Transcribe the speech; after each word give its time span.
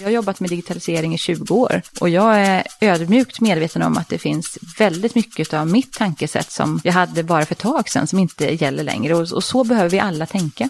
Jag 0.00 0.06
har 0.06 0.12
jobbat 0.12 0.40
med 0.40 0.50
digitalisering 0.50 1.14
i 1.14 1.18
20 1.18 1.54
år 1.54 1.82
och 2.00 2.08
jag 2.08 2.40
är 2.40 2.66
ödmjukt 2.80 3.40
medveten 3.40 3.82
om 3.82 3.96
att 3.96 4.08
det 4.08 4.18
finns 4.18 4.58
väldigt 4.78 5.14
mycket 5.14 5.54
av 5.54 5.66
mitt 5.66 5.92
tankesätt 5.92 6.50
som 6.50 6.80
jag 6.84 6.92
hade 6.92 7.22
bara 7.22 7.46
för 7.46 7.54
ett 7.54 7.58
tag 7.58 7.88
sedan 7.88 8.06
som 8.06 8.18
inte 8.18 8.64
gäller 8.64 8.84
längre 8.84 9.14
och, 9.14 9.44
så 9.44 9.64
behöver 9.64 9.90
vi 9.90 10.00
alla 10.00 10.26
tänka. 10.26 10.68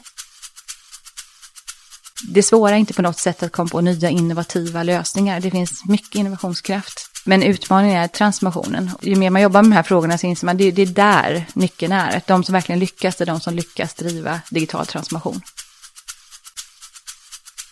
Det 2.28 2.42
svåra 2.42 2.70
är 2.70 2.78
inte 2.78 2.94
på 2.94 3.02
något 3.02 3.18
sätt 3.18 3.42
att 3.42 3.52
komma 3.52 3.68
på 3.68 3.80
nya 3.80 4.10
innovativa 4.10 4.82
lösningar. 4.82 5.40
Det 5.40 5.50
finns 5.50 5.84
mycket 5.84 6.14
innovationskraft. 6.14 7.10
Men 7.24 7.42
utmaningen 7.42 8.02
är 8.02 8.08
transformationen. 8.08 8.90
Ju 9.02 9.16
mer 9.16 9.30
man 9.30 9.42
jobbar 9.42 9.62
med 9.62 9.70
de 9.70 9.76
här 9.76 9.82
frågorna 9.82 10.18
så 10.18 10.26
inser 10.26 10.46
man 10.46 10.56
att 10.56 10.58
det, 10.58 10.70
det 10.70 10.82
är 10.82 10.86
där 10.86 11.46
nyckeln 11.54 11.92
är. 11.92 12.16
Att 12.16 12.26
de 12.26 12.44
som 12.44 12.52
verkligen 12.52 12.78
lyckas 12.78 13.20
är 13.20 13.26
de 13.26 13.40
som 13.40 13.54
lyckas 13.54 13.94
driva 13.94 14.40
digital 14.50 14.86
transformation. 14.86 15.40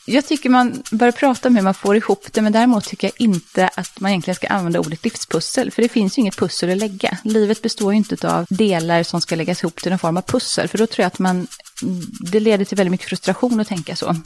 Jag 0.08 0.26
tycker 0.26 0.50
man 0.50 0.82
bör 0.90 1.10
prata 1.10 1.48
om 1.48 1.56
hur 1.56 1.62
man 1.62 1.74
får 1.74 1.96
ihop 1.96 2.26
det, 2.32 2.42
men 2.42 2.52
däremot 2.52 2.84
tycker 2.84 3.06
jag 3.06 3.20
inte 3.20 3.70
att 3.74 4.00
man 4.00 4.10
egentligen 4.10 4.34
ska 4.34 4.46
använda 4.48 4.80
ordet 4.80 5.04
livspussel, 5.04 5.70
för 5.70 5.82
det 5.82 5.88
finns 5.88 6.18
ju 6.18 6.20
inget 6.20 6.36
pussel 6.36 6.70
att 6.70 6.76
lägga. 6.76 7.18
Livet 7.24 7.62
består 7.62 7.92
ju 7.92 7.96
inte 7.96 8.30
av 8.30 8.46
delar 8.48 9.02
som 9.02 9.20
ska 9.20 9.36
läggas 9.36 9.62
ihop 9.62 9.76
till 9.76 9.90
någon 9.90 9.98
form 9.98 10.16
av 10.16 10.22
pussel, 10.22 10.68
för 10.68 10.78
då 10.78 10.86
tror 10.86 11.02
jag 11.02 11.06
att 11.06 11.18
man, 11.18 11.46
det 12.20 12.40
leder 12.40 12.64
till 12.64 12.76
väldigt 12.76 12.90
mycket 12.90 13.08
frustration 13.08 13.60
att 13.60 13.68
tänka 13.68 13.96
så. 13.96 14.16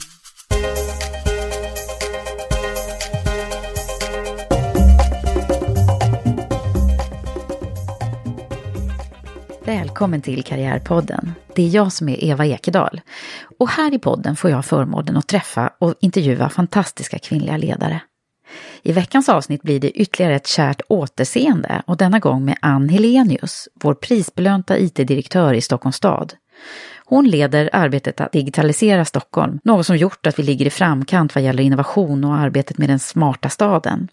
Välkommen 9.71 10.21
till 10.21 10.43
Karriärpodden. 10.43 11.33
Det 11.55 11.63
är 11.63 11.69
jag 11.69 11.91
som 11.91 12.09
är 12.09 12.23
Eva 12.23 12.45
Ekedal. 12.45 13.01
Och 13.59 13.69
här 13.69 13.93
i 13.93 13.99
podden 13.99 14.35
får 14.35 14.49
jag 14.49 14.65
förmånen 14.65 15.17
att 15.17 15.27
träffa 15.27 15.71
och 15.79 15.95
intervjua 15.99 16.49
fantastiska 16.49 17.19
kvinnliga 17.19 17.57
ledare. 17.57 18.01
I 18.83 18.91
veckans 18.91 19.29
avsnitt 19.29 19.61
blir 19.61 19.79
det 19.79 19.91
ytterligare 19.91 20.35
ett 20.35 20.47
kärt 20.47 20.81
återseende 20.89 21.81
och 21.87 21.97
denna 21.97 22.19
gång 22.19 22.45
med 22.45 22.57
Ann 22.61 22.89
Helenius, 22.89 23.67
vår 23.83 23.93
prisbelönta 23.93 24.77
IT-direktör 24.77 25.53
i 25.53 25.61
Stockholms 25.61 25.95
stad. 25.95 26.33
Hon 27.05 27.27
leder 27.27 27.69
arbetet 27.73 28.21
att 28.21 28.31
digitalisera 28.31 29.05
Stockholm, 29.05 29.59
något 29.63 29.85
som 29.85 29.97
gjort 29.97 30.27
att 30.27 30.39
vi 30.39 30.43
ligger 30.43 30.65
i 30.65 30.69
framkant 30.69 31.35
vad 31.35 31.43
gäller 31.43 31.63
innovation 31.63 32.23
och 32.23 32.35
arbetet 32.35 32.77
med 32.77 32.89
den 32.89 32.99
smarta 32.99 33.49
staden. 33.49 34.07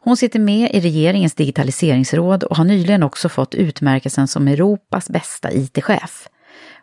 Hon 0.00 0.16
sitter 0.16 0.38
med 0.38 0.70
i 0.74 0.80
regeringens 0.80 1.34
digitaliseringsråd 1.34 2.44
och 2.44 2.56
har 2.56 2.64
nyligen 2.64 3.02
också 3.02 3.28
fått 3.28 3.54
utmärkelsen 3.54 4.28
som 4.28 4.48
Europas 4.48 5.10
bästa 5.10 5.52
IT-chef. 5.52 6.28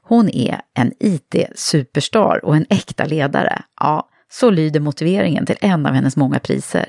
Hon 0.02 0.30
är 0.30 0.62
en 0.74 0.92
IT-superstar 1.00 2.46
och 2.46 2.56
en 2.56 2.66
äkta 2.70 3.06
ledare. 3.06 3.62
Ja, 3.80 4.10
så 4.32 4.50
lyder 4.50 4.80
motiveringen 4.80 5.46
till 5.46 5.58
en 5.62 5.86
av 5.86 5.94
hennes 5.94 6.16
många 6.16 6.40
priser. 6.40 6.86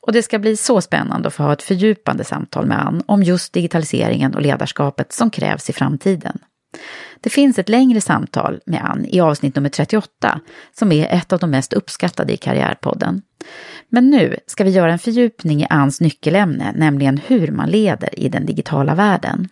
Och 0.00 0.12
det 0.12 0.22
ska 0.22 0.38
bli 0.38 0.56
så 0.56 0.80
spännande 0.80 1.28
att 1.28 1.34
få 1.34 1.42
ha 1.42 1.52
ett 1.52 1.62
fördjupande 1.62 2.24
samtal 2.24 2.66
med 2.66 2.86
Ann 2.86 3.02
om 3.06 3.22
just 3.22 3.52
digitaliseringen 3.52 4.34
och 4.34 4.42
ledarskapet 4.42 5.12
som 5.12 5.30
krävs 5.30 5.70
i 5.70 5.72
framtiden. 5.72 6.38
Det 7.20 7.30
finns 7.30 7.58
ett 7.58 7.68
längre 7.68 8.00
samtal 8.00 8.60
med 8.66 8.84
Ann 8.84 9.04
i 9.04 9.20
avsnitt 9.20 9.56
nummer 9.56 9.68
38 9.68 10.40
som 10.78 10.92
är 10.92 11.08
ett 11.08 11.32
av 11.32 11.38
de 11.38 11.50
mest 11.50 11.72
uppskattade 11.72 12.32
i 12.32 12.36
Karriärpodden. 12.36 13.22
Men 13.88 14.10
nu 14.10 14.36
ska 14.46 14.64
vi 14.64 14.70
göra 14.70 14.92
en 14.92 14.98
fördjupning 14.98 15.62
i 15.62 15.66
Anns 15.70 16.00
nyckelämne, 16.00 16.72
nämligen 16.76 17.20
hur 17.26 17.48
man 17.48 17.70
leder 17.70 18.18
i 18.20 18.28
den 18.28 18.46
digitala 18.46 18.94
världen. 18.94 19.48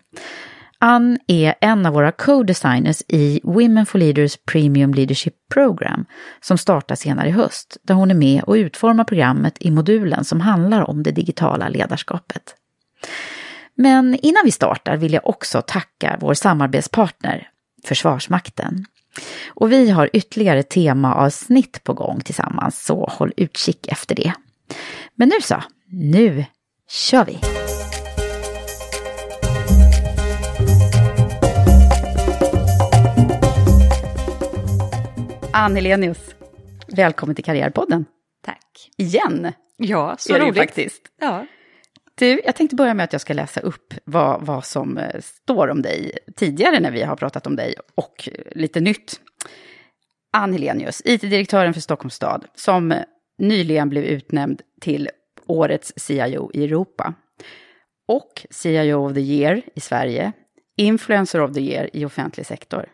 Ann 0.78 1.19
är 1.26 1.54
en 1.60 1.87
av 1.87 1.93
våra 1.93 2.12
co-designers 2.12 3.03
i 3.09 3.41
Women 3.43 3.87
for 3.87 3.98
Leaders 3.98 4.37
Premium 4.37 4.94
Leadership 4.94 5.34
Program 5.54 6.04
som 6.41 6.59
startar 6.59 6.94
senare 6.94 7.28
i 7.28 7.31
höst, 7.31 7.76
där 7.82 7.94
hon 7.94 8.10
är 8.10 8.15
med 8.15 8.43
och 8.43 8.54
utformar 8.54 9.04
programmet 9.04 9.56
i 9.60 9.70
modulen 9.70 10.25
som 10.25 10.41
handlar 10.41 10.91
om 10.91 11.03
det 11.03 11.10
digitala 11.10 11.69
ledarskapet. 11.69 12.54
Men 13.75 14.14
innan 14.22 14.43
vi 14.44 14.50
startar 14.50 14.97
vill 14.97 15.12
jag 15.12 15.26
också 15.28 15.62
tacka 15.66 16.16
vår 16.20 16.34
samarbetspartner 16.34 17.49
Försvarsmakten. 17.84 18.84
Och 19.49 19.73
vi 19.73 19.91
har 19.91 20.11
ytterligare 20.12 20.62
temaavsnitt 20.62 21.84
på 21.84 21.95
gång 21.95 22.21
tillsammans, 22.21 22.84
så 22.84 23.06
håll 23.12 23.33
utkik 23.37 23.87
efter 23.87 24.15
det. 24.15 24.33
Men 25.15 25.28
nu 25.28 25.41
så, 25.43 25.62
nu 25.89 26.45
kör 26.89 27.25
vi! 27.25 27.39
Ann 35.53 35.77
Helenius, 35.77 36.19
välkommen 36.87 37.34
till 37.34 37.44
Karriärpodden. 37.44 38.05
Tack. 38.44 38.91
Igen! 38.97 39.53
Ja, 39.77 40.17
så 40.19 40.34
är 40.34 40.39
det 40.39 40.44
ju 40.44 40.50
roligt. 40.50 40.62
faktiskt. 40.62 41.03
Ja. 41.21 41.47
Du, 42.22 42.41
jag 42.44 42.56
tänkte 42.56 42.77
börja 42.77 42.94
med 42.94 43.05
att 43.05 43.12
jag 43.12 43.21
ska 43.21 43.33
läsa 43.33 43.60
upp 43.60 43.94
vad, 44.05 44.47
vad 44.47 44.65
som 44.65 44.99
eh, 44.99 45.21
står 45.21 45.69
om 45.69 45.83
dig 45.83 46.19
tidigare 46.37 46.81
när 46.81 46.91
vi 46.91 47.03
har 47.03 47.16
pratat 47.16 47.47
om 47.47 47.56
dig 47.56 47.75
och 47.94 48.28
eh, 48.33 48.44
lite 48.50 48.81
nytt. 48.81 49.20
Ann 50.32 50.52
Helenius, 50.52 51.02
IT-direktören 51.05 51.75
för 51.75 51.81
Stockholms 51.81 52.14
stad, 52.14 52.44
som 52.55 52.93
eh, 52.93 53.02
nyligen 53.38 53.88
blev 53.88 54.05
utnämnd 54.05 54.62
till 54.81 55.11
årets 55.47 55.93
CIO 55.97 56.50
i 56.55 56.64
Europa. 56.64 57.14
Och 58.08 58.47
CIO 58.50 59.06
of 59.06 59.14
the 59.14 59.20
year 59.20 59.62
i 59.75 59.81
Sverige, 59.81 60.32
Influencer 60.76 61.41
of 61.41 61.55
the 61.55 61.61
year 61.61 61.91
i 61.93 62.05
offentlig 62.05 62.47
sektor. 62.47 62.88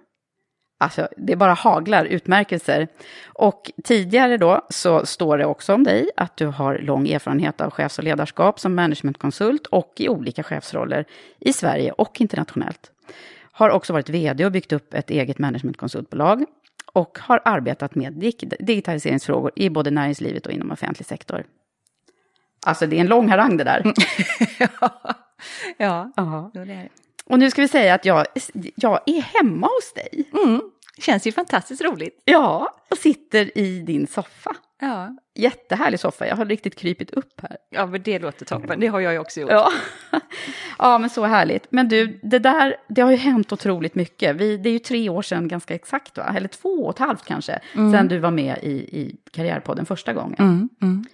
Alltså, 0.81 1.09
det 1.17 1.37
bara 1.37 1.53
haglar 1.53 2.05
utmärkelser. 2.05 2.89
Och 3.27 3.71
tidigare 3.85 4.37
då 4.37 4.67
så 4.71 5.07
står 5.07 5.39
det 5.39 5.45
också 5.47 5.75
om 5.75 5.85
dig 5.85 6.11
att 6.17 6.37
du 6.37 6.47
har 6.47 6.79
lång 6.79 7.09
erfarenhet 7.09 7.61
av 7.61 7.71
chefs 7.71 7.99
och 7.99 8.05
ledarskap 8.05 8.61
som 8.61 8.75
managementkonsult 8.75 9.67
och 9.67 9.93
i 9.97 10.09
olika 10.09 10.43
chefsroller 10.43 11.05
i 11.41 11.53
Sverige 11.53 11.93
och 11.93 12.21
internationellt. 12.21 12.91
Har 13.53 13.71
också 13.71 13.93
varit 13.93 14.09
vd 14.09 14.45
och 14.47 14.53
byggt 14.53 14.73
upp 14.73 14.95
ett 14.95 15.11
eget 15.11 15.39
managementkonsultbolag 15.39 16.45
och 16.93 17.19
har 17.23 17.41
arbetat 17.45 17.95
med 17.95 18.13
dig- 18.13 18.51
digitaliseringsfrågor 18.61 19.51
i 19.57 19.71
både 19.71 19.91
näringslivet 19.91 20.47
och 20.47 20.53
inom 20.53 20.71
offentlig 20.71 21.07
sektor. 21.07 21.45
Alltså 22.67 22.87
det 22.87 22.97
är 22.97 23.01
en 23.01 23.07
lång 23.07 23.29
harang 23.29 23.57
det 23.57 23.65
där. 23.65 23.83
ja, 25.79 26.13
Ja. 26.17 26.51
jo, 26.55 26.65
det 26.65 26.73
är 26.73 26.77
det. 26.77 26.89
Och 27.29 27.39
nu 27.39 27.51
ska 27.51 27.63
vi 27.63 27.69
säga 27.69 27.95
att 27.95 28.05
jag, 28.05 28.27
jag 28.75 29.01
är 29.07 29.21
hemma 29.21 29.67
hos 29.67 29.93
dig. 29.95 30.31
Mm. 30.45 30.61
Känns 30.99 31.27
ju 31.27 31.33
fantastiskt 31.33 31.83
roligt. 31.83 32.23
Ja, 32.25 32.75
och 32.91 32.99
sitter 32.99 33.59
i 33.59 33.81
din 33.81 34.07
soffa. 34.07 34.57
Ja. 34.81 35.17
Jättehärlig 35.35 36.01
soffa, 36.01 36.27
jag 36.27 36.37
har 36.37 36.45
riktigt 36.45 36.75
krypit 36.75 37.11
upp 37.11 37.41
här. 37.43 37.57
ja, 37.71 37.87
men 37.87 38.03
det 38.03 38.19
låter 38.19 38.45
toppen. 38.45 38.81
Det 38.81 38.87
har 38.87 39.01
jag 39.01 39.13
ju 39.13 39.19
också 39.19 39.41
gjort. 39.41 39.51
Ja. 39.51 39.73
ja, 40.79 40.99
men 40.99 41.11
så 41.11 41.25
härligt. 41.25 41.67
Men 41.71 41.89
du, 41.89 42.21
det 42.23 42.39
där, 42.39 42.77
det 42.89 43.01
har 43.01 43.11
ju 43.11 43.17
hänt 43.17 43.53
otroligt 43.53 43.95
mycket. 43.95 44.37
Vi, 44.37 44.57
det 44.57 44.69
är 44.69 44.73
ju 44.73 44.79
tre 44.79 45.09
år 45.09 45.23
sedan 45.23 45.49
ganska 45.49 45.75
exakt, 45.75 46.17
va? 46.17 46.35
eller 46.37 46.49
två 46.49 46.69
och 46.69 46.95
ett 46.95 46.99
halvt 46.99 47.25
kanske, 47.25 47.61
mm. 47.75 47.93
sedan 47.93 48.09
du 48.09 48.19
var 48.19 48.31
med 48.31 48.59
i, 48.63 48.71
i 48.71 49.17
Karriärpodden 49.31 49.87
första 49.87 50.13
gången. 50.13 50.37
Mm, 50.39 50.69
mm. 50.83 51.05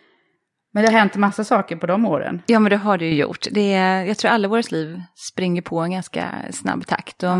Men 0.75 0.83
det 0.83 0.93
har 0.93 0.99
hänt 0.99 1.15
en 1.15 1.21
massa 1.21 1.45
saker 1.45 1.77
på 1.77 1.87
de 1.87 2.07
åren. 2.07 2.43
Ja, 2.47 2.59
men 2.59 2.71
det 2.71 2.77
har 2.77 2.99
det 2.99 3.05
ju 3.05 3.15
gjort. 3.15 3.47
Det 3.51 3.73
är, 3.73 4.05
jag 4.05 4.19
tror 4.19 4.31
alla 4.31 4.49
våra 4.49 4.63
liv 4.71 5.03
springer 5.33 5.63
på 5.63 5.81
en 5.81 5.91
ganska 5.91 6.35
snabb 6.51 6.87
takt. 6.87 7.23
Och 7.23 7.37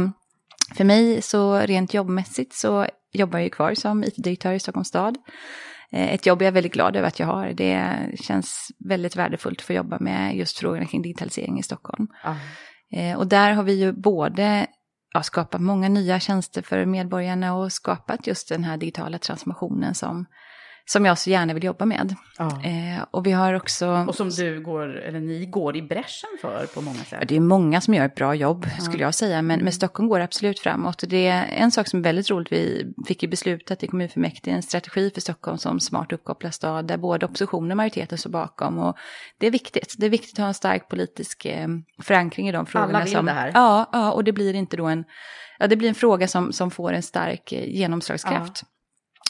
för 0.77 0.85
mig, 0.85 1.23
så 1.23 1.59
rent 1.59 1.95
jobbmässigt, 1.95 2.55
så 2.55 2.87
jobbar 3.13 3.39
jag 3.39 3.45
ju 3.45 3.51
kvar 3.51 3.75
som 3.75 4.05
it-direktör 4.05 4.53
i 4.53 4.61
Stockholms 4.61 4.89
stad. 4.89 5.19
Eh, 5.93 6.15
ett 6.15 6.27
jobb 6.27 6.43
jag 6.43 6.47
är 6.47 6.53
väldigt 6.53 6.73
glad 6.73 6.97
över 6.97 7.09
att 7.09 7.19
jag 7.19 7.27
har. 7.27 7.49
Det 7.49 7.97
känns 8.21 8.69
väldigt 8.89 9.17
värdefullt 9.17 9.59
att 9.61 9.67
få 9.67 9.73
jobba 9.73 9.99
med 10.01 10.37
just 10.37 10.59
frågorna 10.59 10.87
kring 10.87 11.03
digitalisering 11.03 11.59
i 11.59 11.63
Stockholm. 11.63 12.09
Mm. 12.93 13.19
Och 13.19 13.27
där 13.27 13.53
har 13.53 13.63
vi 13.63 13.73
ju 13.73 13.93
både 13.93 14.67
ja, 15.15 15.23
skapat 15.23 15.61
många 15.61 15.89
nya 15.89 16.21
tjänster 16.21 16.63
för 16.63 16.87
medborgarna 16.87 17.55
och 17.55 17.73
skapat 17.73 18.27
just 18.27 18.49
den 18.49 18.65
här 18.65 18.77
digitala 18.77 19.19
transformationen 19.19 19.95
som 19.95 20.27
som 20.87 21.05
jag 21.05 21.19
så 21.19 21.31
gärna 21.31 21.55
vill 21.55 21.65
jobba 21.65 21.85
med. 21.85 22.15
Ja. 22.39 22.63
Eh, 22.65 23.05
och 23.11 23.27
vi 23.27 23.33
har 23.33 23.55
också... 23.55 24.05
Och 24.09 24.15
som 24.15 24.31
du 24.31 24.61
går, 24.61 24.97
eller 24.97 25.21
ni 25.21 25.47
går 25.47 25.77
i 25.77 25.83
bräschen 25.83 26.31
för 26.41 26.67
på 26.67 26.81
många 26.81 26.99
sätt. 26.99 27.29
Det 27.29 27.37
är 27.37 27.41
många 27.41 27.81
som 27.81 27.95
gör 27.95 28.05
ett 28.05 28.15
bra 28.15 28.35
jobb 28.35 28.67
ja. 28.79 28.85
skulle 28.85 29.03
jag 29.03 29.15
säga, 29.15 29.43
men, 29.43 29.61
men 29.61 29.73
Stockholm 29.73 30.09
går 30.09 30.21
absolut 30.21 30.61
framåt. 30.61 31.05
Det 31.09 31.27
är 31.27 31.47
en 31.47 31.71
sak 31.71 31.89
som 31.89 31.99
är 31.99 32.05
väldigt 32.05 32.31
roligt, 32.31 32.53
vi 32.53 32.93
fick 33.07 33.23
ju 33.23 33.29
beslutat 33.29 33.83
i 33.83 33.87
kommunfullmäktige 33.87 34.55
en 34.55 34.63
strategi 34.63 35.11
för 35.11 35.21
Stockholm 35.21 35.59
som 35.59 35.81
smart 35.81 36.13
uppkopplad 36.13 36.55
stad, 36.55 36.87
där 36.87 36.97
både 36.97 37.27
oppositionen 37.27 37.71
och 37.71 37.77
majoriteten 37.77 38.19
står 38.19 38.31
bakom. 38.31 38.79
Och 38.79 38.97
det 39.39 39.47
är 39.47 39.51
viktigt, 39.51 39.95
det 39.99 40.07
är 40.07 40.11
viktigt 40.11 40.35
att 40.39 40.43
ha 40.43 40.49
en 40.49 40.55
stark 40.55 40.89
politisk 40.89 41.45
eh, 41.45 41.69
förankring 42.03 42.49
i 42.49 42.53
de 42.53 42.67
frågorna. 42.67 42.99
Alla 42.99 43.05
vill 43.05 43.15
som, 43.15 43.27
det 43.27 43.33
här. 43.33 43.51
Ja, 43.55 43.91
ja, 43.93 44.13
och 44.13 44.25
det 44.25 44.33
blir 44.33 44.55
inte 44.55 44.77
då 44.77 44.87
en, 44.87 45.05
ja 45.59 45.67
det 45.67 45.77
blir 45.77 45.89
en 45.89 45.95
fråga 45.95 46.29
som, 46.29 46.53
som 46.53 46.71
får 46.71 46.93
en 46.93 47.03
stark 47.03 47.53
eh, 47.53 47.69
genomslagskraft. 47.69 48.65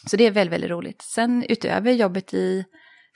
Så 0.06 0.16
det 0.16 0.26
är 0.26 0.30
väldigt, 0.30 0.52
väldigt 0.52 0.70
roligt. 0.70 1.02
Sen 1.02 1.44
utöver 1.48 1.92
jobbet 1.92 2.34
i 2.34 2.64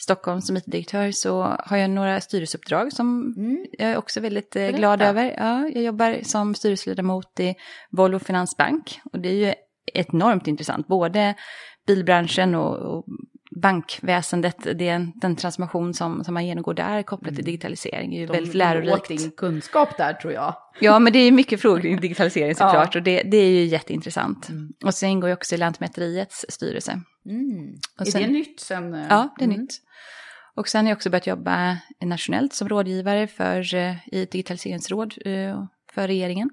Stockholm 0.00 0.40
som 0.40 0.56
it-direktör 0.56 1.10
så 1.10 1.42
har 1.42 1.76
jag 1.76 1.90
några 1.90 2.20
styrelseuppdrag 2.20 2.92
som 2.92 3.34
mm. 3.36 3.66
jag 3.72 3.90
är 3.90 3.96
också 3.96 4.20
väldigt 4.20 4.56
eh, 4.56 4.68
glad 4.68 5.02
över. 5.02 5.34
Ja, 5.36 5.68
jag 5.74 5.82
jobbar 5.82 6.18
som 6.22 6.54
styrelseledamot 6.54 7.40
i 7.40 7.54
Volvo 7.90 8.18
Finansbank 8.18 9.00
och 9.12 9.20
det 9.20 9.28
är 9.28 9.46
ju 9.46 9.54
enormt 9.94 10.46
intressant. 10.46 10.86
Både 10.86 11.34
bilbranschen 11.86 12.54
och, 12.54 12.76
och 12.76 13.04
bankväsendet, 13.50 14.56
det 14.78 15.06
den 15.14 15.36
transformation 15.36 15.94
som, 15.94 16.24
som 16.24 16.34
man 16.34 16.46
genomgår 16.46 16.74
där 16.74 17.02
kopplat 17.02 17.28
till 17.28 17.44
mm. 17.44 17.44
digitalisering 17.44 18.14
är 18.14 18.20
ju 18.20 18.26
De 18.26 18.32
väldigt 18.32 18.54
lärorikt. 18.54 19.08
Din 19.08 19.30
kunskap 19.30 19.96
där 19.96 20.12
tror 20.12 20.32
jag. 20.32 20.54
Ja, 20.80 20.98
men 20.98 21.12
det 21.12 21.18
är 21.18 21.32
mycket 21.32 21.60
frågor 21.60 21.80
kring 21.80 22.00
digitalisering 22.00 22.54
såklart 22.54 22.94
ja. 22.94 22.98
och 22.98 23.04
det, 23.04 23.22
det 23.22 23.36
är 23.36 23.50
ju 23.50 23.64
jätteintressant. 23.64 24.48
Mm. 24.48 24.72
Och 24.84 24.94
sen 24.94 25.08
ingår 25.08 25.30
jag 25.30 25.36
också 25.36 25.54
i 25.54 25.58
Lantmäteriets 25.58 26.46
styrelse. 26.48 27.00
Mm. 27.26 27.76
Sen, 28.12 28.22
är 28.22 28.26
det 28.26 28.32
nytt 28.32 28.60
sen? 28.60 28.94
Eh? 28.94 29.06
Ja, 29.10 29.34
det 29.38 29.44
är 29.44 29.48
mm. 29.48 29.60
nytt. 29.60 29.74
Och 30.54 30.68
sen 30.68 30.84
har 30.84 30.90
jag 30.90 30.96
också 30.96 31.10
börjat 31.10 31.26
jobba 31.26 31.78
nationellt 32.00 32.52
som 32.52 32.68
rådgivare 32.68 33.26
för, 33.26 33.74
eh, 33.74 34.08
i 34.08 34.22
ett 34.22 34.30
digitaliseringsråd 34.30 35.14
eh, 35.24 35.64
för 35.92 36.06
regeringen. 36.06 36.50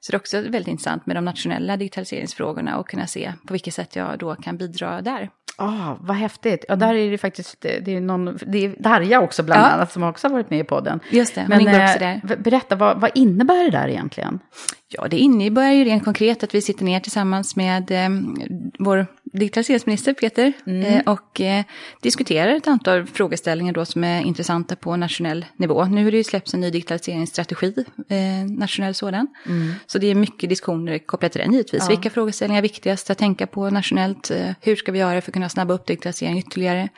Så 0.00 0.12
det 0.12 0.16
är 0.16 0.20
också 0.20 0.40
väldigt 0.40 0.68
intressant 0.68 1.06
med 1.06 1.16
de 1.16 1.24
nationella 1.24 1.76
digitaliseringsfrågorna 1.76 2.78
och 2.78 2.88
kunna 2.88 3.06
se 3.06 3.32
på 3.46 3.52
vilket 3.52 3.74
sätt 3.74 3.96
jag 3.96 4.18
då 4.18 4.34
kan 4.34 4.56
bidra 4.56 5.02
där. 5.02 5.30
Ah, 5.56 5.94
vad 6.00 6.16
häftigt. 6.16 6.64
Ja, 6.68 6.76
där 6.76 6.94
är 6.94 7.10
det 7.10 7.18
faktiskt, 7.18 7.60
det 7.60 7.88
är 7.88 8.00
någon, 8.00 8.38
det 8.46 8.64
är 8.64 8.76
Darja 8.78 9.20
också 9.20 9.42
bland 9.42 9.62
ja. 9.62 9.66
annat 9.66 9.92
som 9.92 10.02
också 10.02 10.26
har 10.26 10.32
varit 10.32 10.50
med 10.50 10.58
i 10.58 10.64
podden. 10.64 11.00
Just 11.10 11.34
det, 11.34 11.46
Men, 11.48 11.60
ingår 11.60 11.84
också 11.84 11.98
där. 11.98 12.36
Berätta, 12.36 12.76
vad, 12.76 13.00
vad 13.00 13.10
innebär 13.14 13.64
det 13.64 13.70
där 13.70 13.88
egentligen? 13.88 14.38
Ja, 14.88 15.08
det 15.08 15.16
innebär 15.16 15.72
ju 15.72 15.84
rent 15.84 16.04
konkret 16.04 16.42
att 16.42 16.54
vi 16.54 16.62
sitter 16.62 16.84
ner 16.84 17.00
tillsammans 17.00 17.56
med 17.56 17.90
eh, 17.90 18.08
vår 18.78 19.06
digitaliseringsminister 19.34 20.14
Peter 20.14 20.52
mm. 20.66 20.84
eh, 20.84 21.12
och 21.12 21.40
eh, 21.40 21.64
diskuterar 22.02 22.56
ett 22.56 22.66
antal 22.66 23.06
frågeställningar 23.06 23.72
då 23.72 23.84
som 23.84 24.04
är 24.04 24.20
intressanta 24.22 24.76
på 24.76 24.96
nationell 24.96 25.46
nivå. 25.56 25.84
Nu 25.84 26.04
har 26.04 26.10
det 26.10 26.16
ju 26.16 26.24
släppts 26.24 26.54
en 26.54 26.60
ny 26.60 26.70
digitaliseringsstrategi, 26.70 27.84
eh, 28.08 28.18
nationell 28.58 28.94
sådan. 28.94 29.26
Mm. 29.46 29.72
Så 29.86 29.98
det 29.98 30.06
är 30.06 30.14
mycket 30.14 30.48
diskussioner 30.48 30.98
kopplat 30.98 31.32
till 31.32 31.40
den 31.40 31.52
givetvis. 31.52 31.82
Ja. 31.82 31.88
Vilka 31.88 32.10
frågeställningar 32.10 32.58
är 32.58 32.62
viktigast 32.62 33.10
att 33.10 33.18
tänka 33.18 33.46
på 33.46 33.70
nationellt? 33.70 34.30
Hur 34.60 34.76
ska 34.76 34.92
vi 34.92 34.98
göra 34.98 35.20
för 35.20 35.30
att 35.30 35.34
kunna 35.34 35.48
snabba 35.48 35.74
upp 35.74 35.86
digitalisering 35.86 36.38
ytterligare? 36.38 36.88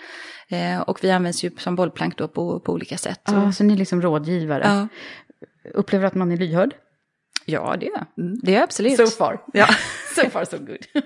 Och 0.86 0.98
vi 1.02 1.10
används 1.10 1.44
ju 1.44 1.50
som 1.58 1.76
bollplank 1.76 2.18
då 2.18 2.28
på, 2.28 2.60
på 2.60 2.72
olika 2.72 2.98
sätt. 2.98 3.20
Ja, 3.24 3.52
så 3.52 3.64
ni 3.64 3.72
är 3.72 3.76
liksom 3.76 4.02
rådgivare. 4.02 4.62
Ja. 4.64 4.88
Upplever 5.74 6.06
att 6.06 6.14
man 6.14 6.32
är 6.32 6.36
lyhörd? 6.36 6.74
Ja, 7.46 7.76
det 7.80 7.86
är 7.86 8.06
mm. 8.18 8.38
Det 8.42 8.56
är 8.56 8.62
absolut. 8.62 8.96
So 8.96 9.06
far. 9.06 9.42
Ja. 9.52 9.66
so 10.16 10.30
far 10.30 10.44
so 10.44 10.58
good. 10.58 10.86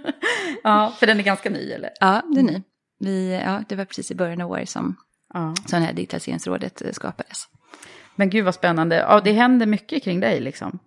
ja, 0.62 0.94
för 0.98 1.06
den 1.06 1.18
är 1.18 1.22
ganska 1.22 1.50
ny 1.50 1.72
eller? 1.72 1.90
Ja, 2.00 2.22
den 2.28 2.48
är 2.48 2.52
ny. 2.52 2.62
Vi, 2.98 3.40
ja, 3.44 3.62
det 3.68 3.76
var 3.76 3.84
precis 3.84 4.10
i 4.10 4.14
början 4.14 4.40
av 4.40 4.50
året 4.50 4.68
som, 4.68 4.96
ja. 5.34 5.54
som 5.66 5.80
det 5.80 5.86
här 5.86 5.92
digitaliseringsrådet 5.92 6.82
eh, 6.82 6.92
skapades. 6.92 7.48
Men 8.14 8.30
gud 8.30 8.44
vad 8.44 8.54
spännande. 8.54 8.96
Ja, 8.96 9.20
det 9.20 9.32
händer 9.32 9.66
mycket 9.66 10.02
kring 10.04 10.20
dig 10.20 10.40
liksom. 10.40 10.78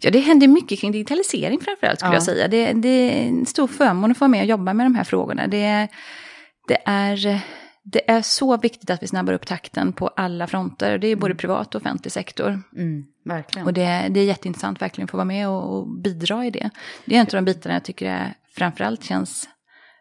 Ja, 0.00 0.10
det 0.10 0.18
händer 0.18 0.48
mycket 0.48 0.80
kring 0.80 0.92
digitalisering 0.92 1.60
framförallt 1.60 1.98
skulle 1.98 2.12
ja. 2.12 2.16
jag 2.16 2.22
säga. 2.22 2.48
Det, 2.48 2.72
det 2.72 2.88
är 2.88 3.28
en 3.28 3.46
stor 3.46 3.66
förmån 3.66 4.10
att 4.10 4.18
få 4.18 4.22
vara 4.22 4.30
med 4.30 4.40
och 4.40 4.46
jobba 4.46 4.74
med 4.74 4.86
de 4.86 4.94
här 4.94 5.04
frågorna. 5.04 5.46
Det, 5.46 5.88
det 6.68 6.78
är 6.84 7.40
det 7.82 8.10
är 8.10 8.22
så 8.22 8.56
viktigt 8.56 8.90
att 8.90 9.02
vi 9.02 9.06
snabbar 9.06 9.32
upp 9.32 9.46
takten 9.46 9.92
på 9.92 10.08
alla 10.08 10.46
fronter. 10.46 10.98
Det 10.98 11.06
är 11.06 11.16
både 11.16 11.30
mm. 11.30 11.36
privat 11.36 11.74
och 11.74 11.80
offentlig 11.80 12.12
sektor. 12.12 12.62
Mm, 12.76 13.04
verkligen. 13.24 13.66
Och 13.66 13.72
det, 13.72 14.06
det 14.10 14.20
är 14.20 14.24
jätteintressant 14.24 14.82
verkligen 14.82 15.04
att 15.04 15.10
få 15.10 15.16
vara 15.16 15.24
med 15.24 15.48
och, 15.48 15.78
och, 15.78 16.00
bidra 16.00 16.46
i 16.46 16.50
det. 16.50 16.70
Det 17.04 17.16
är 17.16 17.20
en 17.20 17.26
av 17.26 17.32
de 17.32 17.44
bitarna 17.44 17.74
jag 17.74 17.84
tycker 17.84 18.06
är, 18.06 18.34
framförallt 18.56 19.04
känns 19.04 19.48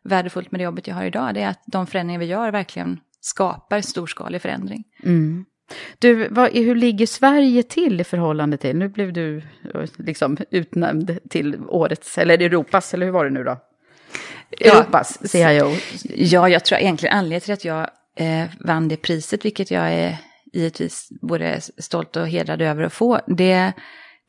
värdefullt 0.03 0.51
med 0.51 0.59
det 0.59 0.63
jobbet 0.63 0.87
jag 0.87 0.95
har 0.95 1.05
idag. 1.05 1.33
Det 1.33 1.41
är 1.41 1.49
att 1.49 1.63
de 1.65 1.87
förändringar 1.87 2.19
vi 2.19 2.25
gör 2.25 2.51
verkligen 2.51 2.99
skapar 3.21 3.81
storskalig 3.81 4.41
förändring. 4.41 4.83
Mm. 5.03 5.45
Du, 5.99 6.27
vad, 6.27 6.51
hur 6.51 6.75
ligger 6.75 7.05
Sverige 7.05 7.63
till 7.63 8.01
i 8.01 8.03
förhållande 8.03 8.57
till, 8.57 8.77
nu 8.77 8.89
blev 8.89 9.13
du 9.13 9.41
liksom 9.97 10.37
utnämnd 10.51 11.19
till 11.29 11.57
årets, 11.67 12.17
eller 12.17 12.41
Europas, 12.41 12.93
eller 12.93 13.05
hur 13.05 13.13
var 13.13 13.25
det 13.25 13.31
nu 13.31 13.43
då? 13.43 13.57
Europas 14.59 15.31
CIO. 15.31 15.75
Ja, 16.15 16.49
jag 16.49 16.65
tror 16.65 16.79
egentligen 16.79 17.17
anledningen 17.17 17.41
till 17.41 17.53
att 17.53 17.65
jag 17.65 17.89
eh, 18.15 18.49
vann 18.59 18.87
det 18.87 18.97
priset, 18.97 19.45
vilket 19.45 19.71
jag 19.71 19.93
är 19.93 20.17
givetvis 20.53 21.07
både 21.21 21.61
stolt 21.77 22.15
och 22.15 22.27
hedrad 22.27 22.61
över 22.61 22.83
att 22.83 22.93
få, 22.93 23.19
det, 23.27 23.73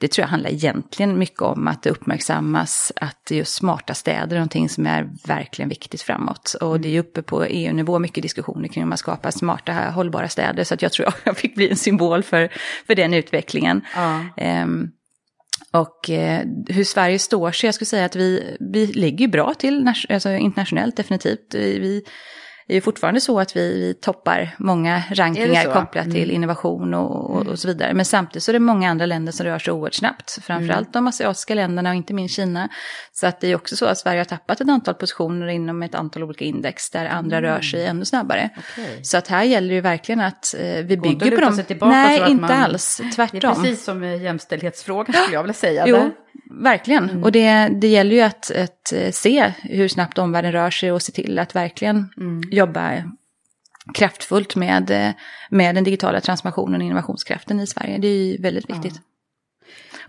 det 0.01 0.09
tror 0.09 0.23
jag 0.23 0.29
handlar 0.29 0.51
egentligen 0.51 1.19
mycket 1.19 1.43
om 1.43 1.69
att 1.69 1.83
det 1.83 1.91
uppmärksammas 1.91 2.93
att 2.97 3.31
just 3.31 3.55
smarta 3.55 3.95
städer 3.95 4.37
är 4.37 4.41
någonting 4.41 4.69
som 4.69 4.87
är 4.87 5.11
verkligen 5.27 5.69
viktigt 5.69 6.03
framåt. 6.03 6.55
Och 6.61 6.81
det 6.81 6.97
är 6.97 7.01
uppe 7.01 7.23
på 7.23 7.45
EU-nivå 7.45 7.99
mycket 7.99 8.23
diskussioner 8.23 8.69
kring 8.69 8.83
hur 8.83 8.89
man 8.89 8.99
skapar 8.99 9.31
smarta, 9.31 9.73
hållbara 9.73 10.29
städer. 10.29 10.65
Så 10.65 10.75
att 10.75 10.83
jag 10.83 10.93
tror 10.93 11.09
jag 11.25 11.37
fick 11.37 11.55
bli 11.55 11.71
en 11.71 11.77
symbol 11.77 12.23
för, 12.23 12.49
för 12.87 12.95
den 12.95 13.15
utvecklingen. 13.15 13.81
Ja. 13.95 14.21
Um, 14.63 14.91
och 15.71 16.11
eh, 16.11 16.47
hur 16.69 16.85
Sverige 16.85 17.19
står 17.19 17.53
sig, 17.53 17.69
jag 17.69 17.75
skulle 17.75 17.87
säga 17.87 18.05
att 18.05 18.17
vi, 18.17 18.57
vi 18.61 18.87
ligger 18.87 19.29
bra 19.29 19.55
till 19.55 19.93
alltså 20.09 20.31
internationellt 20.31 20.97
definitivt. 20.97 21.55
Vi, 21.55 22.05
är 22.77 22.81
fortfarande 22.81 23.21
så 23.21 23.41
att 23.41 23.57
vi, 23.57 23.81
vi 23.81 23.95
toppar 23.95 24.55
många 24.59 25.03
rankingar 25.11 25.65
kopplat 25.65 26.05
mm. 26.05 26.15
till 26.15 26.31
innovation 26.31 26.95
och, 26.95 27.31
och, 27.31 27.47
och, 27.47 27.59
så 27.59 27.69
vidare. 27.69 27.95
Men 27.95 28.05
samtidigt 28.05 28.43
så 28.43 28.51
är 28.51 28.53
det 28.53 28.59
många 28.59 28.91
andra 28.91 29.07
länder 29.07 29.33
som 29.33 29.47
rör 29.47 29.59
sig 29.59 29.73
oerhört 29.73 29.95
snabbt. 29.95 30.39
Framförallt 30.43 30.87
mm. 30.87 30.93
de 30.93 31.07
asiatiska 31.07 31.55
länderna 31.55 31.91
och 31.91 31.97
inte 31.97 32.15
minst 32.15 32.37
Kina. 32.37 32.69
Så 33.13 33.27
att 33.27 33.41
det 33.41 33.49
är 33.49 33.55
också 33.55 33.77
så 33.77 33.87
att 33.87 33.99
Sverige 33.99 34.21
har 34.21 34.25
tappat 34.25 34.61
ett 34.61 34.69
antal 34.69 34.95
positioner 34.95 35.47
inom 35.47 35.83
ett 35.83 35.95
antal 35.95 36.23
olika 36.23 36.45
index 36.45 36.91
där 36.91 37.07
andra 37.07 37.39
mm. 37.39 37.51
rör 37.51 37.61
sig 37.61 37.87
ännu 37.87 38.05
snabbare. 38.05 38.51
Okay. 38.59 39.05
Så 39.05 39.17
att 39.17 39.29
här 39.29 39.45
gäller 39.45 39.69
det 39.69 39.75
ju 39.75 39.81
verkligen 39.81 40.21
att 40.21 40.55
eh, 40.59 40.85
vi 40.85 40.97
bygger 40.97 41.31
på 41.31 41.41
dem. 41.41 41.91
Nej, 41.91 42.31
inte 42.31 42.43
man... 42.43 42.51
alls. 42.51 43.01
Tvärtom. 43.17 43.41
Det 43.41 43.47
är 43.47 43.55
precis 43.55 43.85
som 43.85 44.05
jämställdhetsfrågan 44.05 45.15
skulle 45.15 45.35
jag 45.35 45.43
vilja 45.43 45.55
säga. 45.55 45.87
Jo. 45.91 45.97
Där 45.97 46.13
verkligen. 46.51 47.11
Mm. 47.11 47.25
Och 47.25 47.33
det, 47.33 47.69
det 47.69 47.89
gäller 47.89 48.17
ju 48.17 48.23
att, 48.23 48.51
att, 48.51 48.93
eh, 48.93 49.11
se 49.11 49.53
hur 49.63 49.89
snabbt 49.89 50.19
omvärlden 50.19 50.53
rör 50.53 50.71
sig 50.71 50.93
och 50.93 51.03
se 51.03 51.13
till 51.13 51.39
att 51.39 51.55
verkligen 51.55 52.09
mm. 52.17 52.43
jobba 52.51 53.03
kraftfullt 53.95 54.57
med, 54.57 55.15
med 55.51 55.75
den 55.75 55.85
digitala 55.85 56.21
transformationen 56.21 56.81
och 56.81 56.87
innovationskraften 56.87 57.61
i 57.61 57.67
Sverige. 57.67 57.99
Det 57.99 58.09
är 58.09 58.25
ju 58.25 58.43
väldigt 58.43 58.71
viktigt. 58.71 58.95
Ja. 58.95 59.10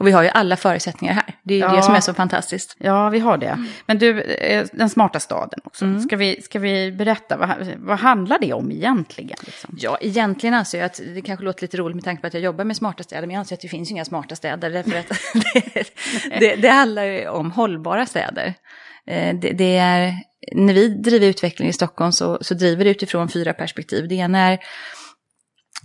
Och 0.01 0.07
vi 0.07 0.11
har 0.11 0.23
ju 0.23 0.29
alla 0.29 0.57
förutsättningar 0.57 1.13
här. 1.13 1.23
Det 1.43 1.53
är 1.53 1.57
ju 1.57 1.63
Ja. 1.63 1.75
det 1.75 1.81
som 1.83 1.95
är 1.95 1.99
så 1.99 2.13
fantastiskt. 2.13 2.75
Ja, 2.79 3.09
vi 3.09 3.19
har 3.19 3.37
det. 3.37 3.47
Mm. 3.47 3.67
Men 3.85 3.97
du, 3.97 4.21
eh, 4.21 4.65
den 4.73 4.89
smarta 4.89 5.19
staden 5.19 5.59
också. 5.63 5.99
Ska, 5.99 6.15
vi, 6.17 6.41
ska 6.41 6.59
vi 6.59 6.91
berätta, 6.91 7.37
vad, 7.37 7.49
vad 7.77 7.99
handlar 7.99 8.39
det 8.39 8.53
om 8.53 8.71
egentligen? 8.71 9.37
Liksom? 9.45 9.75
Ja, 9.79 9.97
egentligen 10.01 10.53
anser 10.53 10.77
jag 10.77 10.85
att 10.85 11.01
det 11.15 11.21
kanske 11.21 11.45
låter 11.45 11.61
lite 11.61 11.77
roligt 11.77 11.95
med 11.95 12.03
tanke 12.03 12.21
på 12.21 12.27
att 12.27 12.33
jag 12.33 12.43
jobbar 12.43 12.63
med 12.63 12.75
smarta 12.77 13.03
städer, 13.03 13.27
men 13.27 13.33
jag 13.33 13.39
anser 13.39 13.55
att 13.55 13.61
det 13.61 13.67
finns 13.67 13.91
inga 13.91 14.05
smarta 14.05 14.35
städer, 14.35 14.69
därför 14.69 14.99
att 14.99 15.09
det, 15.53 16.39
det, 16.39 16.55
det 16.55 16.69
handlar 16.69 17.03
ju 17.03 17.27
om 17.27 17.51
hållbara 17.51 18.05
städer. 18.05 18.53
Eh, 19.07 19.35
Det, 19.35 19.51
det 19.51 19.77
är, 19.77 20.13
när 20.55 20.73
vi 20.73 20.87
driver 20.89 21.27
utveckling 21.27 21.69
i 21.69 21.73
Stockholm 21.73 22.11
så, 22.11 22.37
så 22.41 22.53
driver 22.53 22.83
det 22.83 22.89
utifrån 22.91 23.29
fyra 23.29 23.53
perspektiv. 23.53 24.07
Det 24.07 24.15
ena 24.15 24.39
är 24.39 24.59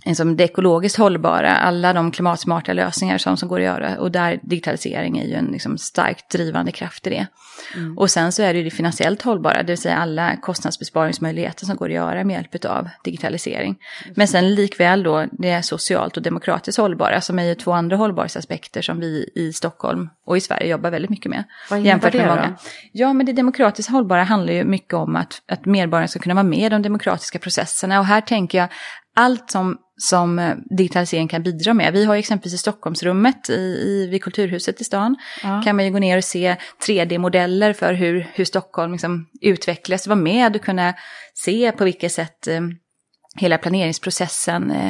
liksom 0.05 0.37
det 0.37 0.43
ekologiskt 0.43 0.97
hållbara, 0.97 1.55
alla 1.55 1.93
de 1.93 2.11
klimatsmarta 2.11 2.73
lösningar 2.73 3.17
som, 3.17 3.37
som 3.37 3.49
går 3.49 3.59
att 3.59 3.65
göra. 3.65 3.97
Och 3.99 4.11
där 4.11 4.39
digitalisering 4.43 5.17
är 5.17 5.25
ju 5.25 5.33
en 5.33 5.45
liksom 5.45 5.77
starkt 5.77 6.31
drivande 6.31 6.71
kraft 6.71 7.07
i 7.07 7.09
det. 7.09 7.27
Och 7.97 8.09
sen 8.09 8.31
så 8.31 8.43
är 8.43 8.53
det 8.53 8.57
ju 8.59 8.63
det 8.63 8.71
finansiellt 8.71 9.21
hållbara, 9.21 9.63
det 9.63 9.67
vill 9.67 9.77
säga 9.77 9.97
alla 9.97 10.35
kostnadsbesparingsmöjligheter 10.35 11.65
som 11.65 11.75
går 11.75 11.85
att 11.85 11.95
göra 11.95 12.23
med 12.23 12.33
hjälp 12.33 12.65
av 12.65 12.89
digitalisering. 13.03 13.75
Men 14.15 14.27
sen 14.27 14.55
likväl 14.55 15.03
då 15.03 15.25
det 15.31 15.63
socialt 15.63 16.17
och 16.17 16.23
demokratiskt 16.23 16.77
hållbara 16.77 17.21
som 17.21 17.39
är 17.39 17.43
ju 17.43 17.55
två 17.55 17.71
andra 17.71 17.97
hållbarhetsaspekter 17.97 18.81
som 18.81 18.99
vi 18.99 19.29
i 19.35 19.53
Stockholm 19.53 20.09
och 20.25 20.37
i 20.37 20.41
Sverige 20.41 20.69
jobbar 20.69 20.89
väldigt 20.89 21.11
mycket 21.11 21.29
med. 21.29 21.43
Vad 21.69 21.79
innebär 21.79 22.11
det 22.11 22.25
då? 22.25 22.55
Ja, 22.91 23.13
men 23.13 23.25
det 23.25 23.33
demokratiskt 23.33 23.91
hållbara 23.91 24.23
handlar 24.23 24.53
ju 24.53 24.63
mycket 24.63 24.93
om 24.93 25.15
att, 25.15 25.41
att 25.47 25.65
medborgarna 25.65 26.07
ska 26.07 26.19
kunna 26.19 26.35
vara 26.35 26.43
med 26.43 26.59
i 26.59 26.69
de 26.69 26.81
demokratiska 26.81 27.39
processerna. 27.39 27.99
Och 27.99 28.05
här 28.05 28.21
tänker 28.21 28.57
jag 28.57 28.69
allt 29.15 29.51
som, 29.51 29.77
som 29.97 30.39
eh, 30.39 30.55
digitalisering 30.77 31.27
kan 31.27 31.43
bidra 31.43 31.73
med. 31.73 31.93
Vi 31.93 32.05
har 32.05 32.15
exempelvis 32.15 32.53
i 32.53 32.57
Stockholmsrummet 32.57 33.49
i, 33.49 33.53
i, 33.53 34.07
vid 34.11 34.23
Kulturhuset 34.23 34.81
i 34.81 34.83
stan. 34.83 35.15
Kan 35.63 35.75
man 35.75 35.85
ju 35.85 35.91
gå 35.91 35.99
ner 35.99 36.17
och 36.17 36.23
se 36.23 36.55
3D-modeller 36.87 37.73
för 37.73 37.93
hur, 37.93 38.27
hur 38.33 38.45
Stockholm 38.45 38.91
liksom 38.91 39.27
utvecklas. 39.41 40.07
Vara 40.07 40.19
med 40.19 40.55
och 40.55 40.61
kunna 40.61 40.93
se 41.33 41.71
på 41.71 41.83
vilket 41.83 42.11
sätt 42.11 42.47
eh, 42.47 42.61
hela 43.37 43.57
planeringsprocessen 43.57 44.71
eh, 44.71 44.87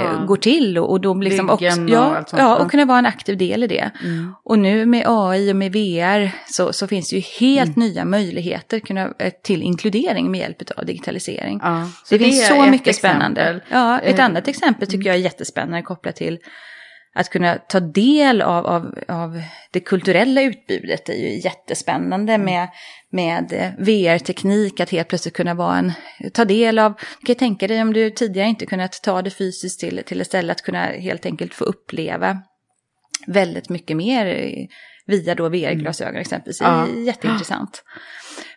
eh, 0.00 0.24
går 0.26 0.36
till. 0.36 0.78
Och, 0.78 0.90
och 0.90 1.00
då 1.00 1.14
liksom 1.14 1.46
Byggen 1.46 1.84
och 1.84 1.90
ja, 1.90 2.24
ja, 2.32 2.56
och 2.56 2.70
kunna 2.70 2.84
vara 2.84 2.98
en 2.98 3.06
aktiv 3.06 3.38
del 3.38 3.64
i 3.64 3.66
det. 3.66 3.90
Mm. 4.04 4.34
Och 4.44 4.58
nu 4.58 4.86
med 4.86 5.04
AI 5.06 5.52
och 5.52 5.56
med 5.56 5.72
VR 5.72 6.30
så, 6.52 6.72
så 6.72 6.86
finns 6.86 7.10
det 7.10 7.16
ju 7.16 7.22
helt 7.46 7.76
Mm. 7.76 7.88
nya 7.88 8.04
möjligheter 8.04 8.80
kunna, 8.80 9.08
eh, 9.18 9.32
till 9.42 9.62
inkludering 9.62 10.30
med 10.30 10.40
hjälp 10.40 10.56
av 10.76 10.86
digitalisering. 10.86 11.60
Ja, 11.62 11.88
så 12.04 12.14
det, 12.14 12.24
finns 12.24 12.48
så 12.48 12.62
mycket 12.66 12.88
exempel. 12.88 12.94
spännande. 12.94 13.60
Ja, 13.70 13.98
ett 13.98 14.18
Eh, 14.18 14.24
annat 14.24 14.48
exempel 14.48 14.88
tycker 14.88 15.06
jag 15.06 15.16
är 15.16 15.20
jättespännande 15.20 15.82
kopplat 15.82 16.16
till 16.16 16.38
att 17.14 17.28
kunna 17.30 17.54
ta 17.58 17.80
del 17.80 18.42
av, 18.42 18.66
av, 18.66 18.98
av 19.08 19.42
det 19.70 19.80
kulturella 19.80 20.42
utbudet 20.42 21.08
är 21.08 21.14
ju 21.14 21.40
jättespännande 21.40 22.32
Mm. 22.34 22.44
med, 22.44 22.68
med 23.12 23.74
VR-teknik, 23.78 24.80
att 24.80 24.90
helt 24.90 25.08
plötsligt 25.08 25.34
kunna 25.34 25.54
vara 25.54 25.76
en, 25.78 25.92
ta 26.32 26.44
del 26.44 26.78
av, 26.78 26.94
du 27.20 27.26
kan 27.26 27.34
tänka 27.36 27.68
dig 27.68 27.82
om 27.82 27.92
du 27.92 28.10
tidigare 28.10 28.48
inte 28.48 28.66
kunnat 28.66 29.02
ta 29.02 29.22
det 29.22 29.30
fysiskt 29.30 29.80
till, 29.80 30.02
till 30.06 30.20
ett 30.20 30.26
ställe, 30.26 30.52
att 30.52 30.62
kunna 30.62 30.84
helt 30.84 31.26
enkelt 31.26 31.54
få 31.54 31.64
uppleva 31.64 32.38
väldigt 33.26 33.68
mycket 33.68 33.96
mer 33.96 34.50
via 35.06 35.34
då 35.34 35.48
VR-glasögon 35.48 36.20
exempelvis. 36.20 36.58
Det 36.58 36.64
Ja. 36.64 36.86
jätteintressant. 37.06 37.82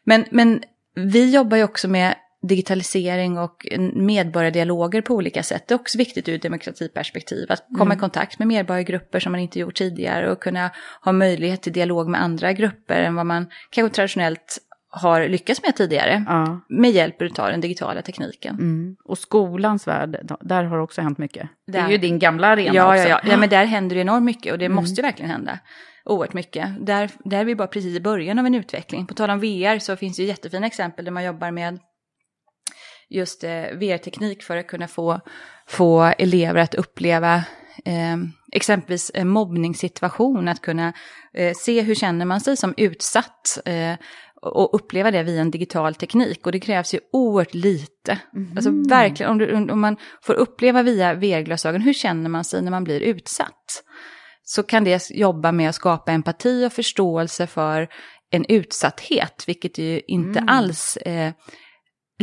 Men, 0.04 0.26
men 0.32 0.64
vi 0.96 1.32
jobbar 1.34 1.58
ju 1.58 1.64
också 1.64 1.88
med 1.88 2.16
digitalisering 2.48 3.38
och 3.38 3.68
medborgardialoger 3.94 5.02
på 5.02 5.14
olika 5.14 5.44
sätt. 5.44 5.68
Det 5.68 5.74
är 5.74 5.80
också 5.80 5.98
viktigt 5.98 6.30
ur 6.30 6.36
ett 6.36 6.42
demokratiperspektiv 6.42 7.52
att 7.52 7.66
komma 7.78 7.94
i 7.94 7.98
kontakt 7.98 8.40
med 8.40 8.48
medborgargrupper 8.48 9.20
som 9.20 9.32
man 9.32 9.42
inte 9.42 9.60
gjort 9.60 9.76
tidigare 9.76 10.32
och 10.32 10.42
kunna 10.42 10.72
ha 11.02 11.12
möjlighet 11.12 11.62
till 11.62 11.74
dialog 11.74 12.10
med 12.10 12.22
andra 12.22 12.54
grupper 12.54 13.02
än 13.02 13.16
vad 13.16 13.26
man 13.26 13.48
kanske 13.70 13.96
traditionellt 13.96 14.60
har 14.90 15.28
lyckats 15.28 15.62
med 15.64 15.76
tidigare. 15.76 16.24
Ja. 16.28 16.62
Med 16.70 16.92
hjälp 16.92 17.22
av 17.22 17.52
den 17.52 17.62
digitala 17.62 18.02
tekniken. 18.02 18.56
Mm. 18.56 18.96
Och 19.06 19.18
skolans 19.18 19.88
värld, 19.88 20.36
där 20.42 20.64
har 20.64 20.78
också 20.78 21.02
hänt 21.02 21.18
mycket. 21.18 21.50
Det 21.68 21.78
är 21.78 21.84
Där. 21.84 21.92
ju 21.92 21.98
din 21.98 22.20
gamla 22.20 22.48
arena 22.48 22.76
Ja, 22.76 22.96
också. 22.96 23.10
ja, 23.10 23.22
ja. 23.24 23.32
ja, 23.32 23.38
men 23.38 23.50
där 23.50 23.66
händer 23.66 23.96
det 23.96 24.02
enormt 24.02 24.26
mycket 24.26 24.54
och 24.54 24.60
det 24.60 24.70
måste 24.70 25.02
ju 25.02 25.06
verkligen 25.06 25.32
hända. 25.32 25.60
Oerhört 26.06 26.34
mycket. 26.34 26.86
Där, 26.86 27.10
där 27.26 27.40
är 27.40 27.46
vi 27.46 27.56
bara 27.56 27.68
precis 27.68 27.96
i 27.96 28.02
början 28.02 28.40
av 28.40 28.46
en 28.46 28.56
utveckling. 28.56 29.08
På 29.08 29.14
tal 29.14 29.30
om 29.30 29.40
VR 29.40 29.80
så 29.80 29.96
finns 29.96 30.18
det 30.18 30.24
jättefina 30.24 30.68
exempel 30.68 31.06
där 31.06 31.12
man 31.12 31.24
jobbar 31.24 31.52
med 31.52 31.80
just 33.14 33.44
eh, 33.44 33.50
VR-teknik 33.52 34.44
för 34.44 34.58
att 34.58 34.68
kunna 34.68 34.88
få, 34.88 35.20
få 35.68 36.14
elever 36.18 36.62
att 36.62 36.76
uppleva 36.76 37.36
eh, 37.86 38.18
exempelvis 38.52 39.12
en 39.14 39.28
mobbningssituation, 39.28 40.48
att 40.48 40.62
kunna 40.62 40.94
eh, 41.34 41.54
se 41.56 41.82
hur 41.82 41.96
känner 41.96 42.26
man 42.26 42.42
sig 42.42 42.58
som 42.58 42.74
utsatt 42.78 43.60
eh, 43.66 43.94
och 44.42 44.76
uppleva 44.76 45.12
det 45.12 45.24
via 45.24 45.42
en 45.42 45.52
digital 45.52 45.96
teknik. 45.96 46.46
Och 46.46 46.52
det 46.52 46.60
krävs 46.60 46.94
ju 46.94 47.00
oerhört 47.12 47.54
lite. 47.54 48.20
Alltså 48.56 48.72
verkligen, 48.90 49.32
om, 49.32 49.38
du, 49.38 49.72
om 49.72 49.82
man 49.82 49.98
får 50.22 50.34
uppleva 50.34 50.84
via 50.84 51.14
VR-glasögon, 51.14 51.82
hur 51.82 51.94
känner 51.94 52.30
man 52.30 52.44
sig 52.44 52.62
när 52.62 52.72
man 52.72 52.84
blir 52.84 53.00
utsatt? 53.00 53.84
Så 54.44 54.64
kan 54.64 54.84
det 54.84 55.10
jobba 55.10 55.52
med 55.52 55.70
att 55.70 55.76
skapa 55.76 56.12
empati 56.12 56.66
och 56.66 56.74
förståelse 56.74 57.48
för 57.48 57.88
en 58.32 58.46
utsatthet, 58.50 59.44
vilket 59.48 59.78
ju 59.78 60.02
inte 60.08 60.44
alls 60.48 60.98
eh, 60.98 61.34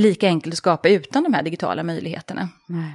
lika 0.01 0.27
enkelt 0.27 0.55
att 0.55 0.59
skapa 0.59 0.89
utan 0.89 1.23
de 1.23 1.35
här 1.35 1.43
digitala 1.43 1.83
möjligheterna. 1.83 2.49
Nej. 2.67 2.93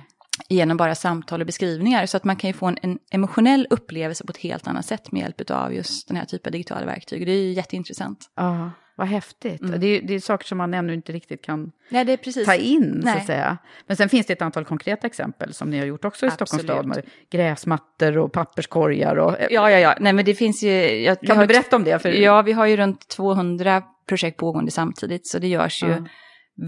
Genom 0.50 0.78
bara 0.78 0.96
samtal 0.96 1.42
och 1.42 1.48
beskrivningar. 1.48 2.06
Så 2.06 2.18
att 2.18 2.24
man 2.24 2.36
kan 2.36 2.50
ju 2.50 2.54
få 2.54 2.66
en, 2.66 2.78
en 2.82 3.00
emotionell 3.12 3.68
upplevelse 3.70 4.26
på 4.26 4.32
ett 4.32 4.38
helt 4.38 4.68
annat 4.68 4.86
sätt 4.86 5.12
med 5.12 5.22
hjälp 5.22 5.52
av 5.52 5.74
just 5.74 6.08
den 6.08 6.18
här 6.18 6.26
typen 6.26 6.50
av 6.50 6.52
digitala 6.52 6.86
verktyg. 6.86 7.26
Det 7.26 7.32
är 7.32 7.42
ju 7.42 7.52
jätteintressant. 7.52 8.32
Ja, 8.36 8.72
vad 8.98 9.08
häftigt. 9.08 9.62
Mm. 9.62 9.80
Det, 9.80 9.88
är, 9.88 10.02
det 10.02 10.14
är 10.14 10.20
saker 10.20 10.46
som 10.46 10.58
man 10.58 10.74
ännu 10.74 10.94
inte 10.94 11.12
riktigt 11.12 11.42
kan 11.42 11.72
Nej, 11.90 12.18
ta 12.46 12.56
in, 12.56 13.02
så 13.04 13.10
att 13.10 13.26
säga. 13.26 13.58
Men 13.88 13.98
sen 13.98 14.10
finns 14.10 14.28
det 14.28 14.34
ett 14.34 14.42
antal 14.42 14.66
konkreta 14.66 15.08
exempel 15.08 15.54
som 15.54 15.70
ni 15.70 15.80
har 15.80 15.86
gjort 15.86 16.06
också 16.06 16.26
i 16.26 16.32
Stockholms 16.32 16.64
Absolut. 16.64 16.72
stad. 16.72 16.86
Med 16.86 17.02
gräsmattor 17.30 18.18
och 18.18 18.32
papperskorgar. 18.32 19.16
Och, 19.16 19.36
Ja, 19.50 19.72
ja, 19.72 19.80
ja. 19.80 19.96
Nej, 20.00 20.14
men 20.14 20.26
det 20.26 20.36
finns 20.36 20.64
ju... 20.64 21.02
Jag, 21.04 21.22
Kan 21.22 21.38
du 21.38 21.48
berätta 21.48 21.76
om 21.76 21.84
det? 21.84 22.00
För, 22.00 22.10
Ja, 22.10 22.42
vi 22.42 22.52
har 22.52 22.66
ju 22.66 22.78
runt 22.78 23.08
200 23.08 23.84
projekt 24.08 24.38
pågående 24.38 24.72
samtidigt, 24.72 25.28
så 25.28 25.40
det 25.40 25.48
görs 25.48 25.84
ju 25.84 25.90
Ja. 25.90 26.06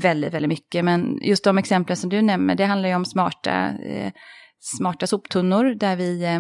Väldigt, 0.02 0.34
väldigt 0.34 0.50
mycket. 0.50 0.86
Men 0.86 1.20
just 1.22 1.44
de 1.44 1.58
exemplen 1.58 1.98
som 1.98 2.10
du 2.10 2.22
nämner, 2.22 2.56
det 2.56 2.66
handlar 2.66 2.90
ju 2.90 2.96
om 2.96 3.06
smarta, 3.06 3.70
eh, 3.70 4.12
smarta 4.60 5.08
soptunnor, 5.08 5.76
där 5.76 5.96
vi 5.96 6.24
eh, 6.24 6.40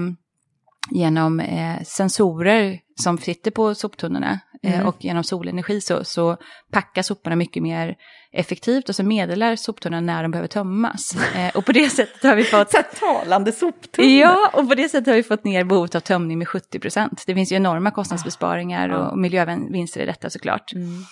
genom 0.91 1.39
eh, 1.39 1.83
sensorer 1.83 2.79
som 3.03 3.17
sitter 3.17 3.51
på 3.51 3.75
soptunnorna 3.75 4.39
eh, 4.63 4.73
Mm. 4.73 4.87
och 4.87 4.95
genom 5.05 5.23
solenergi 5.23 5.81
så, 5.81 6.03
så 6.03 6.37
packar 6.71 7.01
soporna 7.01 7.35
mycket 7.35 7.63
mer 7.63 7.95
effektivt 8.31 8.89
och 8.89 8.95
så 8.95 9.03
meddelar 9.03 9.55
soptunnan 9.55 10.05
när 10.05 10.21
de 10.23 10.31
behöver 10.31 10.47
tömmas. 10.47 11.15
Eh, 11.35 11.55
och 11.55 11.65
på 11.65 11.71
det 11.71 11.89
sättet 11.89 12.23
har 12.23 12.35
vi 12.35 12.43
fått 12.43 12.71
Så 12.71 12.81
talande 12.99 13.51
soptunnor. 13.51 14.09
Ja, 14.09 14.51
och 14.53 14.69
på 14.69 14.75
det 14.75 14.89
sättet 14.89 15.07
har 15.07 15.15
vi 15.15 15.23
fått 15.23 15.43
ner 15.43 15.63
behovet 15.63 15.95
av 15.95 15.99
tömning 15.99 16.37
med 16.37 16.47
70 16.47 16.79
procent. 16.79 17.23
Det 17.27 17.33
finns 17.35 17.51
ju 17.51 17.55
enorma 17.55 17.91
kostnadsbesparingar 17.91 18.89
och 18.89 19.17
miljövinster 19.17 20.01
i 20.01 20.05
detta 20.05 20.29
såklart. 20.29 20.73
Mm. 20.73 21.03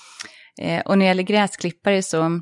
Eh, 0.62 0.82
och 0.82 0.98
när 0.98 1.06
det 1.06 1.08
gäller 1.08 1.24
gräsklippare 1.24 2.02
så 2.04 2.42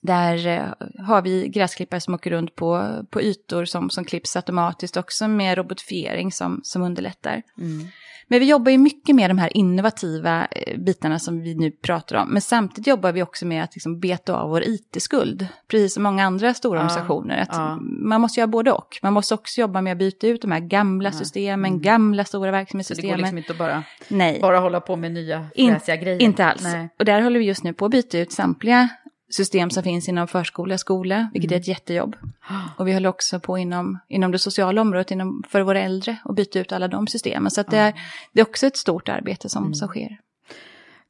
där 0.00 0.46
eh, 0.46 1.04
har 1.06 1.22
vi 1.22 1.48
gräsklippare 1.48 2.00
som 2.00 2.14
åker 2.14 2.30
runt 2.30 2.54
på, 2.54 3.02
på 3.10 3.22
ytor 3.22 3.64
som, 3.64 3.90
som 3.90 4.04
klipps 4.04 4.36
automatiskt 4.36 4.96
också 4.96 5.28
med 5.28 5.58
robotifiering 5.58 6.32
som, 6.32 6.60
som 6.64 6.82
underlättar. 6.82 7.42
Mm. 7.58 7.86
Men 8.28 8.40
vi 8.40 8.46
jobbar 8.48 8.72
ju 8.72 8.78
mycket 8.78 9.14
med 9.16 9.30
de 9.30 9.38
här 9.38 9.56
innovativa 9.56 10.46
eh, 10.50 10.78
bitarna 10.78 11.18
som 11.18 11.40
vi 11.42 11.54
nu 11.54 11.70
pratar 11.70 12.16
om. 12.16 12.28
Men 12.28 12.42
samtidigt 12.42 12.86
jobbar 12.86 13.12
vi 13.12 13.22
också 13.22 13.46
med 13.46 13.64
att 13.64 13.74
liksom 13.74 14.00
beta 14.00 14.36
av 14.36 14.50
vår 14.50 14.62
it-skuld. 14.62 15.46
Precis 15.68 15.94
som 15.94 16.02
många 16.02 16.24
andra 16.24 16.54
stora 16.54 16.78
Ja, 16.78 16.84
organisationer. 16.84 17.38
Att 17.38 17.48
ja. 17.52 17.78
Man 17.80 18.20
måste 18.20 18.40
göra 18.40 18.46
både 18.48 18.72
och. 18.72 18.98
Man 19.02 19.12
måste 19.12 19.34
också 19.34 19.60
jobba 19.60 19.80
med 19.80 19.92
att 19.92 19.98
byta 19.98 20.26
ut 20.26 20.42
de 20.42 20.52
här 20.52 20.60
gamla 20.60 21.12
systemen, 21.12 21.80
gamla 21.80 22.24
stora 22.24 22.40
Så 22.40 22.44
det 22.44 22.50
går 22.50 22.58
verksamhetssystemen. 22.58 23.18
liksom 23.20 23.38
inte 23.38 23.52
att 23.52 23.58
bara, 23.58 23.82
Nej, 24.08 24.38
bara 24.40 24.58
hålla 24.58 24.80
på 24.80 24.96
med 24.96 25.12
nya 25.12 25.46
In- 25.54 25.72
fräsiga 25.74 25.96
grejer. 25.96 26.22
inte 26.22 26.44
alls. 26.44 26.62
Nej. 26.62 26.88
Och 26.98 27.04
där 27.04 27.20
håller 27.22 27.38
vi 27.38 27.44
just 27.46 27.64
nu 27.64 27.72
på 27.72 27.84
att 27.84 27.90
byta 27.90 28.18
ut 28.18 28.32
samtliga 28.32 28.88
system 29.30 29.70
som 29.70 29.82
finns 29.82 30.08
inom 30.08 30.28
förskola, 30.28 30.78
skola, 30.78 31.30
vilket 31.32 31.50
Mm. 31.50 31.56
är 31.56 31.60
ett 31.60 31.68
jättejobb. 31.68 32.16
Och 32.76 32.88
vi 32.88 32.92
håller 32.92 33.08
också 33.08 33.40
på 33.40 33.58
inom, 33.58 33.98
inom 34.08 34.32
det 34.32 34.38
sociala 34.38 34.80
området, 34.80 35.10
inom, 35.10 35.42
för 35.48 35.60
våra 35.60 35.80
äldre, 35.80 36.16
och 36.24 36.34
byta 36.34 36.58
ut 36.58 36.72
alla 36.72 36.88
de 36.88 37.06
systemen. 37.06 37.50
Så 37.50 37.62
det, 37.62 37.78
är, 37.78 37.92
det 38.32 38.40
är 38.40 38.44
också 38.44 38.66
ett 38.66 38.76
stort 38.76 39.08
arbete 39.08 39.48
som, 39.48 39.62
Mm. 39.62 39.74
som 39.74 39.88
sker. 39.88 40.18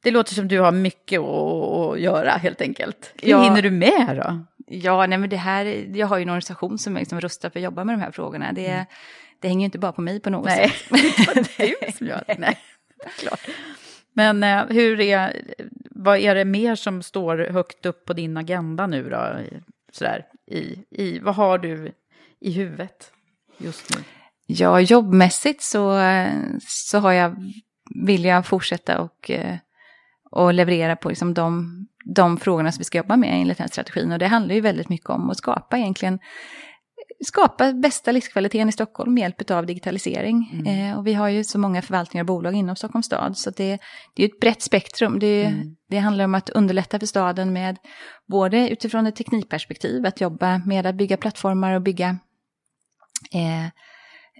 Det 0.03 0.11
låter 0.11 0.33
som 0.33 0.47
du 0.47 0.59
har 0.59 0.71
mycket 0.71 1.19
att, 1.21 1.99
göra 1.99 2.31
helt 2.31 2.61
enkelt. 2.61 3.13
Hur 3.21 3.29
Ja. 3.29 3.43
hinner 3.43 3.61
du 3.61 3.71
med 3.71 4.17
då? 4.23 4.45
Ja, 4.67 5.05
nej 5.07 5.17
men 5.17 5.29
det 5.29 5.37
här, 5.37 5.65
jag 5.97 6.07
har 6.07 6.17
ju 6.17 6.21
en 6.23 6.29
organisation 6.29 6.77
som 6.77 6.95
är 6.95 6.99
liksom 6.99 7.21
rustad 7.21 7.49
för 7.49 7.59
att 7.59 7.63
jobba 7.63 7.83
med 7.83 7.95
de 7.97 8.01
här 8.01 8.11
frågorna. 8.11 8.51
Det, 8.53 8.85
det 9.39 9.47
hänger 9.47 9.59
ju 9.61 9.65
inte 9.65 9.79
bara 9.79 9.91
på 9.91 10.01
mig 10.01 10.19
på 10.19 10.29
något 10.29 10.47
Mm. 10.51 10.59
Nej, 10.59 10.69
sätt. 10.69 11.49
det 11.57 11.63
är 11.63 11.85
du 11.87 11.91
som 11.97 12.07
gör 12.07 12.23
det. 12.27 12.35
Nej, 12.39 12.57
klart. 13.19 13.39
Men 14.15 14.43
eh, 14.43 14.65
hur 14.69 14.99
är, 14.99 15.41
vad 15.91 16.17
är 16.17 16.35
det 16.35 16.45
mer 16.45 16.75
som 16.75 17.01
står 17.01 17.37
högt 17.37 17.85
upp 17.85 18.05
på 18.05 18.13
din 18.13 18.37
agenda 18.37 18.87
nu 18.87 19.09
då? 19.09 19.37
Sådär, 19.91 20.25
i, 20.51 20.79
i, 20.89 21.19
vad 21.19 21.35
har 21.35 21.57
du 21.57 21.91
i 22.39 22.51
huvudet 22.51 23.11
just 23.57 23.95
nu? 23.95 24.03
Ja, 24.47 24.79
jobbmässigt 24.79 25.61
så, 25.61 25.99
så 26.59 26.99
har 26.99 27.11
jag, 27.11 27.35
vill 28.05 28.25
jag 28.25 28.45
fortsätta 28.45 29.01
och, 29.01 29.31
eh, 29.31 29.55
och 30.31 30.53
leverera 30.53 30.95
på 30.95 31.09
liksom 31.09 31.33
de, 31.33 31.75
de 32.05 32.37
frågorna 32.37 32.71
som 32.71 32.79
vi 32.79 32.85
ska 32.85 32.97
jobba 32.97 33.17
med 33.17 33.41
enligt 33.41 33.57
den 33.57 33.63
här 33.63 33.71
strategin. 33.71 34.11
Och 34.11 34.19
det 34.19 34.27
handlar 34.27 34.55
ju 34.55 34.61
väldigt 34.61 34.89
mycket 34.89 35.09
om 35.09 35.29
att 35.29 35.37
skapa 35.37 35.77
egentligen 35.77 36.19
skapa 37.23 37.73
bästa 37.73 38.11
livskvaliteten 38.11 38.69
i 38.69 38.71
Stockholm 38.71 39.13
med 39.13 39.21
hjälp 39.21 39.51
av 39.51 39.65
digitalisering. 39.65 40.49
Mm. 40.53 40.91
Eh, 40.91 40.97
och 40.97 41.07
vi 41.07 41.13
har 41.13 41.29
ju 41.29 41.43
så 41.43 41.59
många 41.59 41.81
förvaltningar 41.81 42.23
och 42.23 42.27
bolag 42.27 42.53
inom 42.53 42.75
Stockholms 42.75 43.05
stad, 43.05 43.37
så 43.37 43.49
det, 43.49 43.79
det 44.15 44.23
är 44.23 44.27
ett 44.27 44.39
brett 44.39 44.61
spektrum. 44.61 45.19
Det, 45.19 45.45
mm. 45.45 45.75
det 45.89 45.97
handlar 45.97 46.25
om 46.25 46.35
att 46.35 46.49
underlätta 46.49 46.99
för 46.99 47.05
staden 47.05 47.53
med 47.53 47.77
både 48.27 48.69
utifrån 48.69 49.07
ett 49.07 49.15
teknikperspektiv, 49.15 50.05
att 50.05 50.21
jobba 50.21 50.57
med 50.57 50.85
att 50.85 50.95
bygga 50.95 51.17
plattformar 51.17 51.73
och 51.73 51.81
bygga 51.81 52.09
eh, 53.33 53.67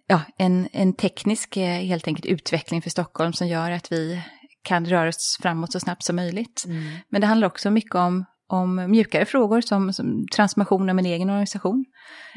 ja, 0.08 0.22
en, 0.38 0.68
en 0.72 0.94
teknisk 0.94 1.58
eh, 1.58 1.82
helt 1.82 2.08
enkelt 2.08 2.26
utveckling 2.26 2.82
för 2.82 2.90
Stockholm 2.90 3.34
som 3.34 3.48
gör 3.48 3.72
att 3.72 3.92
vi 3.92 4.22
kan 4.64 4.86
röra 4.86 5.10
oss 5.10 5.40
framåt 5.42 5.72
så 5.72 5.80
snabbt 5.80 6.04
som 6.04 6.16
möjligt. 6.16 6.64
Mm. 6.66 6.84
Men 7.10 7.22
det 7.22 7.28
handlar 7.28 7.48
också 7.48 7.72
mycket 7.72 7.96
om 7.96 8.26
om 8.48 8.92
mjukare 8.92 9.26
frågor 9.26 9.62
som, 9.62 9.94
som 9.94 10.28
transformation 10.36 10.90
av 10.90 11.00
en 11.00 11.06
egen 11.06 11.30
organisation. 11.30 11.86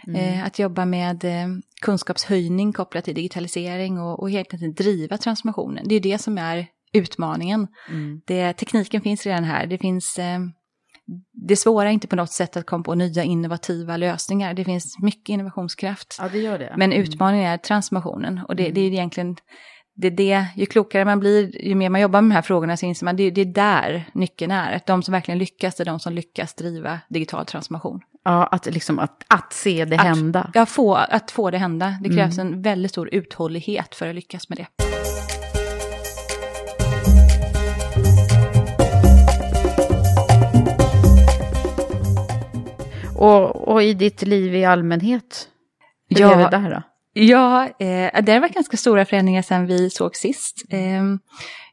Mm. 0.07 0.21
Eh, 0.21 0.45
att 0.45 0.59
jobba 0.59 0.85
med 0.85 1.25
eh, 1.25 1.49
kunskapshöjning 1.83 2.73
kopplat 2.73 3.05
till 3.05 3.15
digitalisering 3.15 4.01
och, 4.01 4.21
och 4.21 4.31
helt 4.31 4.55
enkelt 4.55 4.77
driva 4.77 5.19
transformationen. 5.19 5.89
Det 5.89 5.95
är 5.95 6.01
det 6.01 6.19
som 6.19 6.39
är 6.39 6.67
utmaningen. 6.93 7.67
Mm. 7.89 8.21
Det, 8.27 8.53
tekniken 8.53 9.01
finns 9.01 9.27
redan 9.27 9.45
här. 9.45 9.67
Det 9.67 9.79
finns 9.79 10.19
eh, 10.19 10.39
det 11.49 11.57
svåra 11.57 11.89
är 11.89 11.93
inte 11.93 12.09
på 12.09 12.17
något 12.17 12.33
sätt 12.33 12.57
att 12.57 12.67
komma 12.67 12.85
på 12.85 12.95
nya 12.95 13.25
innovativa 13.25 13.97
lösningar. 13.97 14.55
Det 14.55 14.65
finns 14.65 14.99
mycket 14.99 15.29
innovationskraft. 15.29 16.17
Ja, 16.19 16.29
det 16.33 16.39
gör 16.39 16.59
det. 16.59 16.75
Men 16.77 16.93
mm. 16.93 17.03
utmaningen 17.03 17.47
är 17.53 17.59
transformationen. 17.59 18.41
Och 18.49 18.57
det, 18.57 18.63
mm. 18.63 18.75
det 18.75 18.81
är 18.81 18.87
egentligen 18.93 19.37
det 20.01 20.07
är 20.07 20.11
det, 20.11 20.47
ju 20.57 20.67
klokare 20.67 21.05
man 21.05 21.21
blir, 21.21 21.65
ju 21.65 21.75
mer 21.75 21.89
man 21.89 22.01
jobbar 22.01 22.21
med 22.21 22.31
de 22.31 22.35
här 22.35 22.43
frågorna 22.43 22.77
så 22.77 22.87
inser 22.87 23.05
man 23.05 23.17
det, 23.17 23.31
det 23.31 23.41
är 23.41 23.45
där 23.45 24.05
nyckeln 24.13 24.53
är. 24.53 24.77
Att 24.77 24.87
de 24.87 25.03
som 25.03 25.13
verkligen 25.13 25.39
lyckas 25.39 25.81
är 25.81 25.85
de 25.85 26.01
som 26.01 26.13
lyckas 26.13 26.55
driva 26.55 27.01
digital 27.09 27.47
transformation. 27.47 28.01
Ja, 28.25 28.47
att, 28.47 28.67
liksom, 28.67 28.99
att, 28.99 29.25
att 29.29 29.53
se 29.53 29.85
det 29.85 29.97
att, 29.97 30.03
hända. 30.03 30.51
Ja, 30.55 30.67
få, 30.67 30.95
att 30.95 31.31
få 31.31 31.51
det 31.51 31.59
hända. 31.59 31.99
Det 32.03 32.09
krävs 32.09 32.39
mm. 32.39 32.53
en 32.53 32.63
väldigt 32.63 32.91
stor 32.91 33.09
uthållighet 33.15 33.95
för 33.95 34.09
att 34.09 34.15
lyckas 34.15 34.49
med 34.49 34.59
det. 34.59 34.67
Och, 43.17 43.69
och 43.69 43.83
i 43.83 43.95
ditt 43.95 44.23
liv 44.23 44.55
i 44.55 44.65
allmänhet? 44.65 45.49
Hur 46.11 46.21
ja, 46.21 46.33
är 46.33 46.51
det 46.51 46.59
där 46.59 46.71
då? 46.71 46.83
Ja, 47.13 47.65
eh, 47.67 48.23
det 48.23 48.33
har 48.33 48.41
varit 48.41 48.55
ganska 48.55 48.77
stora 48.77 49.05
förändringar 49.05 49.43
sedan 49.43 49.67
vi 49.67 49.91
såg 49.91 50.17
sist. 50.17 50.65
Eh, 50.71 51.03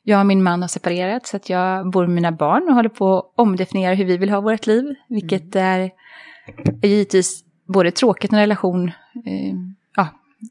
jag 0.04 0.20
och 0.20 0.26
min 0.26 0.44
man 0.44 0.62
har 0.62 0.68
separerat 0.68 1.28
så 1.28 1.38
att 1.38 1.50
jag 1.50 1.92
bor 1.92 2.08
med 2.08 2.16
mina 2.16 2.32
barn 2.32 2.70
och 2.70 2.76
håller 2.76 2.90
på 2.90 3.18
att 3.18 3.34
omdefiniera 3.36 3.94
hur 3.94 4.06
vi 4.06 4.18
vill 4.18 4.30
ha 4.30 4.42
vårt 4.42 4.68
liv. 4.68 4.96
Vilket 5.10 5.56
mm. 5.56 5.68
är, 5.68 5.92
är 6.82 6.88
givetvis 6.88 7.44
både 7.68 7.92
tråkigt 7.92 8.32
när 8.32 8.40
relation 8.40 8.88
eh, 9.26 9.56
ja, 9.96 10.08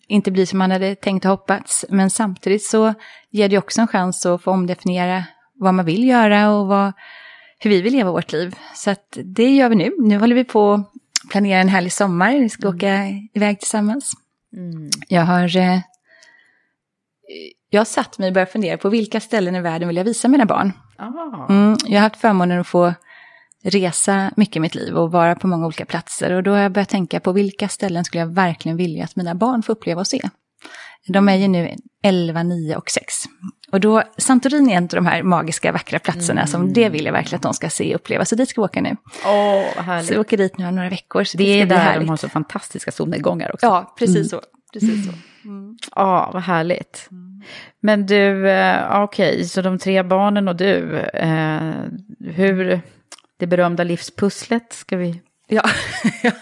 inte 0.09 0.31
blir 0.31 0.47
som 0.47 0.59
man 0.59 0.71
hade 0.71 0.95
tänkt 0.95 1.25
och 1.25 1.31
hoppats. 1.31 1.85
Men 1.89 2.11
samtidigt 2.11 2.65
så 2.65 2.95
ger 3.31 3.49
det 3.49 3.59
också 3.59 3.81
en 3.81 3.89
chans 3.89 4.27
att 4.27 4.43
få 4.43 4.51
omdefiniera 4.51 5.25
vad 5.55 5.75
man 5.75 5.85
vill 5.85 6.09
göra 6.09 6.51
och 6.51 6.67
vad, 6.67 6.93
hur 7.59 7.71
vi 7.71 7.83
vill 7.83 7.93
leva 7.93 8.11
vårt 8.11 8.33
liv. 8.33 8.57
Så 8.75 8.91
att 8.91 9.19
det 9.25 9.57
gör 9.57 9.69
vi 9.69 9.77
nu. 9.77 9.91
Nu 9.99 10.19
håller 10.19 10.35
vi 10.35 10.45
på 10.45 10.73
att 10.73 10.93
planera 11.31 11.61
en 11.61 11.69
härlig 11.69 11.93
sommar. 11.93 12.33
Vi 12.33 12.49
ska 12.49 12.69
mm. 12.69 12.77
åka 12.77 13.05
iväg 13.35 13.61
tillsammans. 13.61 14.13
Mm. 14.57 14.91
Jag 15.09 15.23
har... 15.23 15.57
Eh, 15.57 15.81
jag 17.71 17.87
satt 17.87 18.19
mig 18.19 18.29
och 18.29 18.35
börjat 18.35 18.53
fundera 18.53 18.79
på 18.79 18.89
vilka 18.89 19.21
ställen 19.21 19.55
i 19.55 19.61
världen 19.61 19.89
vill 19.89 19.97
jag 19.97 20.05
visa 20.05 20.29
mina 20.29 20.47
barn. 20.47 20.73
Mm, 21.49 21.77
jag 21.87 22.01
har 22.01 22.09
haft 22.09 22.21
förmånen 22.21 22.61
att 22.61 22.67
få 22.67 22.95
resa 23.65 24.31
mycket 24.37 24.57
i 24.57 24.61
mitt 24.61 24.75
liv 24.75 24.95
och 24.97 25.13
vara 25.13 25.35
på 25.35 25.47
många 25.47 25.67
olika 25.67 25.87
platser. 25.87 26.33
Och 26.33 26.43
då 26.43 26.51
har 26.51 26.59
jag 26.59 26.73
börjat 26.73 26.89
tänka 26.89 27.21
på 27.21 27.33
vilka 27.33 27.69
ställen 27.69 28.05
skulle 28.05 28.21
jag 28.21 28.35
verkligen 28.35 28.77
vilja 28.77 29.05
att 29.05 29.17
mina 29.17 29.35
barn 29.35 29.63
får 29.63 29.73
uppleva 29.73 30.01
och 30.01 30.07
se. 30.07 30.21
De 31.07 31.29
är 31.29 31.37
ju 31.37 31.49
nu 31.49 31.77
11, 32.03 32.43
9 32.43 32.77
och 32.77 32.91
6. 32.91 33.15
Och 33.75 33.81
då, 33.81 34.03
Santorini 34.17 34.73
är 34.73 34.77
en 34.77 34.85
av 34.85 34.89
de 34.89 35.07
här 35.07 35.23
magiska, 35.23 35.73
vackra 35.73 35.99
platserna 35.99 36.41
mm. 36.41 36.47
som 36.47 36.73
det 36.73 36.89
vill 36.89 37.05
jag 37.05 37.13
verkligen 37.13 37.37
att 37.37 37.43
de 37.43 37.55
ska 37.55 37.71
se 37.71 37.95
och 37.95 38.01
uppleva. 38.01 38.25
Så 38.25 38.35
dit 38.35 38.49
ska 38.49 38.61
vi 38.61 38.65
åka 38.65 38.81
nu. 38.81 38.97
Åh, 39.27 39.83
härligt. 39.83 40.07
Så 40.07 40.15
vi 40.15 40.21
åker 40.21 40.37
dit 40.37 40.59
nu 40.59 40.71
några 40.71 40.89
veckor. 40.89 41.25
Så 41.25 41.39
det, 41.39 41.45
det 41.45 41.61
är 41.61 41.67
där 41.67 41.77
härligt. 41.77 42.01
de 42.01 42.09
har 42.09 42.17
så 42.17 42.29
fantastiska 42.29 42.93
solnedgångar 42.93 43.55
också. 43.55 43.67
Ja, 43.67 43.95
precis 43.99 44.17
mm. 44.17 44.29
så. 44.29 44.41
Precis 44.73 45.07
så. 45.07 45.13
Mm. 45.49 45.79
Ja, 45.97 46.31
vad 46.33 46.43
härligt. 46.43 47.09
Mm. 47.11 47.43
Men 47.81 48.07
du, 48.07 48.51
eh, 48.51 49.03
okej, 49.03 49.35
okay, 49.35 49.45
så 49.45 49.63
de 49.63 49.79
tre 49.79 50.03
barnen 50.03 50.49
och 50.49 50.57
du, 50.57 50.99
eh, 50.99 51.73
hur, 52.21 52.81
det 53.37 53.47
berömda 53.47 53.85
livspusslet, 53.85 54.73
ska 54.73 54.97
vi, 54.97 55.21
ja. 55.49 55.63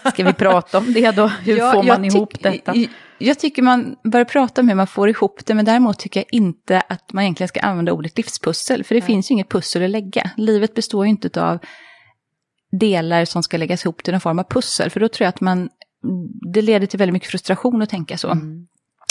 ska 0.13 0.23
vi 0.23 0.33
prata 0.33 0.77
om 0.77 0.93
det 0.93 1.11
då? 1.11 1.27
Hur 1.27 1.57
ja, 1.57 1.71
får 1.71 1.83
man 1.83 2.05
ihop 2.05 2.43
detta? 2.43 2.73
Jag 3.17 3.39
tycker 3.39 3.61
man 3.61 3.95
bör 4.03 4.23
prata 4.23 4.61
om 4.61 4.67
hur 4.67 4.75
man 4.75 4.87
får 4.87 5.09
ihop 5.09 5.45
det, 5.45 5.53
men 5.53 5.65
däremot 5.65 5.99
tycker 5.99 6.19
jag 6.19 6.27
inte 6.31 6.81
att 6.89 7.13
man 7.13 7.23
egentligen 7.23 7.47
ska 7.47 7.59
använda 7.59 7.91
ordet 7.91 8.17
livspussel, 8.17 8.83
för 8.83 8.95
det 8.95 9.01
Nej. 9.01 9.07
finns 9.07 9.31
ju 9.31 9.33
inget 9.33 9.49
pussel 9.49 9.83
att 9.83 9.89
lägga. 9.89 10.31
Livet 10.37 10.73
består 10.73 11.05
ju 11.05 11.09
inte 11.09 11.43
av 11.43 11.59
delar 12.79 13.25
som 13.25 13.43
ska 13.43 13.57
läggas 13.57 13.85
ihop 13.85 14.03
till 14.03 14.13
någon 14.13 14.21
form 14.21 14.39
av 14.39 14.43
pussel, 14.43 14.89
för 14.89 14.99
då 14.99 15.07
tror 15.07 15.25
jag 15.25 15.29
att 15.29 15.41
man, 15.41 15.69
det 16.53 16.61
leder 16.61 16.87
till 16.87 16.99
väldigt 16.99 17.13
mycket 17.13 17.29
frustration 17.29 17.81
att 17.81 17.89
tänka 17.89 18.17
så. 18.17 18.31
Mm. 18.31 18.67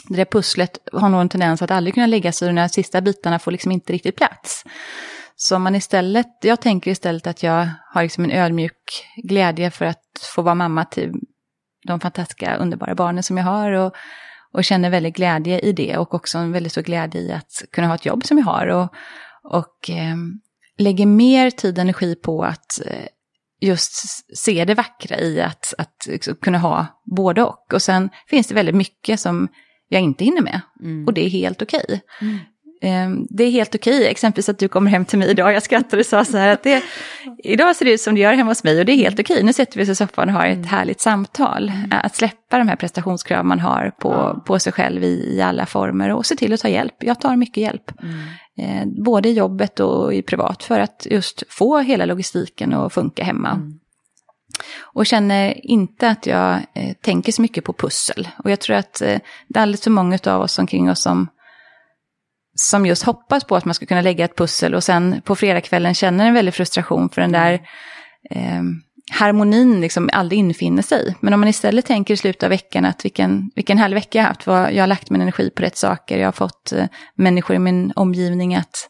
Det 0.09 0.17
där 0.17 0.25
pusslet 0.25 0.79
har 0.93 1.09
nog 1.09 1.21
en 1.21 1.29
tendens 1.29 1.63
att 1.63 1.71
aldrig 1.71 1.95
kunna 1.95 2.07
lägga 2.07 2.33
sig, 2.33 2.49
och 2.49 2.55
de 2.55 2.61
här 2.61 2.69
sista 2.69 3.01
bitarna 3.01 3.39
får 3.39 3.51
liksom 3.51 3.73
inte 3.73 3.93
riktigt 3.93 4.17
plats. 4.17 4.65
Så 5.45 5.59
man 5.59 5.75
istället, 5.75 6.27
jag 6.41 6.61
tänker 6.61 6.91
istället 6.91 7.27
att 7.27 7.43
jag 7.43 7.69
har 7.93 8.03
liksom 8.03 8.25
en 8.25 8.31
ödmjuk 8.31 9.05
glädje 9.17 9.71
för 9.71 9.85
att 9.85 10.05
få 10.35 10.43
vara 10.43 10.55
mamma 10.55 10.85
till 10.85 11.13
de 11.87 12.01
fantastiska, 12.01 12.57
underbara 12.57 12.95
barnen 12.95 13.23
som 13.23 13.37
jag 13.37 13.45
har. 13.45 13.73
Och, 13.73 13.95
och 14.53 14.65
känner 14.65 14.91
väldigt 14.91 15.17
glädje 15.17 15.59
i 15.59 15.73
det 15.73 15.97
och 15.97 16.15
också 16.15 16.39
en 16.39 16.53
väldigt 16.53 16.73
stor 16.73 16.83
glädje 16.83 17.21
i 17.21 17.33
att 17.33 17.63
kunna 17.73 17.87
ha 17.87 17.95
ett 17.95 18.07
jobb 18.07 18.25
som 18.25 18.39
jag 18.39 18.45
har. 18.45 18.67
Och, 18.67 18.89
och 19.43 19.91
eh, 19.91 20.17
lägger 20.79 21.07
mer 21.07 21.51
tid 21.51 21.79
och 21.79 21.83
energi 21.83 22.15
på 22.15 22.45
att 22.45 22.81
eh, 22.87 23.07
just 23.61 23.93
se 24.37 24.65
det 24.65 24.75
vackra 24.75 25.19
i 25.19 25.41
att, 25.41 25.75
att 25.79 26.07
liksom 26.09 26.37
kunna 26.37 26.59
ha 26.59 26.87
både 27.17 27.43
och. 27.43 27.73
Och 27.73 27.83
sen 27.83 28.11
finns 28.27 28.47
det 28.47 28.55
väldigt 28.55 28.75
mycket 28.75 29.21
som 29.21 29.49
jag 29.89 30.03
inte 30.03 30.25
hinner 30.25 30.43
med. 30.43 30.61
Mm. 30.83 31.07
Och 31.07 31.15
det 31.15 31.27
är 31.27 31.31
helt 31.31 31.63
okej. 31.63 31.85
Okay. 31.85 32.01
Mm. 32.21 32.39
Ehm, 32.85 33.27
det 33.31 33.45
är 33.45 33.51
helt 33.51 33.75
okej, 33.75 34.07
exempelvis 34.07 34.49
att 34.49 34.59
du 34.59 34.69
kommer 34.69 34.91
hem 34.91 35.05
till 35.05 35.19
mig 35.19 35.31
idag. 35.31 35.53
Jag 35.53 35.63
skrattade 35.63 36.01
och 36.01 36.07
sa 36.07 36.25
så 36.25 36.37
här 36.37 36.49
att 36.49 36.63
det, 36.63 36.83
idag 37.39 37.77
ser 37.77 37.85
det 37.85 37.93
ut 37.93 38.01
som 38.01 38.15
det 38.15 38.21
gör 38.21 38.33
hemma 38.33 38.51
hos 38.51 38.65
mig 38.65 38.79
och 38.79 38.85
det 38.85 38.93
är 38.93 38.97
helt 38.97 39.21
okej. 39.21 39.43
Nu 39.43 39.53
sätter 39.53 39.79
vi 39.79 39.85
oss 39.85 39.89
i 39.89 39.95
soffan 39.95 40.29
och 40.29 40.35
har 40.35 40.47
ett 40.47 40.57
mm. 40.57 40.69
härligt 40.69 41.01
samtal. 41.01 41.69
Mm. 41.69 41.91
Att 41.91 42.17
släppa 42.17 42.59
de 42.59 42.69
här 42.69 42.77
prestationskrav 42.77 43.45
man 43.45 43.61
har 43.61 43.93
på, 43.99 44.43
på 44.47 44.59
sig 44.59 44.73
själv 44.73 45.05
i, 45.05 45.37
i, 45.37 45.43
alla 45.43 45.67
former 45.67 46.13
och 46.13 46.27
se 46.27 46.37
till 46.37 46.53
att 46.53 46.61
ta 46.61 46.69
hjälp. 46.69 46.95
Jag 46.99 47.21
tar 47.21 47.37
mycket 47.37 47.63
hjälp. 47.63 47.93
Mm. 48.03 48.19
Eh, 48.59 49.05
både 49.05 49.29
i 49.29 49.33
jobbet 49.33 49.81
och 49.81 50.15
i 50.15 50.23
privat 50.23 50.63
för 50.63 50.81
att 50.81 51.07
just 51.11 51.43
få 51.49 51.79
hela 51.79 52.05
logistiken 52.05 52.75
att 52.75 52.93
funka 52.93 53.25
hemma. 53.25 53.51
Mm. 53.51 53.79
Och 54.81 55.07
känner 55.07 55.67
inte 55.67 56.09
att 56.09 56.27
jag 56.27 56.55
eh, 56.75 56.93
tänker 57.03 57.33
så 57.33 57.43
mycket 57.43 57.65
på 57.65 57.73
pussel. 57.73 58.29
Och 58.45 58.51
jag 58.51 58.61
tror 58.61 58.77
att 58.77 59.03
eh, 59.03 59.19
det 59.49 59.59
är 59.59 59.63
alldeles 59.63 59.83
för 59.83 59.91
många 59.91 60.19
av 60.27 60.41
oss 60.41 60.59
omkring 60.59 60.91
oss 60.91 61.03
som 61.03 61.29
som 62.71 62.87
just 62.87 63.03
hoppas 63.03 63.45
på 63.45 63.57
att 63.57 63.65
man 63.65 63.75
ska 63.75 63.87
kunna 63.87 64.01
lägga 64.01 64.25
ett 64.25 64.37
pussel 64.37 64.75
och 64.75 64.85
sen 64.85 65.23
på 65.25 65.37
fredagskvällen 65.37 65.95
känner 65.95 66.27
en 66.27 66.35
väldig 66.35 66.55
frustration 66.55 67.09
för 67.09 67.21
den 67.21 67.33
där 67.33 67.53
eh, 68.31 68.63
harmonin 69.11 69.81
liksom 69.81 70.11
aldrig 70.13 70.39
infinner 70.39 70.83
sig. 70.83 71.17
Men 71.21 71.35
om 71.35 71.41
man 71.41 71.49
istället 71.49 71.87
tänker 71.87 72.15
i 72.15 72.17
slutet 72.17 72.43
av 72.43 72.49
veckan 72.49 72.85
att 72.85 73.05
vilken, 73.05 73.51
vilken 73.55 73.79
härlig 73.79 73.95
vecka 73.95 74.19
jag 74.19 74.25
har 74.25 74.29
haft, 74.29 74.47
vad, 74.47 74.73
jag 74.73 74.83
har 74.83 74.87
lagt 74.87 75.11
min 75.11 75.21
energi 75.21 75.51
på 75.51 75.63
rätt 75.63 75.77
saker, 75.77 76.19
jag 76.19 76.27
har 76.27 76.33
fått 76.33 76.73
eh, 76.73 76.87
människor 77.15 77.57
i 77.57 77.59
min 77.59 77.93
omgivning 77.97 78.55
att, 78.55 78.89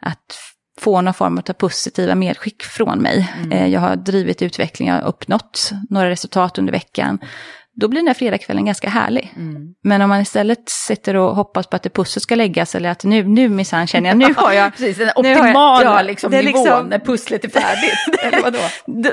att 0.00 0.38
få 0.80 1.00
någon 1.00 1.14
form 1.14 1.38
av 1.38 1.52
positiva 1.52 2.14
medskick 2.14 2.62
från 2.62 2.98
mig. 2.98 3.34
Mm. 3.36 3.52
Eh, 3.52 3.66
jag 3.66 3.80
har 3.80 3.96
drivit 3.96 4.42
utveckling, 4.42 4.88
jag 4.88 4.94
har 4.94 5.08
uppnått 5.08 5.70
några 5.90 6.10
resultat 6.10 6.58
under 6.58 6.72
veckan 6.72 7.18
då 7.80 7.88
blir 7.88 8.00
den 8.00 8.06
här 8.06 8.14
fredagskvällen 8.14 8.64
ganska 8.64 8.88
härlig. 8.88 9.32
Mm. 9.36 9.74
Men 9.82 10.02
om 10.02 10.08
man 10.08 10.20
istället 10.20 10.68
sitter 10.68 11.16
och 11.16 11.36
hoppas 11.36 11.66
på 11.66 11.76
att 11.76 11.82
det 11.82 11.90
pusslet 11.90 12.22
ska 12.22 12.34
läggas 12.34 12.74
eller 12.74 12.90
att 12.90 13.04
nu, 13.04 13.24
nu 13.24 13.48
minsann 13.48 13.86
känner 13.86 14.08
jag, 14.08 14.16
nu 14.18 14.34
har 14.36 14.52
jag... 14.52 14.72
Precis, 14.72 14.98
den 14.98 15.10
optimala 15.16 15.84
jag, 15.84 15.98
ja, 15.98 16.02
liksom, 16.02 16.30
nivån 16.30 16.44
liksom, 16.44 16.86
när 16.86 16.98
pusslet 16.98 17.44
är 17.44 17.48
färdigt. 17.48 18.22
eller 18.22 18.42
vadå? 18.42 18.58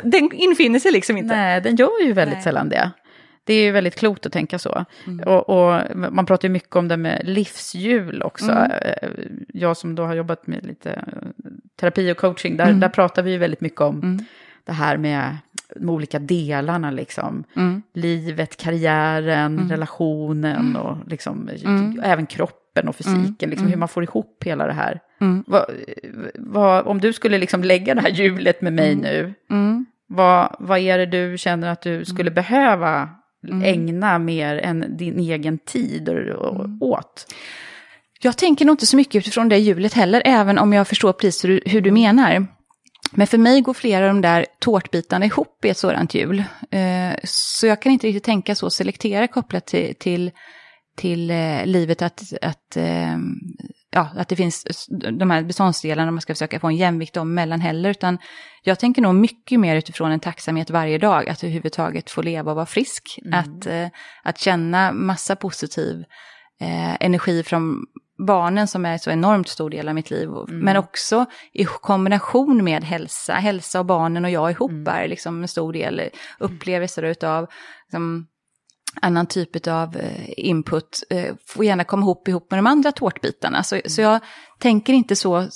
Den 0.03 0.29
infinner 0.33 0.79
sig 0.79 0.91
liksom 0.91 1.17
inte. 1.17 1.35
Nej, 1.35 1.61
den 1.61 1.75
gör 1.75 2.03
ju 2.05 2.13
väldigt 2.13 2.35
Nej. 2.35 2.43
sällan 2.43 2.69
det. 2.69 2.91
Det 3.43 3.53
är 3.53 3.63
ju 3.63 3.71
väldigt 3.71 3.95
klokt 3.95 4.25
att 4.25 4.33
tänka 4.33 4.59
så. 4.59 4.85
Mm. 5.07 5.27
Och, 5.27 5.49
och, 5.49 5.81
man 5.95 6.25
pratar 6.25 6.47
ju 6.47 6.51
mycket 6.51 6.75
om 6.75 6.87
det 6.87 6.97
med 6.97 7.21
livshjul 7.23 8.23
också. 8.23 8.51
Mm. 8.51 8.71
Eh, 8.71 9.09
jag 9.47 9.77
som 9.77 9.95
då 9.95 10.03
har 10.03 10.15
jobbat 10.15 10.47
med 10.47 10.65
lite 10.65 11.03
terapi 11.79 12.11
och 12.11 12.17
coaching, 12.17 12.57
där, 12.57 12.65
mm. 12.65 12.79
där 12.79 12.89
pratar 12.89 13.23
vi 13.23 13.31
ju 13.31 13.37
väldigt 13.37 13.61
mycket 13.61 13.81
om 13.81 13.95
mm. 13.95 14.25
det 14.65 14.71
här 14.71 14.97
med 14.97 15.37
de 15.75 15.89
olika 15.89 16.19
delarna 16.19 16.91
liksom. 16.91 17.43
Mm. 17.55 17.81
Livet, 17.93 18.57
karriären, 18.57 19.57
relationen 19.69 20.75
och 20.75 20.97
liksom 21.07 21.49
även 22.03 22.25
kroppen 22.25 22.87
och 22.87 22.95
fysiken, 22.95 23.49
liksom 23.49 23.67
hur 23.67 23.77
man 23.77 23.87
får 23.87 24.03
ihop 24.03 24.43
hela 24.45 24.67
det 24.67 24.73
här. 24.73 24.99
Vad, 25.47 25.65
vad, 26.35 26.87
om 26.87 26.99
du 27.01 27.13
skulle 27.13 27.37
liksom 27.37 27.63
lägga 27.63 27.95
det 27.95 28.01
här 28.01 28.09
hjulet 28.09 28.61
med 28.61 28.73
mig 28.73 28.95
nu, 28.95 29.33
vad, 30.07 30.55
vad 30.59 30.79
är 30.79 30.97
det 30.97 31.05
du 31.05 31.37
känner 31.37 31.67
att 31.69 31.81
du 31.81 32.05
skulle 32.05 32.31
behöva 32.31 33.09
ägna 33.63 34.19
mer 34.19 34.55
än 34.57 34.97
din 34.97 35.19
egen 35.19 35.57
tid 35.57 36.09
och- 36.09 36.45
och- 36.45 36.69
åt? 36.81 37.33
Jag 38.21 38.37
tänker 38.37 38.65
nog 38.65 38.73
inte 38.73 38.85
så 38.85 38.95
mycket 38.97 39.15
utifrån 39.15 39.49
det 39.49 39.57
hjulet 39.57 39.93
heller, 39.93 40.21
även 40.25 40.57
om 40.57 40.73
jag 40.73 40.87
förstår 40.87 41.13
precis 41.13 41.45
hur, 41.45 41.61
hur 41.65 41.81
du 41.81 41.91
menar. 41.91 42.45
Men 43.11 43.27
för 43.27 43.37
mig 43.37 43.61
går 43.61 43.73
flera 43.73 44.05
av 44.05 44.13
de 44.15 44.21
där 44.21 44.45
tårtbitarna 44.59 45.25
ihop 45.25 45.65
i 45.65 45.69
ett 45.69 45.77
sådant 45.77 46.13
hjul. 46.13 46.43
Eh, 46.71 47.15
så 47.23 47.67
jag 47.67 47.81
kan 47.81 47.91
inte 47.91 48.07
riktigt 48.07 48.23
tänka 48.23 48.55
så 48.55 48.69
selektera 48.69 49.27
kopplat 49.27 49.65
till, 49.65 49.95
till, 49.95 50.31
till 50.97 51.31
eh, 51.31 51.65
livet 51.65 52.01
att, 52.01 52.33
att, 52.41 52.77
eh, 52.77 53.17
ja, 53.91 54.09
att 54.15 54.27
det 54.27 54.35
finns 54.35 54.87
de 55.19 55.31
här 55.31 55.43
beståndsdelarna 55.43 56.11
man 56.11 56.21
ska 56.21 56.33
försöka 56.33 56.59
få 56.59 56.67
en 56.67 56.75
jämvikt 56.75 57.13
dem 57.13 57.33
mellan 57.33 57.61
heller. 57.61 57.89
Utan 57.89 58.17
jag 58.63 58.79
tänker 58.79 59.01
nog 59.01 59.15
mycket 59.15 59.59
mer 59.59 59.75
utifrån 59.75 60.11
en 60.11 60.19
tacksamhet 60.19 60.69
varje 60.69 60.97
dag, 60.97 61.29
att 61.29 61.43
överhuvudtaget 61.43 62.09
få 62.09 62.21
leva 62.21 62.51
och 62.51 62.55
vara 62.55 62.65
frisk. 62.65 63.19
Att, 63.33 63.65
eh, 63.65 63.87
att 64.23 64.39
känna 64.39 64.91
massa 64.91 65.35
positiv 65.35 66.03
energi 66.99 67.43
från 67.43 67.85
barnen 68.17 68.67
som 68.67 68.85
är 68.85 68.97
så 68.97 69.09
enormt 69.11 69.47
stor 69.47 69.69
del 69.69 69.87
av 69.89 69.95
mitt 69.95 70.09
liv. 70.11 70.29
Och- 70.29 70.49
Men 70.49 70.77
också 70.77 71.25
i 71.53 71.65
kombination 71.65 72.63
med 72.63 72.83
hälsa. 72.83 73.33
Hälsa 73.33 73.79
och 73.79 73.85
barnen 73.85 74.25
och 74.25 74.31
jag 74.31 74.51
ihop 74.51 74.87
är 74.87 75.07
liksom 75.07 75.41
en 75.41 75.47
stor 75.47 75.73
del 75.73 76.01
upplevelser 76.39 77.03
utav 77.03 77.47
liksom, 77.87 78.27
annan 79.01 79.25
typ 79.25 79.67
av 79.67 79.97
eh, 79.97 80.29
input. 80.37 81.03
Eh, 81.09 81.35
får 81.47 81.65
gärna 81.65 81.83
komma 81.83 82.01
ihop 82.03 82.27
ihop 82.27 82.51
med 82.51 82.57
de 82.57 82.67
andra 82.67 82.91
tårtbitarna. 82.91 83.63
Så, 83.63 83.81
så 83.85 84.01
jag 84.01 84.19
tänker 84.59 84.93
inte 84.93 85.15
så 85.15 85.47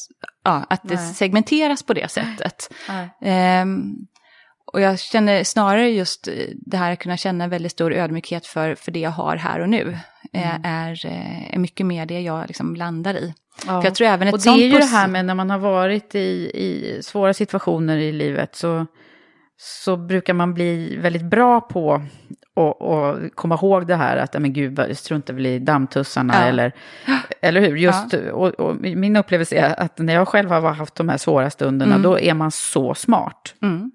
ja, 0.43 0.65
att 0.69 0.82
det 0.84 0.95
Nej. 0.95 1.13
segmenteras 1.13 1.84
på 1.84 1.93
det 1.93 2.12
sättet. 2.12 2.74
Nej. 2.89 3.10
Ehm, 3.21 3.84
och 4.74 4.82
jag 4.82 5.00
känner 5.00 5.44
snarare 5.44 5.90
just 5.90 6.28
eh, 6.28 6.34
det 6.56 6.78
här 6.78 6.92
att 6.94 7.00
kunna 7.00 7.18
känna 7.18 7.48
väldigt 7.48 7.72
stor 7.72 7.94
ödmjukhet 7.94 8.46
för, 8.46 8.76
för 8.76 8.92
det 8.92 9.00
jag 9.00 9.12
har 9.12 9.36
här 9.36 9.60
och 9.60 9.70
nu. 9.70 9.98
eh, 10.34 10.56
Är, 10.64 11.06
eh, 11.06 11.54
är 11.56 11.60
mycket 11.60 11.86
mer 11.86 12.06
det 12.06 12.22
jag 12.22 12.48
liksom 12.48 12.76
landar 12.76 13.14
i. 13.14 13.34
Ja. 13.68 13.82
För 13.82 13.88
jag 13.88 13.96
tror 13.96 14.08
även 14.08 14.28
ett 14.28 14.34
och 14.34 14.40
det 14.40 14.50
är 14.50 14.56
ju 14.68 14.78
det 14.78 14.86
här 14.86 15.08
med 15.08 15.26
när 15.26 15.36
man 15.36 15.50
har 15.50 15.58
varit 15.60 16.16
i, 16.16 16.20
i 16.54 17.00
svåra 17.04 17.34
situationer 17.34 17.98
i 17.98 18.12
livet 18.12 18.56
så, 18.56 18.86
så 19.58 19.98
brukar 19.98 20.34
man 20.34 20.54
bli 20.54 20.98
väldigt 20.98 21.24
bra 21.26 21.62
på 21.62 21.94
att 22.56 23.36
komma 23.36 23.56
ihåg 23.56 23.88
det 23.88 23.96
här 23.96 24.18
att, 24.18 24.34
ja, 24.34 24.40
men 24.40 24.54
gud, 24.54 24.80
jag 24.80 24.98
struntar 24.98 25.34
väl 25.34 25.46
i 25.46 25.60
dammtussarna 25.60 26.34
Ja. 26.36 26.42
eller, 26.42 26.72
eller 27.42 27.62
hur? 27.62 27.76
Just, 27.76 28.14
och, 28.14 28.48
och 28.48 28.76
min 28.76 29.16
upplevelse 29.16 29.56
är 29.56 29.80
att 29.80 29.98
när 29.98 30.14
jag 30.14 30.28
själv 30.28 30.50
har 30.52 30.62
haft 30.74 30.96
de 30.96 31.10
här 31.10 31.18
svåra 31.18 31.50
stunderna, 31.50 31.98
då 31.98 32.20
är 32.20 32.34
man 32.34 32.52
så 32.52 32.94
smart. 32.96 33.56
Mm. 33.62 33.92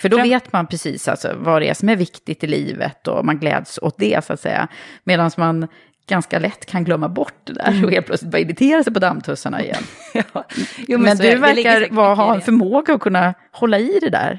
För 0.00 0.08
då 0.08 0.16
vet 0.16 0.52
man 0.52 0.66
precis 0.66 1.08
alltså, 1.08 1.34
vad 1.36 1.62
det 1.62 1.68
är 1.68 1.74
som 1.74 1.88
är 1.88 1.96
viktigt 1.96 2.44
i 2.44 2.46
livet 2.46 3.08
och 3.08 3.24
man 3.24 3.38
gläds 3.38 3.78
åt 3.82 3.94
det 3.98 4.24
så 4.24 4.32
att 4.32 4.40
säga. 4.40 4.68
Medan 5.04 5.30
man 5.36 5.68
ganska 6.06 6.38
lätt 6.38 6.66
kan 6.66 6.84
glömma 6.84 7.08
bort 7.08 7.34
det 7.44 7.52
där 7.52 7.84
och 7.84 7.90
helt 7.90 8.06
plötsligt 8.06 8.30
bara 8.30 8.38
irritera 8.38 8.84
sig 8.84 8.92
på 8.92 8.98
dammtussarna 8.98 9.62
igen. 9.62 9.82
Ja. 10.12 10.44
Jo, 10.88 10.98
men 10.98 11.20
är 11.20 11.32
du 11.32 11.38
verkar 11.38 12.14
ha 12.14 12.34
en 12.34 12.40
förmåga 12.40 12.94
att 12.94 13.00
kunna 13.00 13.34
hålla 13.52 13.78
i 13.78 13.98
det 14.00 14.10
där. 14.10 14.38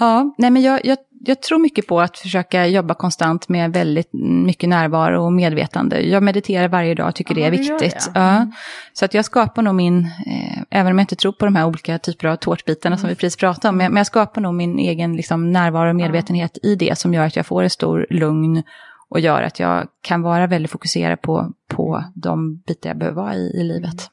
Ja, 0.00 0.34
nej 0.38 0.50
men 0.50 0.62
jag, 0.62 0.84
jag, 0.84 0.98
jag 1.26 1.42
tror 1.42 1.58
mycket 1.58 1.86
på 1.86 2.00
att 2.00 2.18
försöka 2.18 2.66
jobba 2.66 2.94
konstant 2.94 3.48
med 3.48 3.72
väldigt 3.72 4.08
mycket 4.46 4.68
närvaro 4.68 5.24
och 5.24 5.32
medvetande. 5.32 6.00
Jag 6.00 6.22
mediterar 6.22 6.68
varje 6.68 6.94
dag 6.94 7.08
och 7.08 7.14
tycker 7.14 7.34
Ja, 7.38 7.50
det 7.50 7.56
är 7.56 7.62
gör 7.62 7.78
viktigt. 7.78 8.10
det. 8.14 8.20
Mm. 8.20 8.32
Ja. 8.38 8.50
Så 8.92 9.04
att 9.04 9.14
jag 9.14 9.24
skapar 9.24 9.62
nog 9.62 9.74
min, 9.74 9.98
eh, 10.26 10.58
även 10.70 10.92
om 10.92 10.98
jag 10.98 11.02
inte 11.02 11.16
tror 11.16 11.32
på 11.32 11.44
de 11.44 11.56
här 11.56 11.66
olika 11.66 11.98
typer 11.98 12.28
av 12.28 12.36
tårtbitarna 12.36 12.94
Mm. 12.94 13.00
som 13.00 13.08
vi 13.08 13.14
precis 13.14 13.36
pratade 13.36 13.68
om, 13.68 13.76
men, 13.76 13.92
men 13.92 13.96
jag 13.96 14.06
skapar 14.06 14.40
nog 14.40 14.54
min 14.54 14.78
egen 14.78 15.16
liksom, 15.16 15.52
närvaro 15.52 15.88
och 15.88 15.96
medvetenhet 15.96 16.58
i 16.62 16.74
det 16.76 16.98
som 16.98 17.14
gör 17.14 17.26
att 17.26 17.36
jag 17.36 17.46
får 17.46 17.62
en 17.62 17.70
stor 17.70 18.06
lugn 18.10 18.62
och 19.08 19.20
gör 19.20 19.42
att 19.42 19.60
jag 19.60 19.86
kan 20.02 20.22
vara 20.22 20.46
väldigt 20.46 20.70
fokuserad 20.70 21.22
på, 21.22 21.52
på 21.68 22.04
de 22.14 22.56
bitar 22.56 22.90
jag 22.90 22.98
behöver 22.98 23.16
vara 23.22 23.34
i, 23.34 23.60
i 23.60 23.62
livet. 23.64 24.10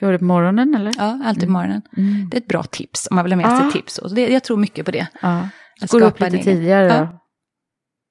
Gör 0.00 0.08
du 0.08 0.12
det 0.12 0.18
på 0.18 0.24
morgonen 0.24 0.74
eller? 0.74 0.92
Ja, 0.98 1.20
alltid 1.24 1.44
på 1.44 1.52
morgonen. 1.52 1.82
Mm. 1.96 2.28
Det 2.30 2.36
är 2.36 2.40
ett 2.40 2.48
bra 2.48 2.62
tips 2.62 3.08
om 3.10 3.14
man 3.16 3.24
vill 3.24 3.32
ha 3.32 3.36
med 3.36 3.46
sig 3.58 3.66
Ja. 3.66 3.70
tips. 3.72 3.98
Och 3.98 4.14
det, 4.14 4.28
jag 4.28 4.44
tror 4.44 4.56
mycket 4.56 4.84
på 4.86 4.90
det. 4.90 5.06
Ja. 5.22 5.48
Att 5.82 5.90
Går 5.90 6.02
upp 6.02 6.20
lite 6.20 6.36
egen- 6.36 6.44
tidigare 6.44 6.86
Ja. 6.86 7.16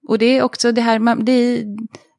Och 0.08 0.18
det 0.18 0.26
är 0.26 0.44
också 0.44 0.72
det 0.72 0.82
här, 0.82 1.00
man, 1.00 1.26
det, 1.26 1.32
är, 1.32 1.64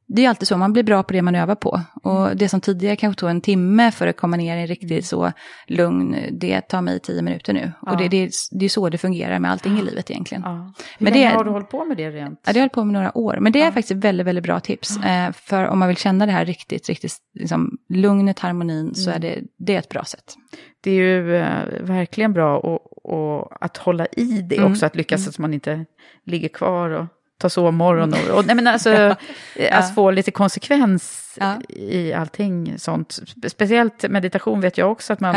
det 0.08 0.24
är 0.24 0.28
alltid 0.28 0.48
så, 0.48 0.56
man 0.56 0.72
blir 0.72 0.82
bra 0.82 1.02
på 1.02 1.12
det 1.12 1.22
man 1.22 1.34
övar 1.34 1.54
på. 1.54 1.80
Och 2.02 2.36
det 2.36 2.48
som 2.48 2.60
tidigare 2.60 2.96
kanske 2.96 3.20
tog 3.20 3.30
en 3.30 3.40
timme 3.40 3.90
för 3.90 4.06
att 4.06 4.16
komma 4.16 4.36
ner 4.36 4.56
i 4.56 4.60
en 4.60 4.66
riktigt 4.66 5.06
så 5.06 5.32
lugn, 5.66 6.16
det 6.32 6.60
tar 6.60 6.80
mig 6.82 7.00
tio 7.00 7.22
minuter 7.22 7.52
nu. 7.52 7.72
Ja. 7.82 7.92
Och 7.92 7.98
det, 7.98 8.08
det, 8.08 8.30
det 8.50 8.64
är 8.64 8.68
så 8.68 8.88
det 8.88 8.98
fungerar 8.98 9.38
med 9.38 9.50
allting 9.50 9.78
i 9.78 9.82
livet 9.82 10.10
egentligen. 10.10 10.42
Ja. 10.46 10.74
Hur 10.98 11.04
Men 11.04 11.12
länge 11.12 11.28
det- 11.28 11.34
har 11.36 11.44
du 11.44 11.50
hållit 11.50 11.70
på 11.70 11.84
med 11.84 11.96
det 11.96 12.10
rent? 12.10 12.40
Ja, 12.46 12.52
det 12.52 12.58
har 12.58 12.58
jag 12.58 12.62
hållit 12.62 12.72
på 12.72 12.84
med 12.84 12.92
några 12.92 13.18
år, 13.18 13.38
men 13.40 13.52
det 13.52 13.60
är 13.60 13.64
Ja. 13.64 13.72
faktiskt 13.72 14.04
väldigt, 14.04 14.26
väldigt 14.26 14.44
bra 14.44 14.60
tips. 14.60 14.96
Eh, 15.04 15.32
för 15.32 15.66
om 15.66 15.78
man 15.78 15.88
vill 15.88 15.96
känna 15.96 16.26
det 16.26 16.32
här 16.32 16.44
riktigt, 16.44 16.88
riktigt, 16.88 17.12
liksom, 17.34 17.70
lugnet, 17.88 18.38
harmonin, 18.38 18.94
så 18.94 19.10
är 19.10 19.16
Mm. 19.16 19.20
det, 19.28 19.40
det 19.66 19.74
är 19.74 19.78
ett 19.78 19.88
bra 19.88 20.04
sätt. 20.04 20.34
Det 20.82 20.90
är 20.90 20.94
ju 20.94 21.36
eh, 21.36 21.82
verkligen 21.82 22.32
bra 22.32 22.58
och, 22.58 22.80
och 23.02 23.64
att 23.64 23.76
hålla 23.76 24.06
i 24.06 24.42
det 24.42 24.56
Mm. 24.56 24.72
också, 24.72 24.86
att 24.86 24.96
lyckas 24.96 25.24
så 25.24 25.30
att 25.30 25.38
man 25.38 25.54
inte 25.54 25.84
ligger 26.24 26.48
kvar 26.48 26.90
och 26.90 27.06
tar 27.38 27.48
sovmorgon. 27.48 28.12
Och, 28.14 28.38
och, 28.38 28.46
nej, 28.46 28.56
men 28.56 28.66
alltså, 28.66 28.90
eh, 29.56 29.78
att 29.78 29.94
få 29.94 30.10
lite 30.10 30.30
konsekvens 30.30 31.36
Ja. 31.40 31.60
i 31.68 32.12
allting 32.12 32.78
sånt. 32.78 33.08
Spe- 33.08 33.48
Speciellt 33.48 34.08
meditation 34.10 34.60
vet 34.60 34.78
jag 34.78 34.92
också 34.92 35.12
att 35.12 35.20
man, 35.20 35.34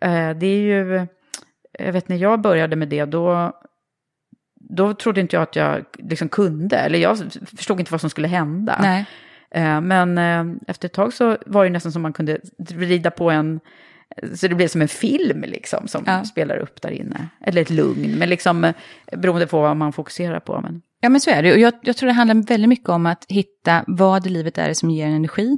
Ja. 0.00 0.08
eh, 0.08 0.36
det 0.36 0.46
är 0.46 0.60
ju, 0.60 1.06
jag 1.78 1.92
vet 1.92 2.08
när 2.08 2.16
jag 2.16 2.40
började 2.40 2.76
med 2.76 2.88
det, 2.88 3.04
då, 3.04 3.52
då 4.60 4.94
trodde 4.94 5.20
inte 5.20 5.36
jag 5.36 5.42
att 5.42 5.56
jag 5.56 5.84
liksom 5.98 6.28
kunde, 6.28 6.76
eller 6.76 6.98
jag 6.98 7.18
förstod 7.56 7.80
inte 7.80 7.92
vad 7.92 8.00
som 8.00 8.10
skulle 8.10 8.28
hända. 8.28 8.78
Nej. 8.82 9.06
Eh, 9.50 9.80
Men 9.80 10.18
eh, 10.18 10.56
efter 10.68 10.86
ett 10.88 10.92
tag 10.92 11.12
så 11.12 11.36
var 11.46 11.64
det 11.64 11.70
nästan 11.70 11.92
som 11.92 12.02
man 12.02 12.12
kunde 12.12 12.38
rida 12.68 13.10
på 13.10 13.30
en, 13.30 13.60
så 14.34 14.48
det 14.48 14.54
blev 14.54 14.68
som 14.68 14.82
en 14.82 14.88
film 14.88 15.44
liksom 15.46 15.88
som 15.88 16.04
Ja. 16.06 16.24
spelar 16.24 16.56
upp 16.56 16.82
där 16.82 16.90
inne. 16.90 17.28
Eller 17.40 17.62
ett 17.62 17.70
lugn, 17.70 18.18
men 18.18 18.28
liksom 18.28 18.64
eh, 18.64 18.74
beroende 19.16 19.46
på 19.46 19.60
vad 19.60 19.76
man 19.76 19.92
fokuserar 19.92 20.40
på. 20.40 20.60
Men, 20.60 20.82
Ja, 21.00 21.08
men 21.08 21.20
så 21.20 21.30
är 21.30 21.42
det. 21.42 21.52
Och 21.52 21.58
jag, 21.58 21.74
jag 21.82 21.96
tror 21.96 22.06
det 22.06 22.12
handlar 22.12 22.34
väldigt 22.34 22.68
mycket 22.68 22.88
om 22.88 23.06
att 23.06 23.24
hitta 23.28 23.84
vad 23.86 24.26
i 24.26 24.30
livet 24.30 24.58
är 24.58 24.68
det 24.68 24.74
som 24.74 24.90
ger 24.90 25.06
en 25.06 25.12
energi. 25.12 25.56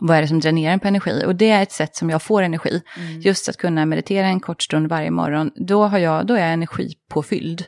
Vad 0.00 0.16
är 0.16 0.22
det 0.22 0.28
som 0.28 0.40
dränerar 0.40 0.72
en 0.72 0.80
på 0.80 0.88
energi? 0.88 1.22
Och 1.26 1.36
det 1.36 1.50
är 1.50 1.62
ett 1.62 1.72
sätt 1.72 1.96
som 1.96 2.10
jag 2.10 2.22
får 2.22 2.42
energi. 2.42 2.82
Just 3.20 3.48
att 3.48 3.56
kunna 3.56 3.86
meditera 3.86 4.26
en 4.26 4.40
kort 4.40 4.62
stund 4.62 4.88
varje 4.88 5.10
morgon. 5.10 5.50
Då, 5.66 5.84
har 5.86 5.98
jag, 5.98 6.26
då 6.26 6.34
är 6.34 6.40
jag 6.40 6.52
energipåfylld. 6.52 7.64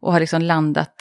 Och 0.00 0.12
har 0.12 0.20
liksom 0.20 0.42
landat 0.42 0.94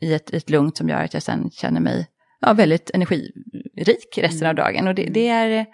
i 0.00 0.14
ett, 0.14 0.30
ett 0.30 0.50
lugn 0.50 0.72
som 0.74 0.88
gör 0.88 1.04
att 1.04 1.14
jag 1.14 1.22
sen 1.22 1.50
känner 1.50 1.80
mig 1.80 2.06
ja, 2.40 2.52
väldigt 2.52 2.90
energirik 2.94 4.18
resten 4.18 4.48
av 4.48 4.54
dagen. 4.54 4.88
Och 4.88 4.94
det, 4.94 5.02
det, 5.10 5.28
är, 5.28 5.66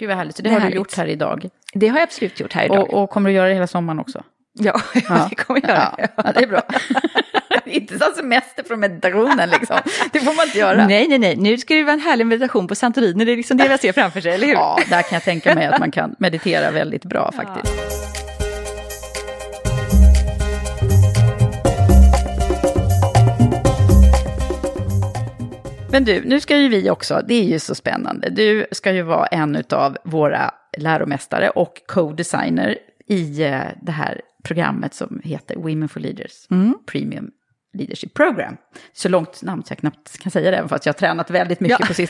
Gud 0.00 0.08
vad 0.08 0.16
härligt, 0.16 0.36
så 0.36 0.42
det, 0.42 0.48
Det 0.48 0.52
har 0.54 0.60
härligt. 0.60 0.74
du 0.74 0.78
gjort 0.78 0.96
här 0.96 1.06
idag. 1.06 1.48
det 1.74 1.88
har 1.88 1.96
jag 1.96 2.02
absolut 2.04 2.40
gjort 2.40 2.52
här 2.52 2.64
idag. 2.64 2.78
Och, 2.80 3.02
och 3.02 3.10
kommer 3.10 3.30
du 3.30 3.36
göra 3.36 3.48
det 3.48 3.54
hela 3.54 3.66
sommaren 3.66 3.98
också? 4.00 4.22
ja, 4.52 4.80
ja, 5.08 5.26
det 5.30 5.36
kommer 5.36 5.60
jag 5.60 5.70
göra. 5.70 5.94
Ja, 5.98 6.06
ja, 6.16 6.32
det 6.32 6.42
är 6.42 6.46
bra. 6.46 6.62
inte 7.64 7.98
som 7.98 8.12
semester 8.16 8.62
från 8.62 8.80
meditationen 8.80 9.50
liksom. 9.50 9.76
Det 10.12 10.20
får 10.20 10.34
man 10.36 10.46
inte 10.46 10.58
göra. 10.58 10.86
Nej, 10.86 11.08
nej, 11.08 11.18
nej. 11.18 11.36
Nu 11.36 11.58
ska 11.58 11.74
det 11.74 11.82
vara 11.84 11.92
en 11.92 12.00
härlig 12.00 12.26
meditation 12.26 12.68
på 12.68 12.74
Santorini. 12.74 13.24
Det 13.24 13.32
är 13.32 13.36
liksom 13.36 13.56
det 13.56 13.66
jag 13.66 13.80
ser 13.80 13.92
framför 13.92 14.20
sig, 14.20 14.32
eller 14.32 14.46
hur? 14.46 14.54
Ja, 14.54 14.78
där 14.90 15.02
kan 15.02 15.16
jag 15.16 15.22
tänka 15.22 15.54
mig 15.54 15.66
att 15.66 15.78
man 15.80 15.90
kan 15.90 16.14
meditera 16.18 16.70
väldigt 16.70 17.04
bra 17.04 17.32
faktiskt. 17.32 17.74
Men 25.92 26.04
du, 26.04 26.24
nu 26.24 26.40
ska 26.40 26.56
ju 26.56 26.68
vi 26.68 26.90
också, 26.90 27.22
det 27.28 27.34
är 27.34 27.44
ju 27.44 27.58
så 27.58 27.74
spännande, 27.74 28.30
du 28.30 28.66
ska 28.72 28.92
ju 28.92 29.02
vara 29.02 29.26
en 29.26 29.64
av 29.70 29.96
våra 30.04 30.50
läromästare 30.78 31.50
och 31.50 31.82
co-designer 31.86 32.78
i 33.06 33.42
eh, 33.42 33.60
det 33.82 33.92
här 33.92 34.20
programmet 34.44 34.94
som 34.94 35.20
heter 35.24 35.56
Women 35.56 35.88
for 35.88 36.00
Leaders 36.00 36.46
Premium 36.86 37.30
Leadership 37.72 38.14
Program. 38.14 38.56
Så 38.92 39.08
långt 39.08 39.42
namn 39.42 39.62
så 39.62 39.72
jag 39.72 39.78
knappt 39.78 40.18
kan 40.18 40.30
säga 40.32 40.50
det, 40.50 40.56
även 40.56 40.68
fast 40.68 40.86
jag 40.86 40.92
har 40.92 40.98
tränat 40.98 41.30
väldigt 41.30 41.60
mycket 41.60 41.80
Ja. 41.80 41.86
på 41.86 41.94
sistone. 41.94 42.09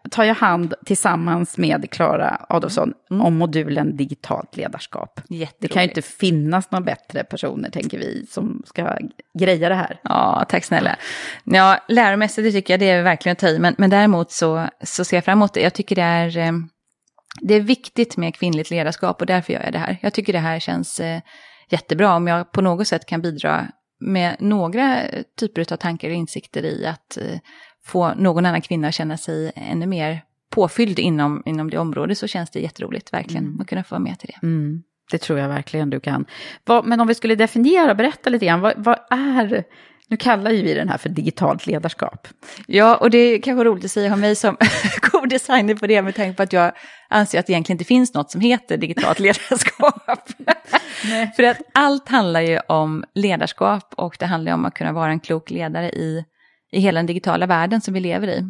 tar 0.11 0.23
ju 0.23 0.31
hand 0.31 0.73
tillsammans 0.85 1.57
med 1.57 1.91
Klara 1.91 2.45
Adolfsson 2.49 2.93
om 3.09 3.37
modulen 3.37 3.95
digitalt 3.95 4.57
ledarskap. 4.57 5.21
Det 5.59 5.67
kan 5.67 5.81
ju 5.81 5.89
inte 5.89 6.01
finnas 6.01 6.71
några 6.71 6.85
bättre 6.85 7.23
personer, 7.23 7.69
tänker 7.69 7.99
vi, 7.99 8.25
som 8.29 8.63
ska 8.65 8.97
greja 9.39 9.69
det 9.69 9.75
här. 9.75 9.99
Ja, 10.03 10.45
tack 10.49 10.63
snälla. 10.63 10.95
Ja, 11.43 11.77
läromässigt 11.87 12.55
tycker 12.55 12.73
jag 12.73 12.79
det 12.79 12.89
är 12.89 13.03
verkligen 13.03 13.33
att 13.33 13.39
ta 13.39 13.47
i, 13.47 13.59
men, 13.59 13.75
men 13.77 13.89
däremot 13.89 14.31
så, 14.31 14.67
så 14.83 15.05
ser 15.05 15.17
jag 15.17 15.25
fram 15.25 15.37
emot 15.37 15.53
det. 15.53 15.61
Jag 15.61 15.73
tycker 15.73 15.95
det 15.95 16.01
är, 16.01 16.37
eh, 16.37 16.51
det 17.41 17.53
är 17.53 17.61
viktigt 17.61 18.17
med 18.17 18.35
kvinnligt 18.35 18.71
ledarskap 18.71 19.21
och 19.21 19.27
därför 19.27 19.53
gör 19.53 19.63
jag 19.63 19.73
det 19.73 19.79
här. 19.79 19.97
Jag 20.01 20.13
tycker 20.13 20.33
det 20.33 20.39
här 20.39 20.59
känns 20.59 20.99
eh, 20.99 21.21
jättebra 21.69 22.15
om 22.15 22.27
jag 22.27 22.51
på 22.51 22.61
något 22.61 22.87
sätt 22.87 23.05
kan 23.05 23.21
bidra 23.21 23.67
med 24.01 24.35
några 24.39 25.01
typer 25.39 25.73
av 25.73 25.77
tankar 25.77 26.09
och 26.09 26.15
insikter 26.15 26.65
i 26.65 26.85
att 26.85 27.17
eh, 27.17 27.39
få 27.85 28.13
någon 28.13 28.45
annan 28.45 28.61
kvinna 28.61 28.87
att 28.87 28.93
känna 28.93 29.17
sig 29.17 29.51
ännu 29.55 29.85
mer 29.85 30.21
påfylld 30.49 30.99
inom, 30.99 31.43
inom 31.45 31.69
det 31.69 31.77
området 31.77 32.17
så 32.17 32.27
känns 32.27 32.49
det 32.49 32.59
jätteroligt 32.59 33.13
verkligen 33.13 33.45
Mm. 33.45 33.61
att 33.61 33.67
kunna 33.67 33.83
få 33.83 33.95
vara 33.95 34.03
med 34.03 34.19
till 34.19 34.29
det. 34.29 34.47
Mm, 34.47 34.83
det 35.11 35.17
tror 35.17 35.39
jag 35.39 35.47
verkligen 35.47 35.89
du 35.89 35.99
kan. 35.99 36.25
Vad, 36.65 36.85
men 36.85 36.99
om 36.99 37.07
vi 37.07 37.15
skulle 37.15 37.35
definiera 37.35 37.91
och 37.91 37.97
berätta 37.97 38.29
lite 38.29 38.45
grann, 38.45 38.61
vad, 38.61 38.73
vad 38.77 38.97
är, 39.09 39.63
nu 40.07 40.17
kallar 40.17 40.51
ju 40.51 40.61
vi 40.61 40.73
den 40.73 40.89
här 40.89 40.97
för 40.97 41.09
digitalt 41.09 41.67
ledarskap. 41.67 42.27
Ja, 42.67 42.95
och 42.95 43.09
det 43.09 43.17
är 43.17 43.41
kanske 43.41 43.63
roligt 43.63 43.85
att 43.85 43.91
säga 43.91 44.13
om 44.13 44.19
mig 44.19 44.35
som 44.35 44.57
co-designer 45.01 45.75
på 45.75 45.87
det 45.87 46.01
med 46.01 46.15
tanke 46.15 46.37
på 46.37 46.43
att 46.43 46.53
jag 46.53 46.71
anser 47.09 47.39
att 47.39 47.47
det 47.47 47.53
egentligen 47.53 47.75
inte 47.75 47.85
finns 47.87 48.13
något 48.13 48.31
som 48.31 48.41
heter 48.41 48.77
digitalt 48.77 49.19
ledarskap. 49.27 50.29
För 51.35 51.43
att 51.43 51.57
allt 51.73 52.09
handlar 52.09 52.41
ju 52.41 52.59
om 52.67 53.03
ledarskap 53.15 53.93
och 53.97 54.15
det 54.19 54.25
handlar 54.25 54.51
ju 54.51 54.53
om 54.53 54.65
att 54.65 54.73
kunna 54.73 54.91
vara 54.91 55.11
en 55.11 55.19
klok 55.19 55.49
ledare 55.49 55.89
i, 55.89 56.25
i 56.71 56.79
hela 56.79 56.99
den 56.99 57.05
digitala 57.05 57.45
världen 57.45 57.81
som 57.81 57.93
vi 57.93 57.99
lever 57.99 58.27
i. 58.27 58.43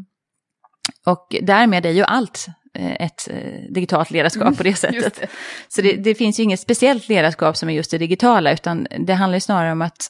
Och 1.05 1.35
därmed 1.41 1.85
är 1.85 1.91
ju 1.91 2.03
allt 2.03 2.47
eh, 2.73 2.91
ett 2.91 3.27
eh, 3.29 3.73
digitalt 3.73 4.11
ledarskap 4.11 4.57
på 4.57 4.63
det 4.63 4.75
sättet. 4.75 5.29
Så 5.67 5.81
det, 5.81 5.93
det 5.93 6.15
finns 6.15 6.39
ju 6.39 6.43
inget 6.43 6.59
speciellt 6.59 7.09
ledarskap 7.09 7.57
som 7.57 7.69
är 7.69 7.73
just 7.73 7.91
det 7.91 7.97
digitala, 7.97 8.53
utan 8.53 8.87
det 8.99 9.13
handlar 9.13 9.35
ju 9.35 9.41
snarare 9.41 9.71
om 9.71 9.81
att 9.81 10.07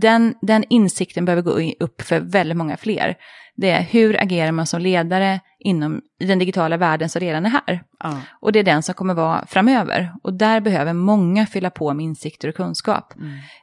den, 0.00 0.34
den 0.42 0.64
insikten 0.68 1.24
behöver 1.24 1.42
gå 1.42 1.72
upp 1.84 2.02
för 2.02 2.20
väldigt 2.20 2.56
många 2.56 2.76
fler. 2.76 3.16
Det 3.56 3.70
är 3.70 3.82
hur 3.82 4.22
agerar 4.22 4.52
man 4.52 4.66
som 4.66 4.80
ledare 4.80 5.40
inom 5.58 6.00
i 6.20 6.26
den 6.26 6.38
digitala 6.38 6.76
världen 6.76 7.08
som 7.08 7.20
redan 7.20 7.46
är 7.46 7.50
här. 7.50 7.82
Ja. 7.98 8.20
Och 8.40 8.52
det 8.52 8.58
är 8.58 8.64
den 8.64 8.82
som 8.82 8.94
kommer 8.94 9.14
vara 9.14 9.46
framöver. 9.46 10.12
Och 10.22 10.34
där 10.34 10.60
behöver 10.60 10.92
många 10.92 11.46
fylla 11.46 11.70
på 11.70 11.94
med 11.94 12.04
insikter 12.04 12.48
och 12.48 12.54
kunskap. 12.54 13.14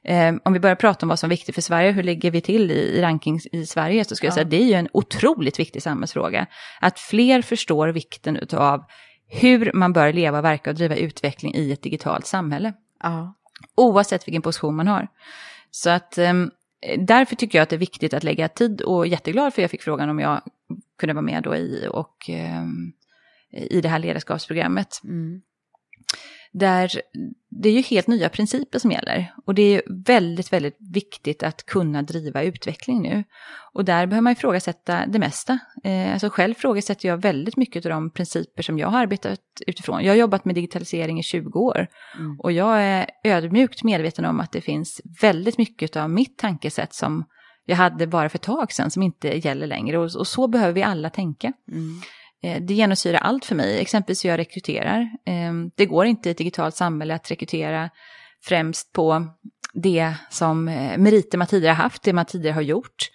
Eh, 0.03 0.35
om 0.45 0.53
vi 0.53 0.59
börjar 0.59 0.75
prata 0.75 1.05
om 1.05 1.09
vad 1.09 1.19
som 1.19 1.27
är 1.27 1.29
viktigt 1.29 1.55
för 1.55 1.61
Sverige, 1.61 1.91
hur 1.91 2.03
ligger 2.03 2.31
vi 2.31 2.41
till 2.41 2.71
i, 2.71 2.97
i 2.97 3.01
rankings 3.01 3.47
i 3.51 3.65
Sverige, 3.65 4.05
så 4.05 4.15
skulle 4.15 4.27
jag 4.27 4.33
säga 4.33 4.43
att 4.43 4.51
det 4.51 4.61
är 4.61 4.67
ju 4.67 4.73
en 4.73 4.89
otroligt 4.93 5.59
viktig 5.59 5.83
samhällsfråga. 5.83 6.45
Att 6.81 6.99
fler 6.99 7.41
förstår 7.41 7.87
vikten 7.87 8.39
av 8.53 8.83
hur 9.27 9.71
man 9.73 9.93
bör 9.93 10.13
leva, 10.13 10.41
verka 10.41 10.69
och 10.69 10.75
driva 10.75 10.95
utveckling 10.95 11.55
i 11.55 11.71
ett 11.71 11.83
digitalt 11.83 12.25
samhälle. 12.25 12.73
Ja. 13.03 13.35
Oavsett 13.75 14.27
vilken 14.27 14.41
position 14.41 14.75
man 14.75 14.87
har. 14.87 15.07
Så 15.71 15.89
att 15.89 16.17
ehm, 16.17 16.51
därför 16.97 17.35
tycker 17.35 17.57
jag 17.57 17.63
att 17.63 17.69
det 17.69 17.75
är 17.75 17.77
viktigt 17.77 18.13
att 18.13 18.23
lägga 18.23 18.47
tid 18.47 18.81
och 18.81 19.07
jätteglad 19.07 19.53
för 19.53 19.61
jag 19.61 19.71
fick 19.71 19.81
frågan 19.81 20.09
om 20.09 20.19
jag 20.19 20.41
kunde 20.99 21.13
vara 21.13 21.21
med 21.21 21.43
då 21.43 21.55
i, 21.55 21.87
och, 21.91 22.29
ehm, 22.29 22.93
i 23.51 23.81
det 23.81 23.89
här 23.89 23.99
ledarskapsprogrammet. 23.99 25.01
Mm. 25.03 25.41
Där 26.51 27.01
det 27.49 27.69
är 27.69 27.73
ju 27.73 27.81
helt 27.81 28.07
nya 28.07 28.29
principer 28.29 28.79
som 28.79 28.91
gäller. 28.91 29.33
Och 29.45 29.55
det 29.55 29.61
är 29.61 29.81
väldigt, 30.05 30.53
väldigt 30.53 30.77
viktigt 30.79 31.43
att 31.43 31.65
kunna 31.65 32.01
driva 32.01 32.43
utveckling 32.43 33.01
nu. 33.01 33.23
Och 33.73 33.85
där 33.85 34.07
behöver 34.07 34.21
man 34.21 34.33
ifrågasätta 34.33 35.05
det 35.05 35.19
mesta. 35.19 35.59
Eh, 35.83 36.13
alltså 36.13 36.29
själv 36.29 36.53
frågasätter 36.53 37.09
jag 37.09 37.17
väldigt 37.17 37.57
mycket 37.57 37.85
av 37.85 37.89
de 37.89 38.09
principer 38.09 38.63
som 38.63 38.79
jag 38.79 38.87
har 38.87 38.99
arbetat 38.99 39.39
utifrån. 39.67 40.03
Jag 40.03 40.11
har 40.11 40.17
jobbat 40.17 40.45
med 40.45 40.55
digitalisering 40.55 41.19
i 41.19 41.23
20 41.23 41.59
år. 41.59 41.87
Och 42.39 42.51
jag 42.51 42.83
är 42.83 43.09
ödmjukt 43.23 43.83
medveten 43.83 44.25
om 44.25 44.39
att 44.39 44.51
det 44.51 44.61
finns 44.61 45.01
väldigt 45.21 45.57
mycket 45.57 45.95
av 45.95 46.09
mitt 46.09 46.37
tankesätt 46.37 46.93
som 46.93 47.25
jag 47.65 47.75
hade 47.75 48.07
bara 48.07 48.29
för 48.29 48.37
ett 48.37 48.41
tag 48.41 48.71
sedan 48.71 48.91
som 48.91 49.03
inte 49.03 49.45
gäller 49.47 49.67
längre. 49.67 49.97
Och, 49.97 50.15
och 50.15 50.27
så 50.27 50.47
behöver 50.47 50.73
vi 50.73 50.83
alla 50.83 51.09
tänka. 51.09 51.47
Eh, 51.47 51.53
Det 52.41 52.73
genomsyrar 52.73 53.17
allt 53.19 53.45
för 53.45 53.55
mig, 53.55 53.79
exempelvis 53.79 54.25
hur 54.25 54.29
jag 54.29 54.37
rekryterar. 54.37 55.01
Eh, 55.25 55.53
Det 55.75 55.85
går 55.85 56.05
inte 56.05 56.29
i 56.29 56.31
ett 56.31 56.37
digitalt 56.37 56.75
samhälle 56.75 57.15
att 57.15 57.31
rekrytera 57.31 57.89
främst 58.43 58.93
på 58.93 59.27
det 59.73 60.13
som 60.29 60.67
eh, 60.67 60.97
meriter 60.97 61.37
man 61.37 61.47
tidigare 61.47 61.73
haft, 61.73 62.03
det 62.03 62.13
man 62.13 62.25
tidigare 62.25 62.53
har 62.53 62.61
gjort. 62.61 63.09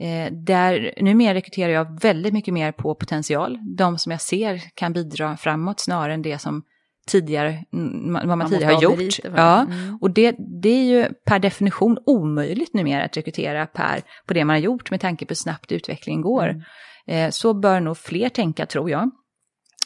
Eh, 0.00 0.32
Där, 0.32 0.94
numera 1.00 1.34
rekryterar 1.34 1.72
jag 1.72 2.00
väldigt 2.02 2.32
mycket 2.32 2.54
mer 2.54 2.72
på 2.72 2.94
potential, 2.94 3.58
de 3.76 3.98
som 3.98 4.12
jag 4.12 4.20
ser 4.20 4.62
kan 4.74 4.92
bidra 4.92 5.36
framåt 5.36 5.80
snarare 5.80 6.14
än 6.14 6.22
det 6.22 6.38
som 6.38 6.62
tidigare, 7.08 7.64
mm, 7.72 8.12
vad 8.12 8.26
man, 8.26 8.38
Man 8.38 8.50
tidigare 8.50 8.74
har 8.74 8.82
gjort. 8.82 8.96
meriter, 8.98 9.32
ja. 9.36 9.60
Mm. 9.60 9.98
Och 10.00 10.10
det, 10.10 10.36
det 10.62 10.68
är 10.68 10.84
ju 10.84 11.08
per 11.26 11.38
definition 11.38 11.98
omöjligt 12.06 12.74
numera 12.74 13.04
att 13.04 13.16
rekrytera 13.16 13.66
per, 13.66 14.02
på 14.26 14.34
det 14.34 14.44
man 14.44 14.54
har 14.54 14.60
gjort 14.60 14.90
med 14.90 15.00
tanke 15.00 15.26
på 15.26 15.30
hur 15.30 15.36
snabbt 15.36 15.72
utvecklingen 15.72 16.22
går. 16.22 16.48
Mm. 16.48 16.62
Eh, 17.08 17.30
så 17.30 17.54
bör 17.54 17.80
nog 17.80 17.98
fler 17.98 18.28
tänka 18.28 18.66
tror 18.66 18.90
jag. 18.90 19.10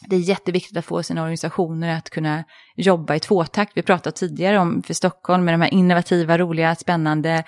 Det 0.09 0.17
är 0.17 0.21
jätteviktigt 0.21 0.77
att 0.77 0.85
få 0.85 1.03
sina 1.03 1.23
organisationer 1.23 1.99
att 1.99 2.11
kunna 2.11 2.45
jobba 2.77 3.15
i 3.15 3.21
tvåtakt. 3.21 3.73
Vi 3.75 3.83
pratade 3.83 4.17
tidigare 4.17 4.59
om 4.59 4.83
för 4.83 4.95
Stockholm 4.95 5.45
med 5.45 5.55
de 5.55 5.61
här 5.61 5.75
innovativa, 5.75 6.39
roliga, 6.39 6.75
spännande 6.75 7.45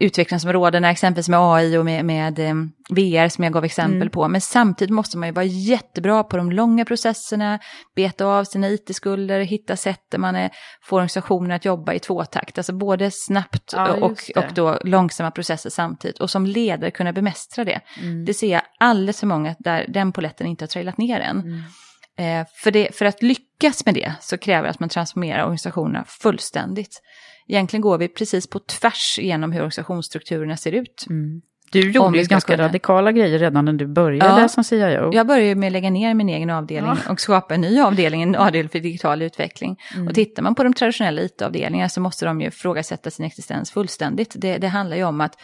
utvecklingsområdena, 0.00 0.90
exempelvis 0.90 1.28
med 1.28 1.40
AI 1.40 1.76
och 1.76 1.84
med, 1.84 2.04
med 2.04 2.38
eh, 2.38 2.54
VR 2.90 3.28
som 3.28 3.44
jag 3.44 3.52
gav 3.52 3.64
exempel 3.64 3.94
Mm. 3.94 4.10
på. 4.10 4.28
Men 4.28 4.40
samtidigt 4.40 4.94
måste 4.94 5.18
man 5.18 5.28
ju 5.28 5.32
vara 5.32 5.44
jättebra 5.44 6.24
på 6.24 6.36
de 6.36 6.52
långa 6.52 6.84
processerna, 6.84 7.58
beta 7.96 8.26
av 8.26 8.44
sina 8.44 8.68
it-skulder, 8.68 9.40
hitta 9.40 9.76
sätt 9.76 10.00
där 10.10 10.18
man 10.18 10.36
är, 10.36 10.50
får 10.82 10.96
organisationen 10.96 11.50
att 11.50 11.64
jobba 11.64 11.92
i 11.92 11.98
tvåtakt. 11.98 12.58
Alltså 12.58 12.72
både 12.72 13.10
snabbt 13.12 13.72
Ja, 13.72 13.92
och, 13.92 14.30
och 14.36 14.54
då 14.54 14.78
långsamma 14.84 15.30
processer 15.30 15.70
samtidigt. 15.70 16.20
Och 16.20 16.30
som 16.30 16.46
ledare 16.46 16.90
kunna 16.90 17.12
bemästra 17.12 17.64
det. 17.64 17.80
Mm. 18.02 18.24
Det 18.24 18.34
ser 18.34 18.52
jag 18.52 18.62
alldeles 18.80 19.20
för 19.20 19.26
många 19.26 19.54
där 19.58 19.86
den 19.88 20.12
poletten 20.12 20.46
inte 20.46 20.62
har 20.62 20.68
trillat 20.68 20.98
ner 20.98 21.20
än. 21.20 21.40
Mm. 21.40 21.62
Eh, 22.18 22.46
för, 22.62 22.70
det, 22.70 22.96
för 22.96 23.04
att 23.04 23.22
lyckas 23.22 23.86
med 23.86 23.94
det 23.94 24.12
så 24.20 24.38
kräver 24.38 24.62
det 24.62 24.70
att 24.70 24.80
man 24.80 24.88
transformerar 24.88 25.42
organisationerna 25.42 26.04
fullständigt. 26.08 27.02
Egentligen 27.48 27.80
går 27.80 27.98
vi 27.98 28.08
precis 28.08 28.46
på 28.46 28.58
tvärs 28.58 29.18
genom 29.22 29.52
hur 29.52 29.60
organisationsstrukturerna 29.60 30.56
ser 30.56 30.72
ut. 30.72 31.06
Mm. 31.10 31.40
Du 31.72 31.90
gjorde 31.90 32.18
ju 32.18 32.24
ska 32.24 32.34
ganska 32.34 32.52
kunna- 32.52 32.68
radikala 32.68 33.12
grejer 33.12 33.38
redan 33.38 33.64
när 33.64 33.72
du 33.72 33.86
började 33.86 34.40
Ja. 34.40 34.48
som 34.48 34.64
CIO. 34.64 35.14
Jag 35.14 35.26
började 35.26 35.54
med 35.54 35.66
att 35.66 35.72
lägga 35.72 35.90
ner 35.90 36.14
min 36.14 36.28
egen 36.28 36.50
avdelning 36.50 36.92
och 37.08 37.20
skapa 37.20 37.54
en 37.54 37.60
ny 37.60 37.80
avdelning, 37.80 38.22
en 38.22 38.34
avdelning 38.34 38.68
för 38.68 38.78
digital 38.80 39.22
utveckling. 39.22 39.76
Mm. 39.94 40.08
Och 40.08 40.14
tittar 40.14 40.42
man 40.42 40.54
på 40.54 40.64
de 40.64 40.74
traditionella 40.74 41.22
IT-avdelningarna 41.22 41.88
så 41.88 42.00
måste 42.00 42.26
de 42.26 42.40
ju 42.40 42.46
ifrågasätta 42.46 43.10
sin 43.10 43.26
existens 43.26 43.70
fullständigt. 43.70 44.34
Det, 44.38 44.58
det 44.58 44.68
handlar 44.68 44.96
ju 44.96 45.04
om 45.04 45.20
att 45.20 45.34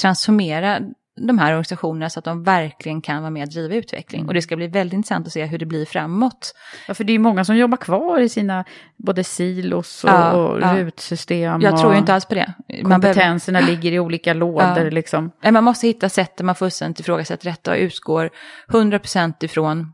transformera 0.00 0.80
de 1.16 1.38
här 1.38 1.52
organisationerna 1.52 2.10
så 2.10 2.18
att 2.18 2.24
de 2.24 2.42
verkligen 2.42 3.00
kan 3.02 3.22
vara 3.22 3.30
med 3.30 3.42
och 3.42 3.52
driva 3.52 3.74
utveckling. 3.74 4.20
Mm. 4.20 4.28
Och 4.28 4.34
det 4.34 4.42
ska 4.42 4.56
bli 4.56 4.66
väldigt 4.66 4.96
intressant 4.96 5.26
att 5.26 5.32
se 5.32 5.44
hur 5.44 5.58
det 5.58 5.66
blir 5.66 5.86
framåt. 5.86 6.54
Ja, 6.88 6.94
för 6.94 7.04
det 7.04 7.12
är 7.12 7.18
många 7.18 7.44
som 7.44 7.56
jobbar 7.56 7.76
kvar 7.76 8.20
i 8.20 8.28
sina 8.28 8.64
både 8.96 9.24
silos 9.24 10.04
och, 10.04 10.10
Ja, 10.10 10.32
och 10.32 10.60
ja. 10.60 10.76
rutsystem. 10.76 11.60
Jag 11.60 11.80
tror 11.80 11.92
ju 11.92 11.98
inte 11.98 12.14
alls 12.14 12.26
på 12.26 12.34
det. 12.34 12.52
Man, 12.68 12.68
behöver, 12.68 13.14
Kompetenserna 13.14 13.60
ligger 13.60 13.92
i 13.92 13.98
olika 14.00 14.34
lådor 14.34 14.84
Ja. 14.84 14.90
liksom. 14.90 15.30
Man 15.50 15.64
måste 15.64 15.86
hitta 15.86 16.08
sätt 16.08 16.36
där 16.36 16.44
man 16.44 16.54
fullständigt 16.54 17.00
ifrågasätter 17.00 17.50
detta 17.50 17.70
och 17.70 17.76
utgår 17.78 18.30
100% 18.68 19.44
ifrån 19.44 19.92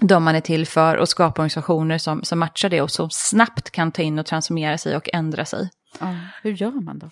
de 0.00 0.24
man 0.24 0.34
är 0.34 0.40
till 0.40 0.66
för 0.66 0.96
och 0.96 1.08
skapa 1.08 1.42
organisationer 1.42 1.98
som, 1.98 2.22
som 2.24 2.38
matchar 2.38 2.68
det 2.68 2.82
och 2.82 2.90
som 2.90 3.08
snabbt 3.10 3.70
kan 3.70 3.92
ta 3.92 4.02
in 4.02 4.18
och 4.18 4.26
transformera 4.26 4.78
sig 4.78 4.96
och 4.96 5.08
ändra 5.12 5.44
sig. 5.44 5.70
Ja. 6.00 6.14
Hur 6.42 6.52
gör 6.52 6.84
man 6.84 6.98
då? 6.98 7.10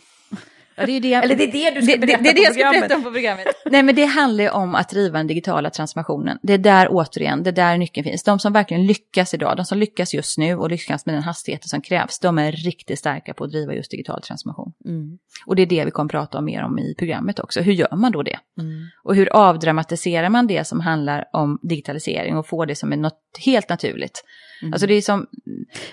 Ja, 0.76 0.86
det 0.86 0.92
är 0.92 1.00
det, 1.00 1.14
Eller 1.14 1.36
det 1.36 1.44
är 1.44 1.52
det 1.52 1.80
du 1.80 1.82
ska 1.86 1.92
det, 1.92 1.98
berätta 1.98 2.22
det, 2.22 2.28
det 2.28 2.32
det 2.32 2.42
jag 2.42 2.54
ska 2.54 2.70
berätta 2.70 2.96
om 2.96 3.02
på 3.02 3.10
programmet. 3.10 3.46
Nej, 3.64 3.82
men 3.82 3.94
det 3.94 4.04
handlar 4.04 4.44
ju 4.44 4.50
om 4.50 4.74
att 4.74 4.88
driva 4.88 5.18
den 5.18 5.26
digitala 5.26 5.70
transformationen. 5.70 6.38
Det 6.42 6.52
är 6.52 6.58
där 6.58 6.88
återigen, 6.90 7.42
det 7.42 7.50
är 7.50 7.52
där 7.52 7.78
nyckeln 7.78 8.04
finns. 8.04 8.22
De 8.22 8.38
som 8.38 8.52
verkligen 8.52 8.86
lyckas 8.86 9.34
idag, 9.34 9.56
de 9.56 9.64
som 9.64 9.78
lyckas 9.78 10.14
just 10.14 10.38
nu 10.38 10.56
och 10.56 10.70
lyckas 10.70 11.06
med 11.06 11.14
den 11.14 11.22
hastigheten 11.22 11.68
som 11.68 11.80
krävs, 11.80 12.18
de 12.18 12.38
är 12.38 12.52
riktigt 12.52 12.98
starka 12.98 13.34
på 13.34 13.44
att 13.44 13.50
driva 13.50 13.74
just 13.74 13.90
digital 13.90 14.22
transformation. 14.22 14.72
Mm. 14.84 15.18
Och 15.46 15.56
det 15.56 15.62
är 15.62 15.66
det 15.66 15.84
vi 15.84 15.90
kommer 15.90 16.08
prata 16.08 16.38
om 16.38 16.44
mer 16.44 16.62
om 16.62 16.78
i 16.78 16.94
programmet 16.98 17.38
också. 17.38 17.60
Hur 17.60 17.72
gör 17.72 17.96
man 17.96 18.12
då 18.12 18.22
det? 18.22 18.38
Mm. 18.58 18.86
Och 19.04 19.16
hur 19.16 19.32
avdramatiserar 19.32 20.28
man 20.28 20.46
det 20.46 20.64
som 20.64 20.80
handlar 20.80 21.24
om 21.32 21.58
digitalisering 21.62 22.36
och 22.36 22.46
får 22.46 22.66
det 22.66 22.74
som 22.74 22.92
är 22.92 22.96
något 22.96 23.20
helt 23.44 23.68
naturligt? 23.68 24.24
Mm. 24.62 24.72
Alltså 24.72 24.86
det 24.86 24.94
är 24.94 25.00
som, 25.00 25.26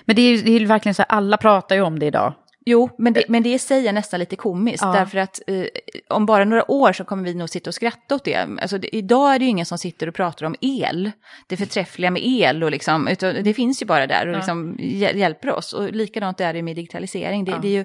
Men 0.04 0.16
det 0.16 0.22
är 0.22 0.42
det 0.42 0.50
är 0.50 0.66
verkligen 0.66 0.94
så 0.94 1.02
här, 1.02 1.10
alla 1.10 1.36
pratar 1.36 1.76
ju 1.76 1.82
om 1.82 1.98
det 1.98 2.06
idag. 2.06 2.34
Jo, 2.66 2.90
men 2.98 3.12
det, 3.12 3.24
men 3.28 3.42
det 3.42 3.52
i 3.52 3.58
sig 3.58 3.88
är 3.88 3.92
nästan 3.92 4.20
lite 4.20 4.36
komiskt. 4.36 4.82
Ja. 4.84 4.92
Därför 4.92 5.18
att 5.18 5.40
eh, 5.46 5.64
om 6.08 6.26
bara 6.26 6.44
några 6.44 6.70
år 6.70 6.92
så 6.92 7.04
kommer 7.04 7.24
vi 7.24 7.34
nog 7.34 7.48
sitta 7.50 7.70
och 7.70 7.74
skratta 7.74 8.14
åt 8.14 8.24
det. 8.24 8.36
Alltså, 8.36 8.78
det. 8.78 8.96
Idag 8.96 9.34
är 9.34 9.38
det 9.38 9.44
ju 9.44 9.50
ingen 9.50 9.66
som 9.66 9.78
sitter 9.78 10.06
och 10.08 10.14
pratar 10.14 10.46
om 10.46 10.54
el. 10.60 11.10
Det 11.46 11.56
förträffliga 11.56 12.10
med 12.10 12.22
el 12.24 12.62
och 12.64 12.70
liksom, 12.70 13.08
utan 13.08 13.34
det 13.44 13.54
finns 13.54 13.82
ju 13.82 13.86
bara 13.86 14.06
där 14.06 14.26
och 14.26 14.32
Ja. 14.34 14.36
liksom 14.38 14.76
hjä- 14.78 15.16
hjälper 15.16 15.50
oss. 15.50 15.72
Och 15.72 15.90
likadant 15.92 16.40
är 16.40 16.52
det 16.54 16.62
med 16.62 16.76
digitalisering. 16.76 17.44
Det, 17.44 17.50
Ja. 17.50 17.58
det 17.62 17.68
är 17.68 17.72
ju, 17.72 17.84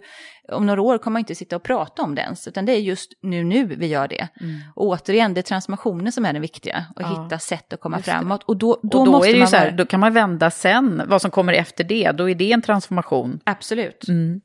om 0.51 0.65
några 0.65 0.81
år 0.81 0.97
kommer 0.97 1.13
man 1.13 1.19
inte 1.19 1.35
sitta 1.35 1.55
och 1.55 1.63
prata 1.63 2.01
om 2.01 2.15
det 2.15 2.21
ens, 2.21 2.47
utan 2.47 2.65
det 2.65 2.71
är 2.71 2.79
just 2.79 3.11
nu, 3.21 3.43
nu 3.43 3.65
vi 3.65 3.87
gör 3.87 4.07
det. 4.07 4.27
Och 4.75 4.85
återigen, 4.87 5.33
det 5.33 5.39
är 5.39 5.43
transformationen 5.43 6.11
som 6.11 6.25
är 6.25 6.33
den 6.33 6.41
viktiga. 6.41 6.85
Och 6.95 7.01
Mm. 7.01 7.13
Ja. 7.13 7.23
hitta 7.23 7.39
sätt 7.39 7.73
att 7.73 7.79
komma 7.79 7.97
Just 7.97 8.09
framåt. 8.09 8.43
Och 8.43 8.57
då, 8.57 8.79
då, 8.83 8.99
och 8.99 9.05
då 9.05 9.11
måste 9.11 9.29
är 9.29 9.31
det 9.31 9.35
ju 9.37 9.39
man 9.39 9.47
så 9.47 9.55
här, 9.57 9.71
då 9.71 9.85
kan 9.85 9.99
man 9.99 10.13
vända 10.13 10.51
sen, 10.51 11.01
vad 11.07 11.21
som 11.21 11.31
kommer 11.31 11.53
efter 11.53 11.83
det, 11.83 12.11
då 12.11 12.29
är 12.29 12.35
det 12.35 12.51
en 12.51 12.61
transformation. 12.61 13.39
Absolut. 13.43 14.07
Mm. 14.07 14.41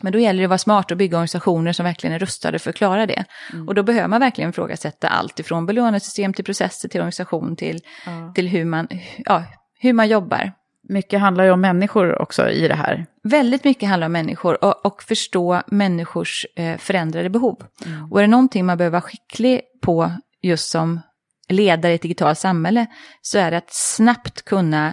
Men 0.00 0.12
då 0.12 0.18
gäller 0.18 0.38
det 0.38 0.44
att 0.44 0.48
vara 0.50 0.58
smart 0.58 0.90
och 0.90 0.96
bygga 0.96 1.16
organisationer 1.16 1.72
som 1.72 1.84
verkligen 1.84 2.14
är 2.14 2.18
rustade 2.18 2.58
för 2.58 2.70
att 2.70 2.76
klara 2.76 3.06
det. 3.06 3.24
Mm. 3.52 3.68
Och 3.68 3.74
då 3.74 3.82
behöver 3.82 4.08
man 4.08 4.20
verkligen 4.20 4.50
ifrågasätta 4.50 5.08
allt 5.08 5.40
ifrån 5.40 5.66
belöningssystem 5.66 6.34
till 6.34 6.44
processer 6.44 6.88
till 6.88 7.00
organisation 7.00 7.56
till, 7.56 7.80
Ja. 8.06 8.32
till 8.34 8.48
hur, 8.48 8.64
man, 8.64 8.88
ja, 9.18 9.44
hur 9.80 9.92
man 9.92 10.08
jobbar. 10.08 10.52
Mycket 10.88 11.20
handlar 11.20 11.44
ju 11.44 11.50
om 11.50 11.60
människor 11.60 12.22
också 12.22 12.50
i 12.50 12.68
det 12.68 12.74
här. 12.74 13.06
Väldigt 13.22 13.64
mycket 13.64 13.88
handlar 13.88 14.06
om 14.06 14.12
människor 14.12 14.64
och, 14.64 14.86
och 14.86 15.02
förstå 15.02 15.62
människors 15.66 16.46
eh, 16.56 16.78
förändrade 16.78 17.30
behov. 17.30 17.62
Mm. 17.86 18.12
Och 18.12 18.18
är 18.18 18.22
det 18.22 18.28
någonting 18.28 18.66
man 18.66 18.78
behöver 18.78 18.92
vara 18.92 19.10
skicklig 19.10 19.60
på 19.82 20.12
just 20.42 20.70
som 20.70 21.00
ledare 21.48 21.92
i 21.92 21.94
ett 21.94 22.02
digitalt 22.02 22.38
samhälle 22.38 22.86
så 23.20 23.38
är 23.38 23.50
det 23.50 23.56
att 23.56 23.72
snabbt 23.74 24.42
kunna 24.44 24.92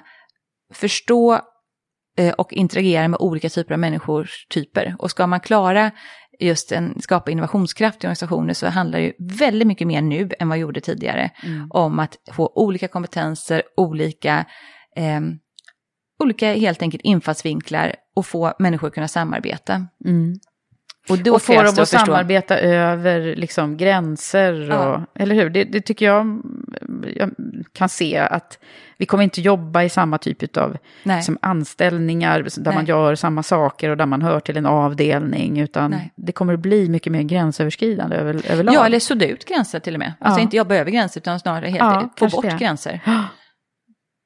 förstå 0.73 1.39
och 2.37 2.53
interagera 2.53 3.07
med 3.07 3.19
olika 3.19 3.49
typer 3.49 3.73
av 3.73 3.79
människotyper. 3.79 4.95
Och 4.99 5.11
ska 5.11 5.27
man 5.27 5.39
klara 5.39 5.91
just 6.39 6.71
en, 6.71 7.01
skapa 7.01 7.31
innovationskraft 7.31 8.03
i 8.03 8.07
organisationer 8.07 8.53
så 8.53 8.67
handlar 8.67 8.99
det 8.99 9.05
ju 9.05 9.13
väldigt 9.19 9.67
mycket 9.67 9.87
mer 9.87 10.01
nu 10.01 10.29
än 10.39 10.49
vad 10.49 10.57
jag 10.57 10.61
gjorde 10.61 10.81
tidigare 10.81 11.31
om 11.69 11.99
att 11.99 12.17
få 12.31 12.51
olika 12.55 12.87
kompetenser, 12.87 13.63
olika, 13.77 14.45
eh, 14.95 15.21
olika 16.23 16.53
helt 16.53 16.81
enkelt 16.81 17.03
infallsvinklar 17.03 17.95
och 18.15 18.25
få 18.25 18.53
människor 18.59 18.87
att 18.87 18.93
kunna 18.93 19.07
samarbeta. 19.07 19.87
Mm. 20.05 20.39
Och 21.09 21.17
då 21.17 21.33
och 21.33 21.41
få 21.41 21.53
dem 21.53 21.65
att 21.65 21.75
förstå- 21.75 21.97
samarbeta 22.05 22.57
över 22.59 23.35
liksom, 23.35 23.77
gränser. 23.77 24.53
Och, 24.71 24.75
Ja. 24.75 25.05
Eller 25.15 25.35
hur? 25.35 25.49
Det, 25.49 25.63
det 25.63 25.81
tycker 25.81 26.05
jag, 26.05 26.41
jag 27.15 27.31
kan 27.73 27.89
se 27.89 28.17
att 28.17 28.59
vi 28.97 29.05
kommer 29.05 29.23
inte 29.23 29.41
jobba 29.41 29.83
i 29.83 29.89
samma 29.89 30.17
typ 30.17 30.57
av 30.57 30.77
liksom, 31.03 31.37
anställningar 31.41 32.39
där 32.41 32.51
Nej. 32.65 32.75
man 32.75 32.85
gör 32.85 33.15
samma 33.15 33.43
saker 33.43 33.89
och 33.89 33.97
där 33.97 34.05
man 34.05 34.21
hör 34.21 34.39
till 34.39 34.57
en 34.57 34.65
avdelning. 34.65 35.59
Utan 35.59 35.91
Nej. 35.91 36.13
det 36.15 36.31
kommer 36.31 36.53
att 36.53 36.59
bli 36.59 36.89
mycket 36.89 37.11
mer 37.11 37.21
gränsöverskridande 37.23 38.15
över, 38.15 38.51
överlag. 38.51 38.75
Ja, 38.75 38.85
eller 38.85 38.99
sudda 38.99 39.25
ut 39.27 39.45
gränser 39.45 39.79
till 39.79 39.93
och 39.93 39.99
med. 39.99 40.13
Alltså 40.19 40.39
Ja. 40.39 40.43
inte 40.43 40.57
jobba 40.57 40.75
över 40.75 40.91
gränser 40.91 41.21
utan 41.21 41.39
snarare 41.39 41.65
helt 41.67 41.79
Ja, 41.79 42.09
få 42.17 42.27
bort 42.27 42.45
det. 42.45 42.57
gränser. 42.59 42.99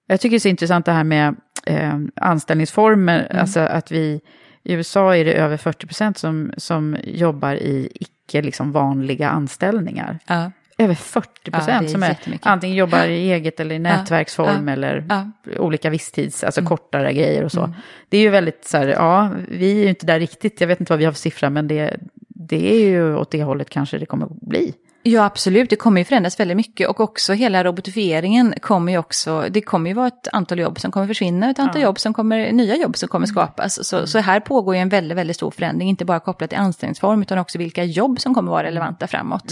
Jag 0.08 0.20
tycker 0.22 0.32
det 0.32 0.38
är 0.38 0.40
så 0.40 0.48
intressant 0.48 0.86
det 0.86 0.92
här 0.92 1.04
med 1.04 1.36
eh, 1.66 1.94
anställningsformer. 2.22 3.28
Mm. 3.30 3.42
Alltså 3.42 3.60
att 3.60 3.92
vi, 3.92 4.22
i 4.64 4.74
USA 4.74 5.16
är 5.16 5.26
det 5.26 5.34
över 5.34 5.58
40 5.58 5.88
procent 5.88 6.18
som, 6.18 6.52
som 6.58 6.98
jobbar 7.04 7.54
i 7.54 7.90
icke 7.94 8.42
liksom, 8.42 8.72
vanliga 8.72 9.30
anställningar. 9.30 10.20
Ja. 10.28 10.52
Över 10.78 10.96
40 10.96 11.30
Ja, 11.44 11.52
procent 11.52 11.88
är 11.88 11.92
som 11.92 12.04
är 12.04 12.18
antingen 12.42 12.76
jobbar 12.78 13.06
i 13.06 13.32
eget 13.32 13.60
eller 13.60 13.76
i 13.76 13.80
nätverksform 13.80 14.68
ja, 14.68 14.74
eller 14.74 15.06
ja. 15.10 15.32
olika 15.58 15.90
visstids, 15.90 16.44
alltså 16.44 16.62
Mm. 16.62 16.70
kortare 16.70 17.14
grejer 17.14 17.44
och 17.44 17.52
så. 17.52 17.60
Mm. 17.64 17.74
Det 18.10 18.18
är 18.18 18.22
ju 18.22 18.30
väldigt 18.30 18.66
så 18.66 18.78
här, 18.78 18.88
ja, 18.88 19.30
vi 19.48 19.72
är 19.72 19.84
ju 19.84 19.90
inte 19.90 20.06
där 20.06 20.20
riktigt, 20.20 20.62
jag 20.62 20.68
vet 20.68 20.80
inte 20.80 20.92
vad 20.92 21.00
vi 21.00 21.06
har 21.06 21.12
för 21.12 21.20
siffra, 21.20 21.50
men 21.50 21.68
det, 21.68 21.98
det 22.28 22.74
är 22.74 22.90
ju 22.90 23.16
åt 23.16 23.32
det 23.32 23.44
hållet 23.44 23.70
kanske 23.70 23.98
det 23.98 24.06
kommer 24.06 24.26
att 24.26 24.42
bli. 24.42 24.74
Ja, 25.06 25.26
absolut. 25.26 25.70
Det 25.70 25.76
kommer 25.76 26.02
ju 26.02 26.06
förändras 26.06 26.40
väldigt 26.40 26.58
mycket. 26.58 26.90
Och 26.90 27.00
också 27.00 27.34
hela 27.34 27.64
robotifieringen 27.64 28.54
kommer 28.62 28.92
ju 28.92 28.98
också... 28.98 29.46
Det 29.50 29.62
kommer 29.62 29.90
ju 29.90 29.94
vara 29.94 30.08
ett 30.08 30.28
antal 30.32 30.60
jobb 30.60 30.80
som 30.80 30.92
kommer 30.92 31.08
försvinna, 31.08 31.50
ett 31.50 31.60
antal 31.60 31.82
Ja. 31.82 31.88
jobb 31.88 32.00
som 32.00 32.14
kommer... 32.14 32.52
Nya 32.52 32.76
jobb 32.76 32.98
som 32.98 33.10
kommer 33.10 33.28
skapas. 33.28 33.88
Så, 33.88 34.08
så 34.08 34.20
här 34.20 34.40
pågår 34.40 34.76
ju 34.76 34.82
en 34.82 34.90
väldigt, 34.90 35.18
väldigt 35.18 35.36
stor 35.36 35.52
förändring. 35.52 35.90
Inte 35.90 36.06
bara 36.06 36.20
kopplat 36.20 36.50
till 36.50 36.60
anställningsform, 36.60 37.22
utan 37.22 37.38
också 37.38 37.58
vilka 37.58 37.84
jobb 37.84 38.20
som 38.20 38.34
kommer 38.34 38.52
vara 38.52 38.64
relevanta 38.64 39.08
framåt. 39.08 39.52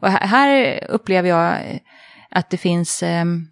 Och 0.00 0.10
här, 0.10 0.26
här 0.26 0.84
upplever 0.88 1.28
jag 1.28 1.80
att 2.30 2.50
det 2.50 2.56
finns... 2.56 3.02
ehm, 3.02 3.48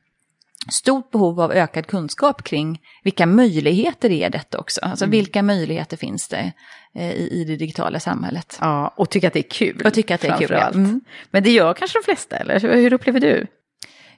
stort 0.72 1.10
behov 1.10 1.40
av 1.40 1.52
ökad 1.52 1.86
kunskap 1.86 2.42
kring 2.44 2.80
vilka 3.04 3.26
möjligheter 3.26 4.08
det 4.08 4.24
är 4.24 4.30
detta 4.30 4.58
också. 4.58 4.80
Alltså 4.80 5.06
vilka 5.06 5.42
möjligheter 5.42 5.96
finns 5.96 6.28
det 6.28 6.52
eh, 6.94 7.12
i, 7.12 7.28
i 7.32 7.44
det 7.44 7.56
digitala 7.56 8.00
samhället. 8.00 8.58
Ja, 8.60 8.94
och 8.96 9.10
tycka 9.10 9.26
att 9.26 9.32
det 9.32 9.40
är 9.40 9.50
kul. 9.50 9.82
Och 9.84 9.94
tycka 9.94 10.14
att 10.14 10.20
det 10.20 10.28
är 10.28 10.38
kul, 10.38 10.50
ja. 10.50 10.68
Mm. 10.68 11.00
Men 11.30 11.42
det 11.42 11.50
gör 11.50 11.74
kanske 11.74 11.98
de 11.98 12.04
flesta, 12.04 12.36
eller 12.36 12.60
hur 12.60 12.92
upplever 12.92 13.20
du? 13.20 13.46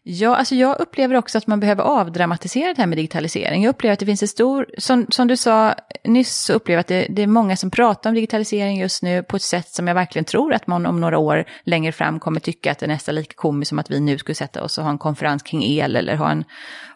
Ja, 0.08 0.36
alltså 0.36 0.54
jag 0.54 0.80
upplever 0.80 1.14
också 1.14 1.38
att 1.38 1.46
man 1.46 1.60
behöver 1.60 1.82
avdramatisera 1.82 2.74
det 2.74 2.82
här 2.82 2.86
med 2.86 2.98
digitalisering. 2.98 3.62
Jag 3.62 3.70
upplever 3.70 3.92
att 3.92 3.98
det 3.98 4.06
finns 4.06 4.22
en 4.22 4.28
stor, 4.28 4.66
som, 4.78 5.06
som 5.08 5.28
du 5.28 5.36
sa 5.36 5.74
nyss, 6.04 6.44
så 6.44 6.52
upplever 6.52 6.76
jag 6.76 6.80
att 6.80 6.86
det, 6.86 7.06
det, 7.10 7.22
är 7.22 7.26
många 7.26 7.56
som 7.56 7.70
pratar 7.70 8.10
om 8.10 8.14
digitalisering 8.14 8.80
just 8.80 9.02
nu 9.02 9.22
på 9.22 9.36
ett 9.36 9.42
sätt 9.42 9.68
som 9.68 9.88
jag 9.88 9.94
verkligen 9.94 10.24
tror 10.24 10.54
att 10.54 10.66
man 10.66 10.86
om 10.86 11.00
några 11.00 11.18
år 11.18 11.44
längre 11.64 11.92
fram 11.92 12.20
kommer 12.20 12.40
tycka 12.40 12.72
att 12.72 12.78
det 12.78 12.86
är 12.86 12.88
nästan 12.88 13.14
lika 13.14 13.34
komiskt 13.34 13.68
som 13.68 13.78
att 13.78 13.90
vi 13.90 14.00
nu 14.00 14.18
skulle 14.18 14.34
sätta 14.34 14.62
oss 14.62 14.78
och 14.78 14.84
ha 14.84 14.90
en 14.90 14.98
konferens 14.98 15.42
kring 15.42 15.64
el 15.64 15.96
eller 15.96 16.16
ha 16.16 16.30
en, 16.30 16.44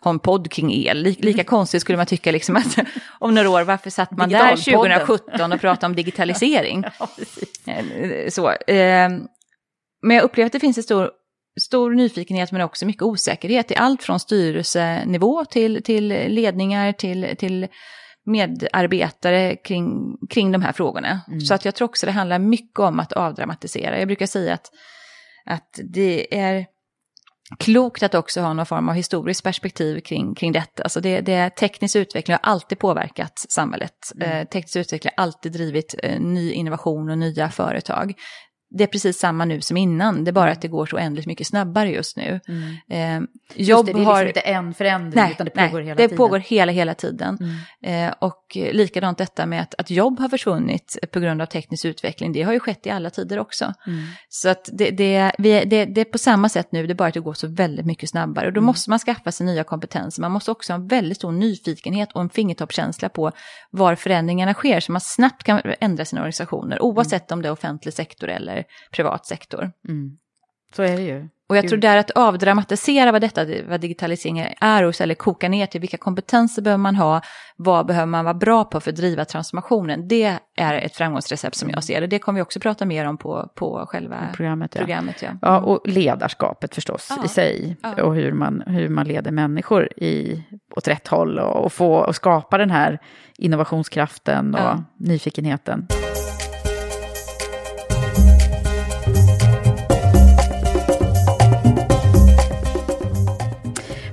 ha 0.01 0.11
en 0.11 0.19
podd 0.19 0.51
kring 0.51 0.73
el. 0.75 1.03
Lika, 1.03 1.23
lika 1.23 1.45
konstigt 1.45 1.81
skulle 1.81 1.97
man 1.97 2.07
tycka 2.07 2.33
liksom 2.33 2.57
att 2.57 2.79
om 3.19 3.35
några 3.35 3.51
år, 3.51 3.63
varför 3.63 3.91
satt 3.91 4.11
man 4.11 4.29
där 4.29 4.57
2017 4.57 5.53
och 5.53 5.61
pratade 5.61 5.87
om 5.87 5.97
digitalisering? 5.97 6.85
ja, 7.65 7.73
eh, 7.73 8.29
så, 8.29 8.51
eh, 8.51 9.09
men 10.03 10.17
jag 10.17 10.23
upplever 10.23 10.47
att 10.47 10.53
det 10.53 10.61
finns 10.61 10.77
en 10.77 10.83
stor 10.83 11.11
stor 11.61 11.91
nyfikenhet 11.95 12.53
men 12.53 12.61
också 12.61 12.87
mycket 12.87 13.03
osäkerhet 13.03 13.71
i 13.71 13.77
allt 13.77 14.03
från 14.03 14.21
styrelsenivå 14.21 15.45
till, 15.45 15.83
till 15.83 16.09
ledningar 16.09 16.93
till, 16.93 17.37
till 17.39 17.69
medarbetare 18.27 19.57
kring, 19.57 20.17
kring 20.31 20.53
de 20.53 20.63
här 20.63 20.73
frågorna. 20.73 21.21
Mm. 21.29 21.41
Så 21.41 21.55
att 21.55 21.65
jag 21.65 21.75
tror 21.75 21.89
också 21.89 22.07
det 22.07 22.13
handlar 22.13 22.39
mycket 22.39 22.79
om 22.79 23.01
att 23.01 23.13
avdramatisera. 23.13 23.99
Jag 23.99 24.09
brukar 24.09 24.27
säga 24.27 24.55
att, 24.55 24.71
att 25.47 25.81
det 25.85 26.39
är 26.39 26.67
klokt 27.59 28.03
att 28.03 28.15
också 28.15 28.41
ha 28.41 28.53
någon 28.53 28.67
form 28.67 28.89
av 28.89 28.95
historiskt 28.95 29.45
perspektiv 29.45 30.01
kring, 30.01 30.35
kring 30.35 30.53
detta. 30.53 30.83
Alltså 30.83 31.01
det, 31.01 31.21
det, 31.21 31.51
teknisk 31.51 31.97
utveckling 31.97 32.37
har 32.43 32.51
alltid 32.53 32.79
påverkat 32.79 33.39
samhället. 33.49 34.13
Mm. 34.17 34.31
Eh, 34.31 34.45
teknisk 34.45 34.77
utveckling 34.77 35.13
har 35.17 35.23
alltid 35.23 35.53
drivit 35.53 35.95
eh, 36.03 36.21
ny 36.21 36.53
innovation 36.53 37.11
och 37.11 37.19
nya 37.19 37.51
företag 37.51 38.15
det 38.71 38.85
är 38.85 38.89
precis 38.89 39.19
samma 39.19 39.45
nu 39.45 39.61
som 39.61 39.77
innan, 39.77 40.25
det 40.25 40.31
är 40.31 40.33
bara 40.33 40.45
mm. 40.45 40.53
att 40.53 40.63
det 40.63 40.69
går 40.69 40.87
så 40.87 40.97
oändligt 40.97 41.27
mycket 41.27 41.47
snabbare 41.47 41.91
just 41.91 42.17
nu. 42.17 42.41
Mm. 42.49 43.25
Eh, 43.25 43.29
jobb 43.55 43.87
det, 43.87 43.93
det 43.93 43.99
är 43.99 44.05
liksom 44.05 44.27
inte 44.27 44.41
en 44.41 44.75
förändring 44.75 45.23
nej, 45.23 45.33
utan 45.33 45.45
det 45.45 45.51
pågår 45.51 45.79
nej, 45.79 45.85
hela 45.85 45.95
det 45.95 46.03
tiden. 46.03 46.11
Det 46.11 46.17
pågår 46.17 46.39
hela, 46.39 46.73
hela 46.73 46.95
tiden. 46.95 47.39
Mm. 47.83 48.09
Eh, 48.09 48.15
och 48.19 48.57
likadant 48.73 49.19
detta 49.19 49.47
med 49.47 49.63
att, 49.63 49.75
att 49.75 49.91
jobb 49.91 50.21
har 50.21 50.29
försvunnit 50.29 50.99
på 51.13 51.21
grund 51.21 51.43
av 51.43 51.47
teknisk 51.47 51.85
utveckling, 51.85 52.33
det 52.33 52.43
har 52.43 52.53
ju 52.53 52.61
skett 52.61 52.87
i 52.87 52.91
alla 52.91 53.11
tider 53.11 53.39
också. 53.39 53.75
Mm. 53.87 54.03
Så 54.29 54.49
att 54.49 54.69
det, 54.73 54.91
det, 54.91 55.33
vi, 55.39 55.65
det, 55.65 55.85
det 55.85 56.01
är 56.01 56.05
på 56.05 56.19
samma 56.19 56.49
sätt 56.49 56.73
nu, 56.73 56.87
det 56.87 56.93
är 56.93 56.95
bara 56.95 57.09
att 57.09 57.15
det 57.15 57.21
går 57.21 57.35
så 57.35 57.49
väldigt 57.49 57.87
mycket 57.87 58.11
snabbare. 58.11 58.47
Och 58.47 58.53
då 58.53 58.59
mm. 58.59 58.67
måste 58.67 58.91
man 58.91 58.99
skaffa 58.99 59.33
sig 59.33 59.47
nya 59.47 59.65
kompetenser, 59.65 60.23
man 60.23 60.33
måste 60.33 60.51
också 60.51 60.73
ha 60.73 60.81
en 60.81 60.89
väldigt 60.89 61.17
stor 61.17 61.33
nyfikenhet 61.33 62.13
och 62.13 62.21
en 62.21 62.31
fingertoppskänsla 62.31 63.09
på 63.09 63.33
var 63.71 63.95
förändringarna 63.95 64.55
sker, 64.55 64.81
så 64.81 64.93
man 64.93 65.01
snabbt 65.01 65.43
kan 65.43 65.61
ändra 65.81 66.05
sina 66.05 66.21
organisationer, 66.21 66.83
oavsett 66.83 67.33
om 67.33 67.43
det 67.43 67.49
är 67.49 67.53
offentlig 67.53 67.95
sektor 67.95 68.29
eller 68.29 68.60
privat 68.91 69.27
sektor 69.27 69.51
sektor. 69.51 69.73
Mm. 69.89 70.19
Så 70.77 70.83
är 70.83 70.97
det 70.97 71.03
ju. 71.03 71.29
Och 71.49 71.57
jag 71.57 71.69
tror 71.69 71.79
där 71.79 71.97
att 71.97 72.11
avdramatisera 72.11 73.13
vad 73.13 73.21
detta, 73.21 73.47
vad 73.69 73.81
digitalisering 73.81 74.55
är, 74.61 74.85
och 74.85 75.01
eller 75.01 75.15
koka 75.15 75.49
ner 75.49 75.67
till 75.67 75.81
vilka 75.81 75.97
kompetenser 75.97 76.63
behöver 76.63 76.83
man 76.83 76.97
ha, 76.97 77.21
vad 77.57 77.87
behöver 77.87 78.07
man 78.07 78.25
vara 78.25 78.35
bra 78.35 78.65
på 78.65 78.81
för 78.81 78.91
att 78.91 78.97
driva 78.97 79.25
transformationen, 79.25 80.09
det 80.09 80.39
är 80.57 80.75
ett 80.75 80.97
framgångsrecept 80.97 81.57
som 81.57 81.71
jag 81.71 81.85
ser 81.85 82.01
det. 82.01 82.07
Det 82.07 82.19
kommer 82.19 82.39
vi 82.39 82.43
också 82.43 82.61
prata 82.61 82.87
mer 82.87 83.07
om 83.07 83.19
på, 83.19 83.53
på 83.55 83.87
själva 83.89 84.17
programmet. 84.33 84.71
Ja. 84.75 84.79
programmet 84.79 85.23
ja. 85.23 85.29
ja, 85.43 85.59
och 85.61 85.89
ledarskapet 85.89 86.75
förstås 86.75 87.13
ja. 87.17 87.25
i 87.25 87.29
sig, 87.29 87.77
ja. 87.83 88.03
och 88.03 88.15
hur 88.15 88.33
man, 88.33 88.63
hur 88.67 88.89
man 88.89 89.07
leder 89.07 89.31
människor 89.31 89.89
i, 89.97 90.45
åt 90.77 90.89
rätt 90.89 91.09
håll 91.09 91.39
och, 91.39 91.65
och, 91.65 91.73
få, 91.73 91.95
och 91.95 92.17
skapa 92.17 92.59
den 92.59 92.71
här 92.71 92.99
innovationskraften 93.39 94.55
och 94.55 94.81
nyfikenheten. 94.97 95.87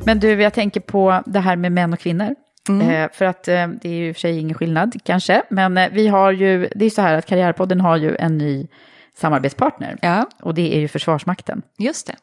Men 0.07 0.19
du, 0.19 0.41
jag 0.41 0.53
tänker 0.53 0.79
på 0.79 1.23
det 1.25 1.39
här 1.39 1.55
med 1.55 1.71
män 1.71 1.93
och 1.93 1.99
kvinnor. 1.99 2.35
Mm. 2.69 2.89
Eh, 2.89 3.09
för 3.13 3.25
att 3.25 3.47
eh, 3.47 3.67
det 3.67 3.89
är 3.89 3.93
ju 3.93 4.07
i 4.07 4.11
och 4.11 4.15
för 4.15 4.19
sig 4.19 4.39
ingen 4.39 4.53
skillnad 4.53 4.95
kanske, 5.03 5.43
men 5.49 5.77
eh, 5.77 5.89
vi 5.91 6.07
har 6.07 6.31
ju, 6.31 6.69
det 6.75 6.85
är 6.85 6.89
så 6.89 7.01
här 7.01 7.17
att 7.17 7.25
Karriärpodden 7.25 7.81
har 7.81 7.97
ju 7.97 8.15
en 8.15 8.37
ny 8.37 8.67
samarbetspartner. 9.15 9.97
Ja. 10.01 10.25
Och 10.41 10.53
det 10.53 10.75
är 10.75 10.79
ju 10.79 10.87
Försvarsmakten. 10.87 11.61
Just 11.77 12.07
det. 12.07 12.15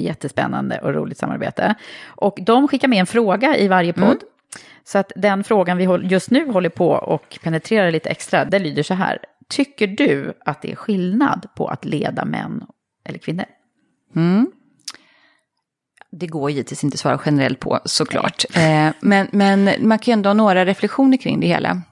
Jättespännande 0.00 0.78
och 0.78 0.94
roligt 0.94 1.18
samarbete. 1.18 1.74
Och 2.06 2.38
de 2.42 2.68
skickar 2.68 2.88
med 2.88 3.00
en 3.00 3.06
fråga 3.06 3.56
i 3.56 3.68
varje 3.68 3.92
podd. 3.92 4.02
Mm. 4.02 4.18
Så 4.84 4.98
att 4.98 5.12
den 5.16 5.44
frågan 5.44 5.76
vi 5.76 5.84
just 6.02 6.30
nu 6.30 6.50
håller 6.50 6.68
på 6.68 6.88
och 6.88 7.38
penetrerar 7.42 7.90
lite 7.90 8.10
extra, 8.10 8.44
det 8.44 8.58
lyder 8.58 8.82
så 8.82 8.94
här. 8.94 9.18
Tycker 9.48 9.86
du 9.86 10.32
att 10.44 10.62
det 10.62 10.72
är 10.72 10.76
skillnad 10.76 11.46
på 11.56 11.68
att 11.68 11.84
leda 11.84 12.24
män 12.24 12.64
eller 13.04 13.18
kvinnor? 13.18 13.44
Mm 14.16 14.50
det 16.12 16.26
går 16.26 16.50
givetvis 16.50 16.84
inte 16.84 16.94
att 16.94 17.00
svara 17.00 17.20
generellt 17.24 17.60
på 17.60 17.80
såklart. 17.84 18.44
Eh, 18.54 18.88
men, 19.00 19.28
men 19.32 19.70
man 19.88 19.98
kan 19.98 20.12
ju 20.12 20.12
ändå 20.12 20.28
ha 20.28 20.34
några 20.34 20.64
reflektioner 20.64 21.16
kring 21.16 21.40
det 21.40 21.46
hela. 21.46 21.82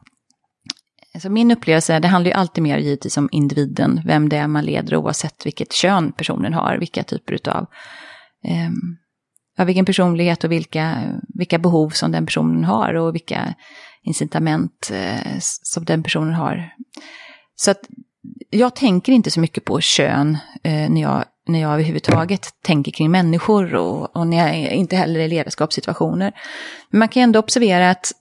Alltså 1.15 1.31
min 1.31 1.51
upplevelse, 1.51 1.99
det 1.99 2.09
handlar 2.09 2.31
ju 2.31 2.35
alltid 2.35 2.63
mer 2.63 2.79
givetvis 2.79 3.17
om 3.17 3.29
individen, 3.33 4.03
vem 4.05 4.29
det 4.29 4.37
är 4.37 4.47
man 4.47 4.65
leder 4.65 4.97
oavsett 4.97 5.47
vilket 5.47 5.73
kön 5.73 6.13
personen 6.13 6.55
har, 6.55 6.77
vilka 6.79 7.03
typer 7.03 7.49
av, 7.49 7.67
eh, 8.45 8.71
ja, 9.57 9.65
vilken 9.65 9.85
personlighet 9.85 10.45
och 10.45 10.53
vilka, 10.53 11.03
vilka 11.35 11.59
behov 11.59 11.91
som 11.91 12.13
den 12.13 12.27
personen 12.27 12.65
har 12.65 12.95
och 12.95 13.15
vilka 13.15 13.55
incitament 14.03 14.91
eh, 14.93 15.39
som 15.41 15.85
den 15.85 16.03
personen 16.03 16.35
har. 16.35 16.75
Så 17.55 17.71
att 17.71 17.81
jag 18.51 18.77
tänker 18.77 19.13
inte 19.13 19.31
så 19.31 19.41
mycket 19.41 19.65
på 19.65 19.81
kön 19.81 20.39
eh, 20.63 20.91
när 20.91 21.03
jag 21.03 21.25
när 21.49 21.61
jag 21.61 21.73
överhuvudtaget 21.73 22.49
tänker 22.63 22.93
kring 22.93 23.11
människor 23.11 23.75
och, 23.75 24.17
och 24.17 24.27
när 24.27 24.37
jag 24.37 24.73
inte 24.73 24.97
heller 24.97 25.21
i 25.21 25.29
ledarskapssituationer. 25.29 26.33
Men 26.91 26.99
man 26.99 27.09
kan 27.09 27.23
ändå 27.23 27.39
observera 27.39 27.91
att 27.91 28.13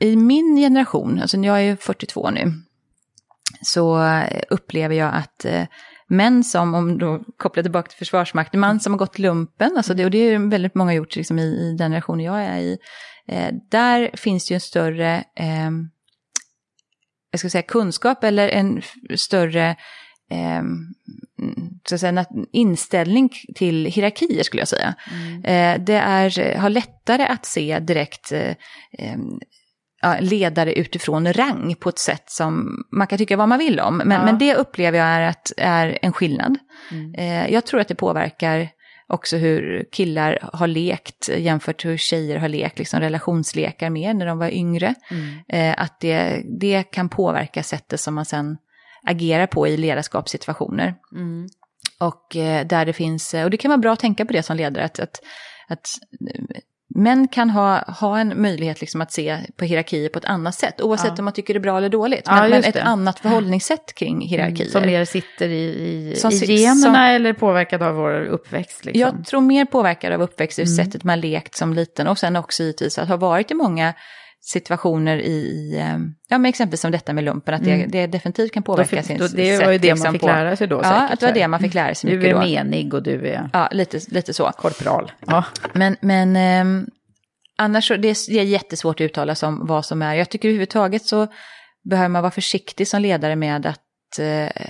i 0.00 0.16
min 0.16 0.56
generation, 0.56 1.20
alltså 1.20 1.36
jag 1.36 1.62
är 1.62 1.76
42 1.76 2.30
nu, 2.30 2.52
så 3.62 4.02
eh, 4.04 4.42
upplever 4.50 4.94
jag 4.94 5.14
att 5.14 5.44
eh, 5.44 5.64
män 6.08 6.44
som, 6.44 6.74
om 6.74 6.98
då 6.98 7.20
kopplar 7.36 7.62
tillbaka 7.62 7.88
till 7.88 7.98
Försvarsmakten, 7.98 8.60
man 8.60 8.80
som 8.80 8.92
har 8.92 8.98
gått 8.98 9.18
lumpen, 9.18 9.76
alltså 9.76 9.94
det, 9.94 10.04
och 10.04 10.10
det 10.10 10.18
är 10.18 10.50
väldigt 10.50 10.74
många 10.74 10.94
gjort 10.94 11.16
liksom, 11.16 11.38
i, 11.38 11.42
i 11.42 11.76
den 11.78 11.90
generationen 11.90 12.24
jag 12.24 12.42
är 12.42 12.58
i, 12.58 12.78
eh, 13.28 13.54
där 13.70 14.10
finns 14.14 14.48
det 14.48 14.52
ju 14.52 14.54
en 14.54 14.60
större, 14.60 15.24
eh, 15.36 15.70
jag 17.30 17.40
ska 17.40 17.50
säga 17.50 17.62
kunskap 17.62 18.24
eller 18.24 18.48
en 18.48 18.82
större 19.16 19.76
eh, 20.30 20.62
så 21.88 21.94
att 21.94 22.00
säga, 22.00 22.24
inställning 22.52 23.30
till 23.54 23.84
hierarkier 23.86 24.42
skulle 24.42 24.60
jag 24.60 24.68
säga. 24.68 24.94
Mm. 25.12 25.44
Eh, 25.44 25.84
det 25.84 25.96
är, 25.96 26.58
har 26.58 26.70
lättare 26.70 27.22
att 27.22 27.46
se 27.46 27.78
direkt 27.78 28.32
eh, 28.32 28.54
ehm, 28.98 29.40
ledare 30.20 30.72
utifrån 30.72 31.32
rang 31.32 31.74
på 31.80 31.88
ett 31.88 31.98
sätt 31.98 32.30
som 32.30 32.84
man 32.92 33.06
kan 33.06 33.18
tycka 33.18 33.36
vad 33.36 33.48
man 33.48 33.58
vill 33.58 33.80
om. 33.80 33.96
Men, 33.96 34.10
ja. 34.10 34.24
men 34.24 34.38
det 34.38 34.54
upplever 34.54 34.98
jag 34.98 35.08
är, 35.08 35.20
att, 35.20 35.52
är 35.56 35.98
en 36.02 36.12
skillnad. 36.12 36.58
Mm. 36.90 37.14
Eh, 37.14 37.52
jag 37.52 37.66
tror 37.66 37.80
att 37.80 37.88
det 37.88 37.94
påverkar 37.94 38.68
också 39.06 39.36
hur 39.36 39.88
killar 39.92 40.38
har 40.52 40.66
lekt 40.66 41.28
jämfört 41.28 41.84
med 41.84 41.90
hur 41.90 41.98
tjejer 41.98 42.36
har 42.36 42.48
lekt, 42.48 42.78
liksom 42.78 43.00
relationslekar 43.00 43.90
mer 43.90 44.14
när 44.14 44.26
de 44.26 44.38
var 44.38 44.50
yngre. 44.50 44.94
Mm. 45.10 45.38
Eh, 45.48 45.82
att 45.82 46.00
det, 46.00 46.42
det 46.60 46.82
kan 46.82 47.08
påverka 47.08 47.62
sättet 47.62 48.00
som 48.00 48.14
man 48.14 48.24
sen 48.24 48.56
agerar 49.08 49.46
på 49.46 49.68
i 49.68 49.76
ledarskapssituationer. 49.76 50.94
Mm. 51.12 51.46
Och 52.00 52.36
eh, 52.36 52.66
där 52.66 52.86
det 52.86 52.92
finns, 52.92 53.34
och 53.34 53.50
det 53.50 53.56
kan 53.56 53.68
vara 53.68 53.78
bra 53.78 53.92
att 53.92 54.00
tänka 54.00 54.26
på 54.26 54.32
det 54.32 54.42
som 54.42 54.56
ledare, 54.56 54.84
att, 54.84 54.98
att, 54.98 55.20
att 55.68 55.88
män 56.94 57.28
kan 57.28 57.50
ha, 57.50 57.78
ha 57.78 58.18
en 58.18 58.42
möjlighet 58.42 58.80
liksom 58.80 59.00
att 59.00 59.12
se 59.12 59.38
på 59.56 59.64
hierarkier 59.64 60.08
på 60.08 60.18
ett 60.18 60.24
annat 60.24 60.54
sätt, 60.54 60.80
oavsett 60.80 61.08
ja. 61.08 61.14
om 61.18 61.24
man 61.24 61.34
tycker 61.34 61.54
det 61.54 61.58
är 61.58 61.62
bra 61.62 61.78
eller 61.78 61.88
dåligt. 61.88 62.26
Men, 62.26 62.36
ja, 62.36 62.48
men 62.48 62.64
ett 62.64 62.76
annat 62.76 63.18
förhållningssätt 63.18 63.94
kring 63.94 64.20
hierarkier. 64.20 64.60
Mm, 64.60 64.72
som 64.72 64.82
mer 64.82 65.04
sitter 65.04 65.48
i, 65.48 65.64
i, 65.64 66.16
som, 66.16 66.30
i 66.30 66.36
generna 66.36 66.74
som, 66.74 66.94
eller 66.94 67.32
påverkad 67.32 67.82
av 67.82 67.94
vår 67.94 68.26
uppväxt? 68.26 68.84
Liksom. 68.84 69.00
Jag 69.00 69.26
tror 69.26 69.40
mer 69.40 69.64
påverkad 69.64 70.12
av 70.12 70.22
uppväxt, 70.22 70.58
mm. 70.58 70.66
sättet 70.66 71.04
man 71.04 71.20
lekt 71.20 71.56
som 71.56 71.74
liten 71.74 72.06
och 72.06 72.18
sen 72.18 72.36
också 72.36 72.62
givetvis 72.62 72.98
att 72.98 73.08
ha 73.08 73.16
varit 73.16 73.50
i 73.50 73.54
många 73.54 73.94
situationer 74.40 75.18
i, 75.18 75.76
ehm, 75.78 76.14
ja 76.28 76.38
men 76.38 76.48
exempelvis 76.48 76.80
som 76.80 76.92
detta 76.92 77.12
med 77.12 77.24
lumpen, 77.24 77.54
att 77.54 77.64
det, 77.64 77.72
mm. 77.72 77.90
det 77.90 78.06
definitivt 78.06 78.52
kan 78.52 78.62
påverka 78.62 78.96
då, 78.96 79.02
sin 79.02 79.18
då, 79.18 79.28
Det 79.28 79.58
var 79.58 79.72
ju 79.72 79.78
det 79.78 80.04
man 80.04 80.12
fick 80.12 80.22
lära 80.22 80.56
sig 80.56 80.66
då 80.66 80.76
Ja, 80.76 80.82
säkert, 80.82 81.12
att 81.12 81.20
det 81.20 81.26
var 81.26 81.32
det 81.32 81.48
man 81.48 81.60
fick 81.60 81.74
lära 81.74 81.94
sig 81.94 82.10
mycket 82.10 82.34
då. 82.34 82.40
Du 82.40 82.44
är 82.44 82.64
menig 82.64 82.94
och 82.94 83.02
du 83.02 83.28
är... 83.28 83.50
Ja, 83.52 83.68
lite, 83.72 84.00
lite 84.08 84.34
så. 84.34 84.52
Korpral. 84.56 85.12
Ja. 85.26 85.44
Men, 85.72 85.96
men 86.00 86.36
eh, 86.36 86.86
annars 87.58 87.88
så, 87.88 87.96
det 87.96 88.08
är, 88.08 88.32
det 88.32 88.40
är 88.40 88.44
jättesvårt 88.44 88.96
att 88.96 89.04
uttala 89.04 89.34
sig 89.34 89.46
om 89.46 89.66
vad 89.66 89.84
som 89.84 90.02
är. 90.02 90.14
Jag 90.14 90.28
tycker 90.28 90.48
överhuvudtaget 90.48 91.06
så 91.06 91.26
behöver 91.84 92.08
man 92.08 92.22
vara 92.22 92.30
försiktig 92.30 92.88
som 92.88 93.02
ledare 93.02 93.36
med 93.36 93.66
att 93.66 94.18
eh, 94.18 94.62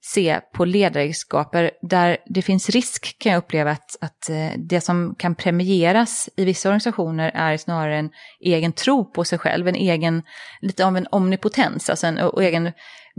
se 0.00 0.40
på 0.54 0.64
ledaregenskaper 0.64 1.70
där 1.82 2.16
det 2.26 2.42
finns 2.42 2.70
risk 2.70 3.18
kan 3.18 3.32
jag 3.32 3.38
uppleva 3.38 3.70
att, 3.70 3.96
att 4.00 4.30
eh, 4.30 4.50
det 4.56 4.80
som 4.80 5.14
kan 5.18 5.34
premieras 5.34 6.28
i 6.36 6.44
vissa 6.44 6.68
organisationer 6.68 7.30
är 7.34 7.56
snarare 7.56 7.96
en 7.96 8.10
egen 8.40 8.72
tro 8.72 9.12
på 9.12 9.24
sig 9.24 9.38
själv, 9.38 9.68
en 9.68 9.74
egen, 9.74 10.22
lite 10.60 10.86
av 10.86 10.96
en 10.96 11.06
omnipotens, 11.10 11.90
alltså 11.90 12.06
en 12.06 12.18
och 12.18 12.44
egen 12.44 12.72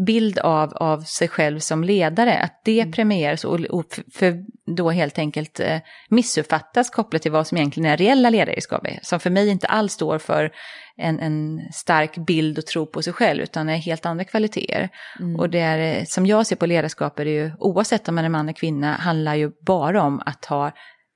bild 0.05 0.39
av, 0.39 0.73
av 0.73 1.01
sig 1.01 1.27
själv 1.27 1.59
som 1.59 1.83
ledare, 1.83 2.37
att 2.39 2.61
det 2.65 2.79
Mm. 2.79 2.91
premieras 2.91 3.45
och, 3.45 3.59
och 3.59 3.99
för 4.13 4.43
då 4.75 4.89
helt 4.91 5.19
enkelt 5.19 5.59
eh, 5.59 5.77
missuppfattas 6.09 6.89
kopplat 6.89 7.21
till 7.21 7.31
vad 7.31 7.47
som 7.47 7.57
egentligen 7.57 7.91
är 7.91 7.97
reella 7.97 8.29
ledaregenskaper. 8.29 8.99
Som 9.01 9.19
för 9.19 9.29
mig 9.29 9.49
inte 9.49 9.67
alls 9.67 9.93
står 9.93 10.17
för 10.17 10.51
en, 10.97 11.19
en 11.19 11.59
stark 11.73 12.17
bild 12.17 12.57
och 12.57 12.65
tro 12.65 12.85
på 12.85 13.01
sig 13.01 13.13
själv, 13.13 13.41
utan 13.43 13.69
är 13.69 13.75
helt 13.77 14.05
andra 14.05 14.23
kvaliteter. 14.23 14.89
Mm. 15.19 15.35
Och 15.39 15.49
det 15.49 15.59
är, 15.59 15.97
eh, 15.99 16.03
som 16.05 16.25
jag 16.25 16.47
ser 16.47 16.55
på 16.55 16.65
ledarskap 16.65 17.19
är 17.19 17.25
det 17.25 17.31
ju, 17.31 17.51
oavsett 17.59 18.09
om 18.09 18.15
man 18.15 18.25
är 18.25 18.29
man 18.29 18.45
eller 18.45 18.53
kvinna, 18.53 18.93
handlar 18.93 19.35
ju 19.35 19.51
bara 19.65 20.03
om 20.03 20.21
att 20.25 20.45
ha 20.45 20.71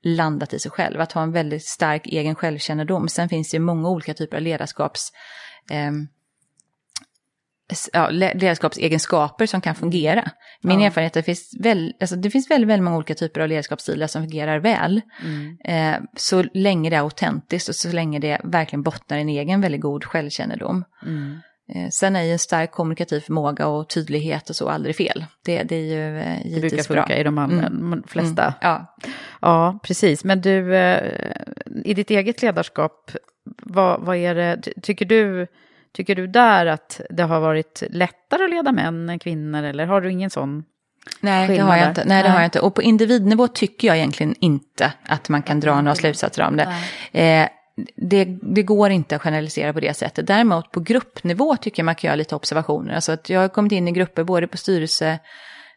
landat 0.06 0.54
i 0.54 0.60
sig 0.60 0.72
själv, 0.72 1.02
att 1.02 1.12
ha 1.12 1.24
en 1.24 1.32
väldigt 1.32 1.66
stark 1.66 2.08
egen 2.08 2.36
självkännedom. 2.36 3.08
Sen 3.08 3.30
finns 3.30 3.52
det 3.52 3.56
ju 3.58 3.62
många 3.64 3.90
olika 3.90 4.14
typer 4.14 4.38
av 4.38 4.44
ledarskaps... 4.44 5.12
s- 5.72 6.08
ja, 7.94 8.10
le- 8.10 8.34
ledarskapsegenskaper 8.34 9.46
som 9.46 9.62
kan 9.62 9.76
fungera. 9.76 10.30
Min 10.62 10.80
Ja. 10.80 10.86
erfarenhet 10.88 11.16
är 11.16 11.20
att 11.20 11.26
det 11.26 11.36
finns, 11.36 11.52
väl, 11.60 11.94
alltså 12.02 12.16
det 12.16 12.30
finns 12.30 12.52
väldigt, 12.52 12.70
väldigt 12.70 12.84
många 12.84 12.98
olika 12.98 13.16
typer 13.16 13.42
av 13.42 13.48
ledarskapsstilar 13.48 14.08
som 14.08 14.22
fungerar 14.24 14.60
väl. 14.60 15.02
Mm. 15.24 15.58
Eh, 15.66 16.02
så 16.18 16.44
länge 16.54 16.90
det 16.90 16.96
är 16.96 17.00
autentiskt 17.00 17.70
och 17.70 17.76
så 17.76 17.92
länge 17.92 18.20
det 18.20 18.42
verkligen 18.44 18.84
bottnar 18.84 19.18
i 19.18 19.22
en 19.22 19.30
egen 19.30 19.62
väldigt 19.62 19.82
god 19.82 20.04
självkännedom. 20.04 20.84
Mm. 21.06 21.40
Eh, 21.76 21.90
sen 21.90 22.16
är 22.16 22.22
ju 22.24 22.32
en 22.32 22.40
stark 22.40 22.72
kommunikativ 22.72 23.20
förmåga 23.20 23.68
och 23.68 23.90
tydlighet 23.90 24.50
och 24.50 24.56
så 24.56 24.70
aldrig 24.70 24.96
fel. 24.96 25.26
Det, 25.46 25.64
det 25.64 25.76
är 25.76 25.86
ju 25.96 26.20
eh, 26.20 26.26
Det 26.44 26.50
givetvis 26.50 26.88
brukar 26.88 26.94
bra. 26.94 27.04
funka 27.04 27.18
i 27.20 27.24
de 27.24 27.38
allra- 27.38 27.68
Mm. 27.68 28.04
flesta. 28.08 28.44
Mm. 28.44 28.54
Ja. 28.62 28.96
Ja, 29.42 29.80
precis. 29.84 30.24
Men 30.24 30.42
du, 30.42 30.76
eh, 30.76 31.02
i 31.86 31.94
ditt 31.94 32.10
eget 32.12 32.42
ledarskap, 32.42 33.12
vad, 33.64 34.02
vad 34.02 34.16
är 34.18 34.36
det, 34.36 34.60
ty- 34.64 34.74
tycker 34.82 35.06
du, 35.06 35.48
tycker 35.94 36.16
du 36.16 36.28
där 36.28 36.66
att 36.66 37.02
det 37.10 37.24
har 37.24 37.40
varit 37.40 37.84
lättare 37.90 38.44
att 38.44 38.50
leda 38.50 38.72
män 38.72 39.10
än 39.10 39.20
kvinnor, 39.20 39.64
eller 39.64 39.86
har 39.86 40.02
du 40.02 40.12
ingen 40.12 40.30
sån? 40.30 40.64
Nej, 41.20 41.48
det 41.48 41.58
har 41.58 41.78
jag 41.78 41.90
inte. 41.90 42.04
Nej, 42.06 42.24
det 42.24 42.30
har 42.30 42.40
jag 42.40 42.48
inte. 42.48 42.60
Och 42.60 42.76
på 42.76 42.82
individnivå 42.82 43.48
tycker 43.48 43.88
jag 43.88 43.98
egentligen 43.98 44.36
inte 44.40 44.94
att 45.06 45.30
man 45.30 45.44
kan 45.44 45.60
dra 45.60 45.82
några 45.82 45.96
slutsatser 45.96 46.48
om 46.48 46.58
det. 46.58 46.74
Eh, 47.12 47.48
det, 47.96 48.26
det 48.42 48.64
går 48.64 48.90
inte 48.90 49.16
att 49.16 49.22
generalisera 49.22 49.74
på 49.74 49.80
det 49.80 49.94
sättet. 49.94 50.28
Däremot 50.28 50.72
på 50.72 50.80
gruppnivå 50.80 51.56
tycker 51.56 51.80
jag 51.80 51.86
man 51.86 51.96
kan 51.96 52.08
göra 52.08 52.16
lite 52.16 52.36
observationer. 52.36 52.94
Alltså 52.94 53.12
att 53.12 53.30
jag 53.30 53.40
har 53.40 53.48
kommit 53.48 53.72
in 53.72 53.88
i 53.88 53.92
grupper 53.92 54.24
både 54.24 54.48
på 54.48 54.58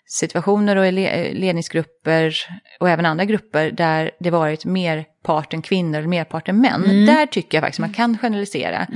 styrelsesituationer 0.07 0.77
och 0.77 0.93
ledningsgrupper 1.35 2.35
och 2.81 2.89
även 2.91 3.07
andra 3.07 3.25
grupper 3.25 3.71
där 3.71 4.11
det 4.21 4.31
varit 4.31 4.65
merparten 4.65 5.63
kvinnor 5.63 6.03
och 6.03 6.09
merparten 6.09 6.61
män. 6.61 6.85
Mm. 6.85 7.07
Där 7.07 7.27
tycker 7.27 7.59
jag 7.59 7.63
faktiskt 7.63 7.81
man 7.81 7.93
kan 7.93 8.19
generalisera. 8.19 8.87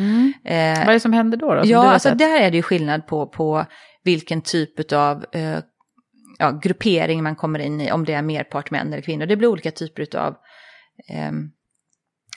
Eh, 0.44 0.78
Vad 0.78 0.88
är 0.88 0.92
det 0.92 1.00
som 1.00 1.12
händer 1.12 1.38
då? 1.38 1.54
då 1.54 1.61
som 1.62 1.70
Ja, 1.70 1.90
alltså 1.90 2.08
sett? 2.08 2.18
där 2.18 2.40
är 2.40 2.50
det 2.50 2.56
ju 2.56 2.62
skillnad 2.62 3.06
på, 3.06 3.26
på 3.26 3.64
vilken 4.04 4.42
typ 4.42 4.92
av 4.92 5.24
eh, 5.32 5.58
ja, 6.38 6.61
gruppering 6.62 7.22
man 7.22 7.36
kommer 7.36 7.58
in 7.58 7.80
i, 7.80 7.92
om 7.92 8.04
det 8.04 8.12
är 8.12 8.22
merpart 8.22 8.70
män 8.70 8.92
eller 8.92 9.02
kvinnor. 9.02 9.26
Det 9.26 9.36
blir 9.36 9.48
olika 9.48 9.70
typer 9.70 10.16
av 10.16 10.34
eh, 11.08 11.32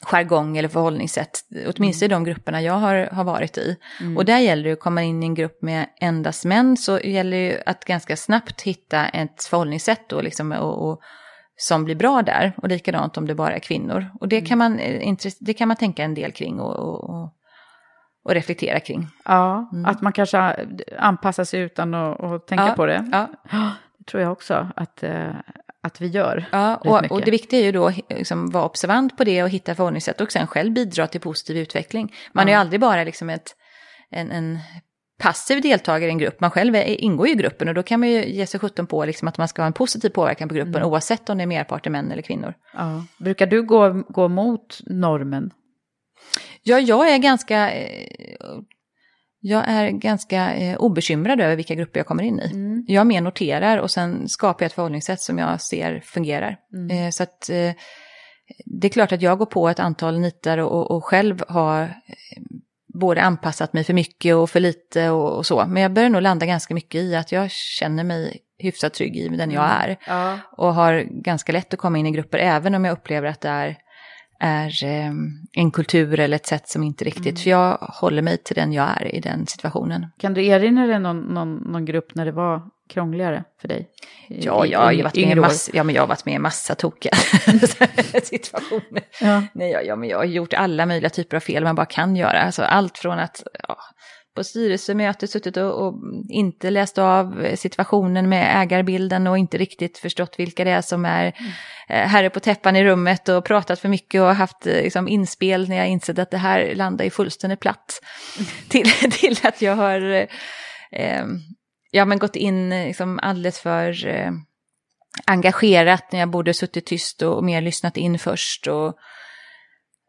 jargong 0.06 0.58
eller 0.58 0.70
förhållningssätt, 0.70 1.39
åtminstone 1.76 2.06
i 2.06 2.10
de 2.10 2.24
grupperna 2.24 2.62
jag 2.62 2.74
har, 2.74 3.10
har 3.12 3.24
varit 3.24 3.58
i. 3.58 3.78
Och 4.18 4.26
där 4.26 4.38
gäller 4.39 4.64
det 4.64 4.72
att 4.72 4.80
komma 4.80 5.01
in 5.04 5.24
i 5.24 5.26
en 5.26 5.34
grupp 5.34 5.62
med 5.62 5.86
endast 5.99 6.45
män, 6.45 6.78
så 6.78 6.99
gäller 6.99 7.38
det 7.38 7.43
ju 7.43 7.58
att 7.66 7.86
ganska 7.86 8.18
snabbt 8.18 8.62
hitta 8.62 9.06
ett 9.06 9.43
förhållningssätt 9.43 10.10
då, 10.10 10.22
liksom, 10.22 10.51
och, 10.51 10.89
och, 10.89 11.01
som 11.56 11.84
blir 11.86 11.95
bra 11.95 12.22
där. 12.22 12.54
Och 12.58 12.68
likadant 12.70 13.18
om 13.18 13.28
det 13.28 13.36
bara 13.36 13.56
är 13.56 13.60
kvinnor. 13.60 14.06
Och 14.20 14.28
det, 14.28 14.41
kan, 14.41 14.58
man, 14.58 14.80
eh, 14.80 15.16
det 15.39 15.54
kan 15.54 15.68
man 15.68 15.78
tänka 15.78 16.04
en 16.04 16.14
del 16.14 16.32
kring 16.32 16.60
och, 16.60 16.76
och, 16.76 17.24
och, 18.26 18.32
reflektera 18.34 18.80
kring. 18.80 19.08
Ja, 19.26 19.70
Mm. 19.74 19.86
att 19.86 20.01
man 20.01 20.14
kanske 20.14 20.66
anpassar 20.99 21.43
sig 21.43 21.60
utan 21.60 21.93
att, 21.93 22.24
att 22.24 22.47
tänka 22.47 22.68
Ja, 22.68 22.74
på 22.74 22.86
det. 22.86 23.10
Ja, 23.12 23.28
Det 23.97 24.12
tror 24.12 24.24
jag 24.24 24.32
också 24.32 24.68
att, 24.76 25.04
eh, 25.04 25.32
att 25.84 26.02
vi 26.02 26.08
gör. 26.08 26.46
Ja, 26.52 26.76
och, 26.76 27.12
och 27.12 27.22
det 27.22 27.32
viktiga 27.32 27.60
är 27.60 27.64
ju 27.64 27.72
då 27.72 27.92
liksom, 28.10 28.50
vara 28.50 28.66
observant 28.66 29.18
på 29.18 29.24
det 29.24 29.44
och 29.44 29.50
hitta 29.50 29.76
förhållningssätt 29.76 30.22
och 30.22 30.32
sen 30.32 30.48
själv 30.48 30.74
bidra 30.74 31.08
till 31.08 31.22
positiv 31.22 31.58
utveckling. 31.58 32.14
Man 32.32 32.48
är 32.48 32.52
ju 32.52 32.58
aldrig 32.58 32.82
bara 32.82 33.04
liksom 33.04 33.30
ett, 33.30 33.56
en, 34.10 34.32
en 34.32 34.60
passiv 35.20 35.62
deltagare 35.62 36.10
i 36.10 36.12
en 36.12 36.18
grupp, 36.18 36.40
man 36.40 36.52
själv 36.52 36.76
är, 36.76 37.02
ingår 37.02 37.28
ju 37.28 37.34
i 37.34 37.36
gruppen 37.36 37.68
och 37.68 37.74
då 37.74 37.84
kan 37.84 38.00
man 38.00 38.10
ju 38.10 38.26
ge 38.26 38.48
sig 38.48 38.60
sjutton 38.60 38.88
på 38.88 39.06
liksom, 39.06 39.28
att 39.28 39.38
man 39.38 39.48
ska 39.48 39.62
ha 39.62 39.68
en 39.68 39.74
positiv 39.74 40.10
påverkan 40.10 40.50
på 40.50 40.56
gruppen 40.56 40.84
oavsett 40.84 41.30
om 41.30 41.38
det 41.38 41.44
är 41.44 41.48
merparten 41.48 41.92
män 41.92 42.12
eller 42.12 42.22
kvinnor. 42.22 42.54
Ja. 42.74 43.06
Brukar 43.18 43.48
du 43.48 43.64
gå, 43.64 44.04
gå 44.08 44.28
mot 44.28 44.80
normen? 44.86 45.52
Ja, 46.64 46.80
jag 46.80 47.10
är 47.10 47.18
ganska, 47.18 47.72
eh, 47.72 48.08
jag 49.46 49.64
är 49.68 49.89
ganska 49.89 50.54
eh, 50.54 50.78
obekymrad 50.78 51.41
över 51.41 51.56
vilka 51.56 51.76
grupper 51.76 52.00
jag 52.00 52.08
kommer 52.08 52.24
in 52.24 52.39
i. 52.39 52.84
Jag 52.94 53.08
mer 53.08 53.22
noterar 53.22 53.78
och 53.78 53.91
sen 53.91 54.30
skapar 54.30 54.64
jag 54.64 54.68
ett 54.68 54.74
förhållningssätt 54.74 55.22
som 55.22 55.38
jag 55.38 55.62
ser 55.62 56.00
fungerar. 56.06 56.58
Eh, 56.91 57.10
så 57.10 57.24
att 57.24 57.50
eh, 57.50 57.72
det 58.66 58.88
är 58.88 58.89
klart 58.89 59.12
att 59.12 59.22
jag 59.22 59.38
går 59.38 59.46
på 59.46 59.70
ett 59.70 59.80
antal 59.80 60.20
nitar 60.20 60.58
och, 60.58 60.91
och, 60.91 61.06
själv 61.06 61.44
har 61.48 61.84
eh, 61.84 62.44
både 62.94 63.22
anpassat 63.22 63.74
mig 63.74 63.84
för 63.84 63.94
mycket 63.94 64.36
och 64.36 64.50
för 64.50 64.60
lite 64.60 65.10
och, 65.10 65.38
och 65.38 65.46
så. 65.46 65.66
Men 65.68 65.84
jag 65.84 65.94
börjar 65.94 66.10
nog 66.10 66.22
landa 66.22 66.46
ganska 66.46 66.74
mycket 66.74 67.02
i 67.02 67.16
att 67.16 67.32
jag 67.32 67.52
känner 67.52 68.04
mig 68.04 68.38
hyfsat 68.58 68.94
trygg 68.94 69.16
i 69.18 69.28
den 69.28 69.52
jag 69.52 69.66
är. 69.66 69.98
Ja. 70.08 70.39
Och 70.52 70.74
har 70.74 71.02
ganska 71.24 71.52
lätt 71.52 71.74
att 71.74 71.80
komma 71.80 71.98
in 71.98 72.06
i 72.06 72.12
grupper 72.12 72.38
även 72.38 72.76
om 72.76 72.86
jag 72.86 72.94
upplever 72.94 73.28
att 73.28 73.41
det 73.41 73.50
är, 73.50 73.78
är 74.44 74.84
eh, 74.84 75.12
en 75.54 75.72
kultur 75.72 76.20
eller 76.20 76.36
ett 76.36 76.46
sätt 76.46 76.68
som 76.70 76.84
inte 76.84 77.06
riktigt, 77.06 77.39
för 77.39 77.50
jag 77.50 77.78
håller 77.82 78.22
mig 78.22 78.38
till 78.38 78.56
den 78.56 78.74
jag 78.74 79.02
är 79.02 79.16
i 79.16 79.20
den 79.20 79.48
situationen. 79.48 80.08
Kan 80.18 80.34
du 80.34 80.46
erinra 80.46 80.88
dig 80.88 81.00
någon, 81.00 81.20
någon, 81.20 81.56
någon 81.56 81.86
grupp 81.86 82.16
när 82.16 82.26
det 82.26 82.32
var 82.32 82.62
krångligare 82.89 83.44
för 83.62 83.68
dig? 83.68 83.89
I- 84.30 84.46
Ja, 84.46 84.66
jag 84.66 84.80
har 84.80 84.91
ju 84.91 85.04
varit 85.04 85.16
med 85.16 85.22
i 85.22 85.26
yngre 85.26 85.39
år? 85.39 85.44
mass, 85.46 85.70
ja, 85.74 85.84
men 85.84 85.96
jag 85.96 86.02
har 86.02 86.08
varit 86.08 86.26
med 86.26 86.34
i 86.36 86.39
massa 86.39 86.76
tokiga 86.76 87.12
situationer. 88.24 89.04
Ja. 89.22 89.44
Nej, 89.54 89.72
ja, 89.72 89.82
ja, 89.82 89.96
men 89.96 90.10
jag 90.10 90.18
har 90.18 90.26
gjort 90.26 90.54
alla 90.54 90.86
möjliga 90.86 91.10
typer 91.10 91.38
av 91.38 91.41
fel 91.41 91.64
man 91.64 91.76
bara 91.76 91.86
kan 91.86 92.16
göra. 92.16 92.41
Alltså, 92.41 92.64
allt 92.64 92.98
från 92.98 93.20
att 93.20 93.44
ja, 93.68 93.78
på 94.36 94.44
styrelsemöte 94.44 95.28
suttit 95.28 95.58
och, 95.58 95.88
och 95.88 95.94
inte 96.30 96.70
läst 96.70 96.98
av 96.98 97.48
situationen 97.56 98.30
med 98.30 98.62
ägarbilden 98.62 99.28
och 99.28 99.38
inte 99.38 99.58
riktigt 99.58 99.98
förstått 99.98 100.36
vilka 100.38 100.64
det 100.64 100.72
är 100.72 100.82
som 100.82 101.06
är 101.06 101.26
eh, 101.90 102.08
herre 102.08 102.30
på 102.30 102.40
täppan 102.40 102.76
i 102.76 102.84
rummet 102.84 103.30
och 103.30 103.46
pratat 103.46 103.80
för 103.80 103.90
mycket 103.90 104.22
och 104.22 104.36
haft 104.36 104.68
eh, 104.68 104.74
liksom, 104.74 105.08
inspel 105.08 105.70
när 105.70 105.76
jag 105.76 105.88
insett 105.88 106.20
att 106.20 106.32
det 106.32 106.38
här 106.38 106.76
landar 106.76 107.06
i 107.06 107.10
fullständigt 107.10 107.60
platt. 107.60 108.02
Till, 108.70 108.92
till 109.12 109.38
att 109.44 109.62
jag 109.62 109.76
har 109.76 110.02
eh, 110.02 110.28
eh, 110.92 111.26
ja, 111.92 112.06
men 112.06 112.20
gått 112.20 112.36
in 112.36 112.72
eh, 112.72 112.88
liksom, 112.88 113.20
alldeles 113.24 113.60
för 113.60 114.08
eh, 114.08 114.32
engagerat 115.26 116.12
när 116.12 116.20
jag 116.20 116.30
borde 116.30 116.54
suttit 116.54 116.86
tyst 116.86 117.22
och 117.22 117.44
mer 117.44 117.62
lyssnat 117.62 117.98
in 117.98 118.20
först. 118.20 118.68
Och, 118.68 118.94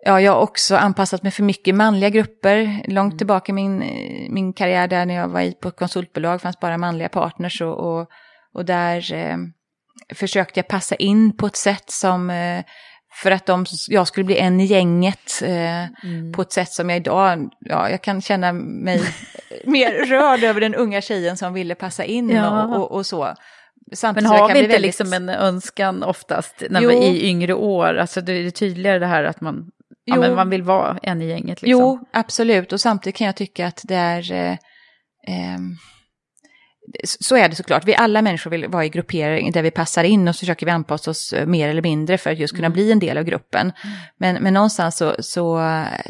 ja, 0.05 0.21
jag 0.21 0.33
har 0.33 0.41
också 0.41 0.77
anpassat 0.77 1.23
mig 1.23 1.33
för 1.33 1.43
mycket 1.43 1.75
manliga 1.75 2.11
grupper. 2.11 2.83
Långt 2.89 3.19
tillbaka 3.19 3.53
i 3.53 3.55
min, 3.55 3.79
min 4.31 4.53
karriär 4.53 4.89
där 4.89 5.07
när 5.07 5.15
jag 5.15 5.29
var 5.29 5.41
i 5.41 5.53
på 5.53 5.71
konsultbolag 5.71 6.43
fanns 6.43 6.61
bara 6.61 6.79
manliga 6.79 7.09
partners 7.09 7.61
och, 7.63 7.79
och, 7.99 8.09
och 8.55 8.65
där 8.65 9.13
eh, 9.15 9.37
försökte 10.15 10.61
jag 10.61 10.69
passa 10.69 10.95
in 10.95 11.37
på 11.37 11.47
ett 11.47 11.57
sätt 11.57 11.91
som 11.91 12.31
eh, 12.31 12.65
för 13.23 13.31
att 13.31 13.47
de, 13.47 13.65
jag 13.89 14.07
skulle 14.09 14.25
bli 14.25 14.39
en 14.39 14.61
i 14.61 14.65
gänget 14.65 15.43
eh, 15.43 15.87
på 16.37 16.43
ett 16.43 16.53
sätt 16.53 16.73
som 16.73 16.91
jag 16.91 16.97
idag, 16.97 17.49
ja, 17.61 17.91
jag 17.91 18.03
kan 18.03 18.21
känna 18.21 18.53
mig 18.53 19.03
mer 19.65 19.93
rörd 20.07 20.43
över 20.45 20.61
den 20.61 20.75
unga 20.75 21.01
tjejen 21.01 21.37
som 21.37 21.55
ville 21.55 21.75
passa 21.75 22.05
in 22.05 22.31
Ja. 22.31 22.65
och, 22.65 22.77
och, 22.77 22.93
och 22.93 23.07
så. 23.07 23.35
Men 23.87 23.97
Samtidigt 23.97 24.31
jag 24.31 24.39
har 24.39 24.49
vi 24.49 24.59
inte 24.59 24.69
väldigt- 24.69 24.81
liksom 24.81 25.13
en 25.13 25.29
önskan 25.29 26.03
oftast 26.03 26.63
när 26.71 26.81
vi 26.87 26.95
i 26.95 27.29
yngre 27.29 27.55
år? 27.55 27.95
Alltså 27.97 28.21
det 28.21 28.33
är 28.33 28.51
tydligare 28.51 28.99
det 28.99 29.07
här 29.07 29.25
att 29.25 29.41
man, 29.41 29.71
ja, 30.05 30.17
men 30.17 30.35
man 30.35 30.51
vill 30.51 30.63
vara 30.63 30.99
en 31.03 31.23
i 31.23 31.29
gänget. 31.29 31.63
Liksom. 31.63 31.81
Jo, 31.83 32.07
absolut. 32.13 32.73
Och 32.73 32.81
samtidigt 32.81 33.17
kan 33.17 33.27
jag 33.27 33.37
tycka 33.37 33.67
att 33.67 33.81
det 33.85 33.95
är... 33.95 34.33
Eh, 34.33 34.57
ehm, 35.29 35.77
så 37.05 37.37
är 37.37 37.49
det 37.49 37.55
såklart. 37.55 37.85
Vi 37.85 37.95
alla 37.95 38.23
människor 38.23 38.51
vill 38.51 38.69
vara 38.69 38.85
i 38.85 38.89
gruppering 38.89 39.53
där 39.53 39.63
vi 39.63 39.71
passar 39.71 40.05
in 40.05 40.29
och 40.29 40.35
så 40.35 40.39
försöker 40.39 40.67
vi 40.67 40.73
anpassa 40.73 41.11
oss 41.11 41.33
eh, 41.33 41.47
mer 41.47 41.69
eller 41.69 41.83
mindre 41.83 42.19
för 42.19 42.31
att 42.31 42.39
just 42.39 42.57
kunna 42.57 42.71
bli 42.71 42.93
en 42.93 42.99
del 42.99 43.19
av 43.19 43.25
gruppen. 43.25 43.73
Men, 44.19 44.43
men 44.43 44.55
någonstans 44.55 44.97
så, 44.97 45.15
så 45.19 45.61
eh, 45.61 46.01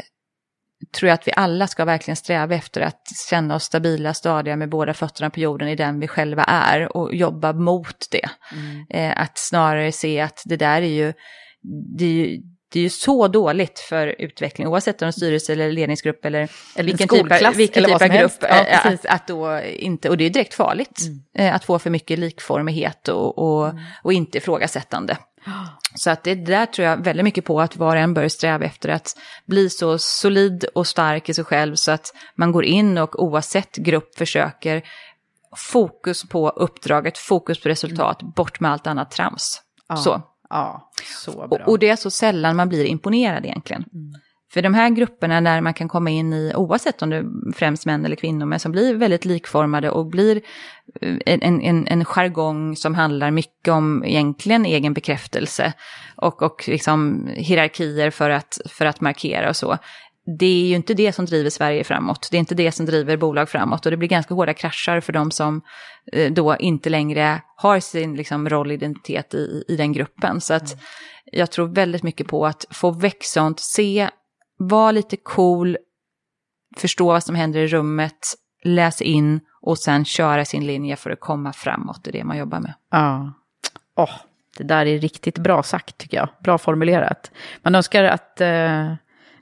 tror 0.97 1.07
jag 1.07 1.13
att 1.13 1.27
vi 1.27 1.31
alla 1.35 1.67
ska 1.67 1.85
verkligen 1.85 2.15
sträva 2.15 2.55
efter 2.55 2.81
att 2.81 3.01
känna 3.29 3.55
oss 3.55 3.63
stabila, 3.63 4.13
stadiga 4.13 4.55
med 4.55 4.69
båda 4.69 4.93
fötterna 4.93 5.29
på 5.29 5.39
jorden 5.39 5.67
i 5.67 5.75
den 5.75 5.99
vi 5.99 6.07
själva 6.07 6.43
är 6.43 6.97
och 6.97 7.15
jobba 7.15 7.53
mot 7.53 8.05
det. 8.11 8.29
Eh, 8.89 9.21
att 9.21 9.37
snarare 9.37 9.91
se 9.91 10.19
att 10.19 10.41
det 10.45 10.57
där 10.57 10.81
är 10.81 10.85
ju, 10.85 11.13
det 11.97 12.05
är 12.05 12.09
ju, 12.09 12.41
det 12.69 12.79
är 12.79 12.83
ju 12.83 12.89
så 12.89 13.27
dåligt 13.27 13.79
för 13.79 14.15
utveckling, 14.19 14.67
oavsett 14.67 15.01
om 15.01 15.05
det 15.05 15.09
är 15.09 15.11
styrelse 15.11 15.53
eller 15.53 15.71
ledningsgrupp 15.71 16.25
eller, 16.25 16.49
Eller 16.75 16.83
vilken 16.83 17.07
typ, 17.07 17.31
av- 17.31 17.53
vilken 17.53 17.83
eller 17.83 17.99
typ 17.99 18.11
av 18.11 18.17
grupp. 18.17 18.31
Ja, 18.41 18.47
eh, 18.47 18.85
att, 18.85 19.05
att 19.05 19.27
då 19.27 19.61
inte, 19.61 20.09
och 20.09 20.17
det 20.17 20.23
är 20.23 20.29
direkt 20.29 20.53
farligt, 20.53 21.01
eh, 21.37 21.55
att 21.55 21.65
få 21.65 21.79
för 21.79 21.89
mycket 21.89 22.19
likformighet 22.19 23.07
och, 23.07 23.37
och, 23.37 23.73
och 24.03 24.13
inte 24.13 24.37
ifrågasättande. 24.37 25.17
Så 25.95 26.09
att 26.09 26.23
det 26.23 26.35
där 26.35 26.65
tror 26.65 26.87
jag 26.87 27.03
väldigt 27.03 27.23
mycket 27.23 27.45
på 27.45 27.61
att 27.61 27.77
var 27.77 27.95
och 27.95 28.01
en 28.01 28.13
bör 28.13 28.27
sträva 28.27 28.65
efter 28.65 28.89
att 28.89 29.17
bli 29.45 29.69
så 29.69 29.97
solid 29.97 30.65
och 30.75 30.87
stark 30.87 31.29
i 31.29 31.33
sig 31.33 31.43
själv 31.43 31.75
så 31.75 31.91
att 31.91 32.13
man 32.35 32.51
går 32.51 32.65
in 32.65 32.97
och 32.97 33.23
oavsett 33.23 33.75
grupp 33.75 34.17
försöker 34.17 34.83
fokus 35.57 36.29
på 36.29 36.49
uppdraget, 36.49 37.17
fokus 37.17 37.61
på 37.61 37.69
resultat, 37.69 38.21
bort 38.35 38.59
med 38.59 38.71
allt 38.71 38.87
annat 38.87 39.11
trams. 39.11 39.61
Ja. 39.87 39.95
Så. 39.95 40.21
Ja, 40.55 40.91
så 41.23 41.31
bra. 41.31 41.45
Och, 41.45 41.69
och 41.69 41.79
det 41.79 41.89
är 41.89 41.95
så 41.95 42.09
sällan 42.09 42.55
man 42.55 42.69
blir 42.69 42.85
imponerad 42.85 43.45
egentligen. 43.45 43.85
För 44.53 44.61
de 44.61 44.73
här 44.73 44.89
grupperna 44.89 45.41
där 45.41 45.61
man 45.61 45.73
kan 45.73 45.87
komma 45.87 46.09
in 46.09 46.33
i, 46.33 46.53
oavsett 46.55 47.01
om 47.01 47.09
det 47.09 47.15
är 47.15 47.53
främst 47.53 47.85
män 47.85 48.05
eller 48.05 48.15
kvinnor, 48.15 48.45
men 48.45 48.59
som 48.59 48.71
blir 48.71 48.95
väldigt 48.95 49.25
likformade 49.25 49.89
och 49.89 50.05
blir 50.05 50.41
eh, 51.01 51.17
en, 51.25 51.61
en, 51.61 51.87
en 51.87 52.05
jargong 52.05 52.75
som 52.75 52.95
handlar 52.95 53.31
mycket 53.31 53.73
om 53.73 54.03
egentligen 54.05 54.65
egen 54.65 54.93
bekräftelse 54.93 55.73
och, 56.15 56.41
och 56.41 56.63
liksom 56.67 57.27
hierarkier 57.35 58.09
för 58.09 58.29
att, 58.29 58.57
för 58.69 58.85
att 58.85 59.01
markera 59.01 59.49
och 59.49 59.55
så. 59.55 59.77
Det 60.25 60.45
är 60.45 60.67
ju 60.67 60.75
inte 60.75 60.93
det 60.93 61.13
som 61.13 61.25
driver 61.25 61.49
Sverige 61.49 61.83
framåt, 61.83 62.27
det 62.31 62.37
är 62.37 62.39
inte 62.39 62.55
det 62.55 62.71
som 62.71 62.85
driver 62.85 63.17
bolag 63.17 63.49
framåt 63.49 63.85
och 63.85 63.91
det 63.91 63.97
blir 63.97 64.09
ganska 64.09 64.33
hårda 64.33 64.53
kraschar 64.53 64.99
för 64.99 65.13
de 65.13 65.31
som 65.31 65.61
eh, 66.11 66.31
då 66.31 66.55
inte 66.57 66.89
längre 66.89 67.41
har 67.55 67.79
sin 67.79 68.15
liksom, 68.15 68.49
roll 68.49 68.67
och 68.67 68.73
identitet 68.73 69.33
i, 69.33 69.63
i 69.67 69.75
den 69.75 69.93
gruppen. 69.93 70.41
Så 70.41 70.53
att 70.53 70.77
jag 71.25 71.51
tror 71.51 71.67
väldigt 71.67 72.03
mycket 72.03 72.27
på 72.27 72.45
att 72.45 72.65
få 72.69 72.91
väck 72.91 73.23
sånt, 73.23 73.59
se, 73.59 74.09
vara 74.57 74.91
lite 74.91 75.17
cool, 75.17 75.77
förstå 76.77 77.05
vad 77.05 77.23
som 77.23 77.35
händer 77.35 77.59
i 77.59 77.67
rummet, 77.67 78.35
läsa 78.63 79.03
in 79.03 79.39
och 79.61 79.77
sen 79.77 80.05
köra 80.05 80.45
sin 80.45 80.65
linje 80.65 80.95
för 80.95 81.09
att 81.09 81.19
komma 81.19 81.53
framåt. 81.53 82.03
Det 82.03 82.09
är 82.09 82.11
det 82.11 82.23
man 82.23 82.37
jobbar 82.37 82.59
med. 82.59 82.73
Ja. 82.91 83.33
Åh, 83.95 84.15
det 84.57 84.63
där 84.63 84.85
är 84.85 84.99
riktigt 84.99 85.37
bra 85.37 85.63
sagt 85.63 85.97
tycker 85.97 86.17
jag. 86.17 86.29
Bra 86.43 86.57
formulerat. 86.57 87.31
Man 87.61 87.75
önskar 87.75 88.03
att... 88.03 88.41
Eh, 88.41 88.93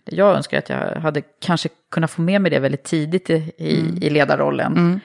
jag 0.06 0.36
önskar 0.36 0.58
att 0.58 0.70
jag 0.70 0.96
hade 0.96 1.22
kanske 1.22 1.70
kunnat 1.90 2.12
få 2.12 2.22
med 2.22 2.42
mig 2.42 2.52
det 2.52 2.60
väldigt 2.60 2.84
tidigt 2.84 3.30
i, 3.30 3.52
i, 3.58 3.98
i 4.02 4.10
ledarrollen. 4.10 4.78
Mm. 4.78 5.00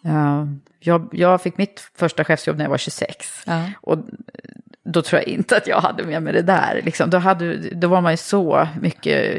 Ja, 0.00 0.48
jag, 0.80 1.08
jag 1.12 1.42
fick 1.42 1.58
mitt 1.58 1.90
första 1.94 2.24
chefsjobb 2.24 2.56
när 2.56 2.64
jag 2.64 2.70
var 2.70 2.78
26. 2.78 3.42
Ja. 3.46 3.64
Och 3.80 3.98
då 4.84 5.02
tror 5.02 5.20
jag 5.20 5.28
inte 5.28 5.56
att 5.56 5.66
jag 5.66 5.80
hade 5.80 6.02
med 6.02 6.22
mig 6.22 6.32
det 6.32 6.42
där. 6.42 6.80
Liksom, 6.84 7.10
då, 7.10 7.18
hade, 7.18 7.56
då 7.56 7.88
var 7.88 8.00
man 8.00 8.12
ju 8.12 8.16
så 8.16 8.68
mycket 8.80 9.36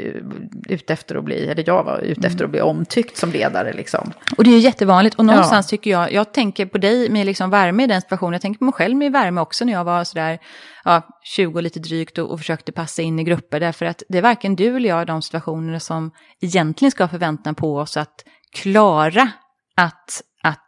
ute 0.70 0.94
efter 0.94 1.16
att 1.16 1.24
bli, 1.24 1.48
eller 1.48 1.64
jag 1.68 1.84
var 1.84 2.00
ute 2.00 2.28
efter 2.28 2.46
att 2.46 2.52
bli 2.52 2.62
omtyckt 2.62 3.18
som 3.18 3.32
ledare. 3.32 3.74
Liksom. 3.74 4.12
Och 4.38 4.44
det 4.44 4.50
är 4.50 4.54
ju 4.54 4.60
jättevanligt. 4.60 5.16
Och 5.16 5.26
någonstans 5.26 5.66
Ja. 5.66 5.70
tycker 5.70 5.92
jag, 5.92 6.12
jag 6.14 6.34
tänker 6.34 6.66
på 6.66 6.78
dig 6.78 7.10
med 7.10 7.26
liksom 7.26 7.50
värme 7.50 7.84
i 7.84 7.88
den 7.88 8.02
situationen. 8.02 8.34
Jag 8.34 8.42
tänker 8.42 8.60
på 8.60 8.66
mig 8.66 8.74
själv 8.74 8.96
med 8.98 9.12
värme 9.12 9.42
också 9.42 9.66
när 9.66 9.74
jag 9.74 9.84
var 9.84 10.04
sådär 10.04 10.40
ja, 10.84 11.02
20 11.24 11.62
lite 11.62 11.80
drygt 11.80 12.18
och, 12.18 12.32
och 12.32 12.40
försökte 12.40 12.72
passa 12.72 13.02
in 13.02 13.20
i 13.20 13.24
grupper. 13.24 13.60
Därför 13.60 13.86
att 13.86 14.04
det 14.10 14.18
är 14.18 14.22
varken 14.22 14.56
du 14.56 14.76
eller 14.76 14.90
jag 14.90 15.02
i 15.02 15.06
de 15.06 15.22
situationerna 15.22 15.80
som 15.80 16.12
egentligen 16.42 16.92
ska 16.92 17.04
ha 17.04 17.10
förväntan 17.10 17.56
på 17.56 17.78
oss 17.78 17.98
att 17.98 18.24
klara 18.56 19.32
att, 19.76 20.22
att 20.44 20.68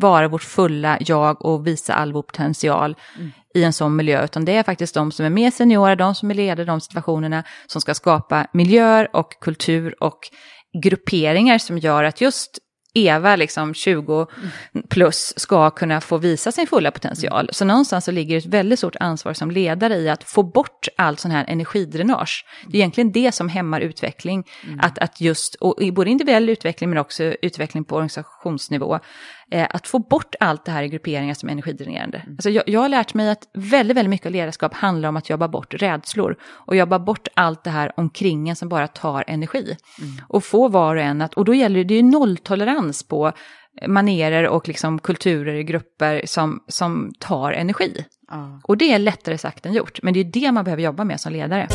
vara 0.00 0.28
vårt 0.28 0.42
fulla 0.42 0.98
jag 1.00 1.44
och 1.44 1.66
visa 1.66 1.94
all 1.94 2.12
vår 2.12 2.22
potential 2.22 2.96
i 3.54 3.64
en 3.64 3.72
sån 3.72 3.96
miljö, 3.96 4.24
utan 4.24 4.44
det 4.44 4.52
är 4.52 4.62
faktiskt 4.62 4.94
de 4.94 5.12
som 5.12 5.26
är 5.26 5.30
mer 5.30 5.50
seniora, 5.50 5.96
de 5.96 6.14
som 6.14 6.30
är 6.30 6.34
ledare 6.34 6.62
i 6.62 6.64
de 6.64 6.80
situationerna, 6.80 7.44
som 7.66 7.80
ska 7.80 7.94
skapa 7.94 8.46
miljöer 8.52 9.16
och 9.16 9.40
kultur 9.40 10.02
och 10.02 10.18
grupperingar 10.82 11.58
som 11.58 11.78
gör 11.78 12.04
att 12.04 12.20
just 12.20 12.58
Eva, 12.94 13.36
liksom 13.36 13.74
20 13.74 14.26
plus, 14.88 15.34
ska 15.36 15.70
kunna 15.70 16.00
få 16.00 16.16
visa 16.16 16.52
sin 16.52 16.66
fulla 16.66 16.90
potential. 16.90 17.48
Så 17.52 17.64
någonstans 17.64 18.04
så 18.04 18.10
ligger 18.10 18.38
ett 18.38 18.46
väldigt 18.46 18.78
stort 18.78 18.96
ansvar 19.00 19.32
som 19.32 19.50
ledare 19.50 19.94
i 19.94 20.08
att 20.08 20.24
få 20.24 20.42
bort 20.42 20.88
all 20.96 21.16
sån 21.16 21.30
här 21.30 21.44
energidränage. 21.48 22.44
Det 22.66 22.76
är 22.76 22.80
egentligen 22.80 23.12
det 23.12 23.32
som 23.32 23.48
hämmar 23.48 23.80
utveckling. 23.80 24.44
Att, 24.80 24.98
att 24.98 25.20
just, 25.20 25.54
och 25.54 25.78
både 25.92 26.10
individuell 26.10 26.48
utveckling 26.48 26.90
men 26.90 26.98
också 26.98 27.24
utveckling 27.24 27.84
på 27.84 27.94
organisationsnivå, 27.94 28.98
eh, 29.50 29.66
att 29.70 29.86
få 29.86 29.98
bort 29.98 30.34
allt 30.40 30.64
det 30.64 30.72
här 30.72 30.82
i 30.82 30.88
grupperingar 30.88 31.34
som 31.34 31.48
är 31.48 31.52
energidränerande. 31.52 32.22
Alltså 32.28 32.50
jag, 32.50 32.64
jag 32.66 32.80
har 32.80 32.88
lärt 32.88 33.14
mig 33.14 33.30
att 33.30 33.48
väldigt, 33.54 33.96
väldigt 33.96 34.10
mycket 34.10 34.26
av 34.26 34.32
ledarskap 34.32 34.74
handlar 34.74 35.08
om 35.08 35.16
att 35.16 35.30
jobba 35.30 35.48
bort 35.48 35.74
rädslor 35.74 36.36
och 36.42 36.76
jobba 36.76 36.98
bort 36.98 37.28
allt 37.36 37.64
det 37.64 37.70
här 37.70 37.92
omkring 37.96 38.48
en 38.48 38.56
som 38.56 38.68
bara 38.68 38.88
tar 38.88 39.24
energi. 39.26 39.76
Och 40.28 40.44
få 40.44 40.68
var 40.68 40.96
och 40.96 41.02
en 41.02 41.22
att, 41.22 41.34
och 41.34 41.44
då 41.44 41.54
gäller 41.54 41.78
det, 41.78 41.84
det 41.84 41.94
är 41.94 42.02
ju 42.02 42.10
nolltolerans 42.10 43.02
på 43.02 43.32
manerer 43.86 44.48
och 44.48 44.68
liksom 44.68 44.98
kulturer 44.98 45.54
i 45.54 45.64
grupper 45.64 46.22
som, 46.24 46.60
som 46.68 47.12
tar 47.18 47.52
energi. 47.52 48.04
Ja. 48.30 48.60
Och 48.64 48.76
det 48.76 48.92
är 48.92 48.98
lättare 48.98 49.38
sagt 49.38 49.66
än 49.66 49.74
gjort, 49.74 50.02
men 50.02 50.14
det 50.14 50.20
är 50.20 50.24
det 50.24 50.52
man 50.52 50.64
behöver 50.64 50.82
jobba 50.82 51.04
med 51.04 51.20
som 51.20 51.32
ledare. 51.32 51.68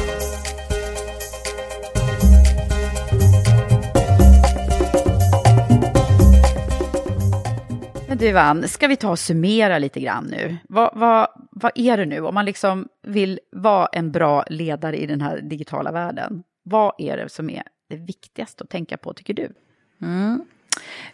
Men 8.13 8.19
du 8.19 8.39
Ann, 8.39 8.67
ska 8.67 8.87
vi 8.87 8.95
ta 8.95 9.09
och 9.09 9.19
summera 9.19 9.77
lite 9.77 9.99
grann 9.99 10.23
nu? 10.23 10.57
Vad, 10.69 10.91
vad, 10.93 11.27
vad 11.51 11.71
är 11.75 11.97
det 11.97 12.05
nu 12.05 12.19
om 12.19 12.33
man 12.33 12.45
liksom 12.45 12.87
vill 13.03 13.39
vara 13.51 13.87
en 13.91 14.11
bra 14.11 14.45
ledare 14.49 14.97
i 14.97 15.05
den 15.05 15.21
här 15.21 15.41
digitala 15.41 15.91
världen? 15.91 16.43
Vad 16.63 16.93
är 16.97 17.17
det 17.17 17.29
som 17.29 17.49
är 17.49 17.63
det 17.89 17.95
viktigaste 17.95 18.63
att 18.63 18.69
tänka 18.69 18.97
på, 18.97 19.13
tycker 19.13 19.33
du? 19.33 19.53
Mm. 20.01 20.45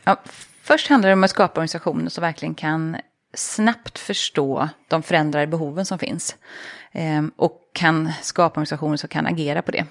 Ja, 0.04 0.22
först 0.62 0.88
handlar 0.88 1.10
det 1.10 1.14
om 1.14 1.24
att 1.24 1.30
skapa 1.30 1.60
organisationer 1.60 2.10
som 2.10 2.22
verkligen 2.22 2.56
kan 2.56 2.98
snabbt 3.34 4.00
förstå 4.00 4.70
de 4.88 5.04
förändrade 5.04 5.48
behoven 5.48 5.86
som 5.86 6.00
finns. 6.00 6.38
Eh, 6.92 7.24
och 7.36 7.62
kan 7.74 8.12
skapa 8.22 8.60
organisationer 8.60 8.98
som 8.98 9.10
kan 9.10 9.26
agera 9.26 9.62
på 9.62 9.72
det. 9.72 9.86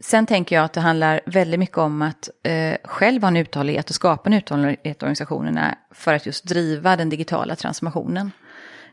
Sen 0.00 0.26
tänker 0.26 0.56
jag 0.56 0.64
att 0.64 0.72
det 0.72 0.80
handlar 0.80 1.20
väldigt 1.26 1.60
mycket 1.60 1.78
om 1.78 2.02
att 2.02 2.28
eh, 2.42 2.76
själv 2.84 3.22
ha 3.22 3.28
en 3.28 3.36
uthållighet 3.36 3.88
och 3.88 3.94
skapa 3.94 4.30
en 4.30 4.34
uthållighet 4.34 4.86
i 4.86 4.90
organisationerna 4.90 5.78
för 5.90 6.14
att 6.14 6.26
just 6.26 6.44
driva 6.44 6.96
den 6.96 7.08
digitala 7.08 7.56
transformationen. 7.56 8.32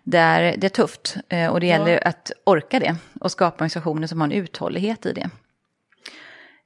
Det 0.04 0.18
är, 0.18 0.58
det 0.58 0.68
är 0.68 0.70
tufft 0.70 1.18
eh, 1.30 1.48
och 1.48 1.60
det 1.60 1.66
gäller 1.66 2.08
att 2.08 2.32
orka 2.44 2.80
det 2.80 2.96
och 3.20 3.32
skapa 3.32 3.56
organisationer 3.56 4.08
som 4.08 4.22
har 4.22 4.28
en 4.28 4.32
uthållighet 4.32 5.06
i 5.06 5.14
det. 5.14 5.30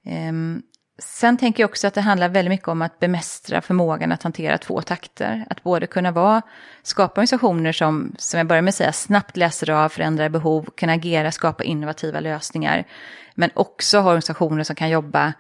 Ehm, 0.06 0.62
sen 1.02 1.38
tänker 1.38 1.64
jag 1.64 1.70
också 1.70 1.88
att 1.88 1.94
det 1.94 2.02
handlar 2.02 2.30
väldigt 2.30 2.50
mycket 2.50 2.68
om 2.68 2.82
att 2.82 3.00
bemästra 3.00 3.62
förmågan 3.62 4.12
att 4.12 4.24
hantera 4.24 4.58
två 4.58 4.82
takter. 4.82 5.46
Att 5.50 5.64
både 5.64 5.88
kunna 5.88 6.12
vara, 6.12 6.42
skapa 6.84 7.22
organisationer 7.22 7.72
som, 7.72 8.16
som 8.18 8.38
jag 8.38 8.48
började 8.48 8.62
med 8.62 8.70
att 8.70 8.76
säga, 8.76 8.94
snabbt 8.94 9.38
läser 9.38 9.70
av, 9.70 9.90
förändrar 9.90 10.30
behov, 10.30 10.70
kan 10.76 10.90
agera, 10.90 11.32
skapa 11.32 11.64
innovativa 11.64 12.20
lösningar. 12.20 12.84
Men 13.36 13.50
också 13.54 14.00
ha 14.00 14.10
organisationer 14.10 14.64
som 14.64 14.76
kan 14.76 14.90
jobba 14.90 15.34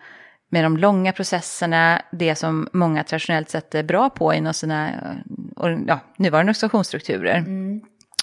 med 0.49 0.63
de 0.65 0.77
långa 0.77 1.13
processerna, 1.13 2.01
det 2.11 2.35
som 2.35 2.67
många 2.73 3.03
traditionellt 3.03 3.49
sett 3.49 3.75
är 3.75 3.83
bra 3.83 4.09
på 4.09 4.33
inom 4.33 4.53
sina 4.53 4.91
ja, 5.87 5.99
nuvarande 6.17 6.49
organisationsstrukturer. 6.49 7.45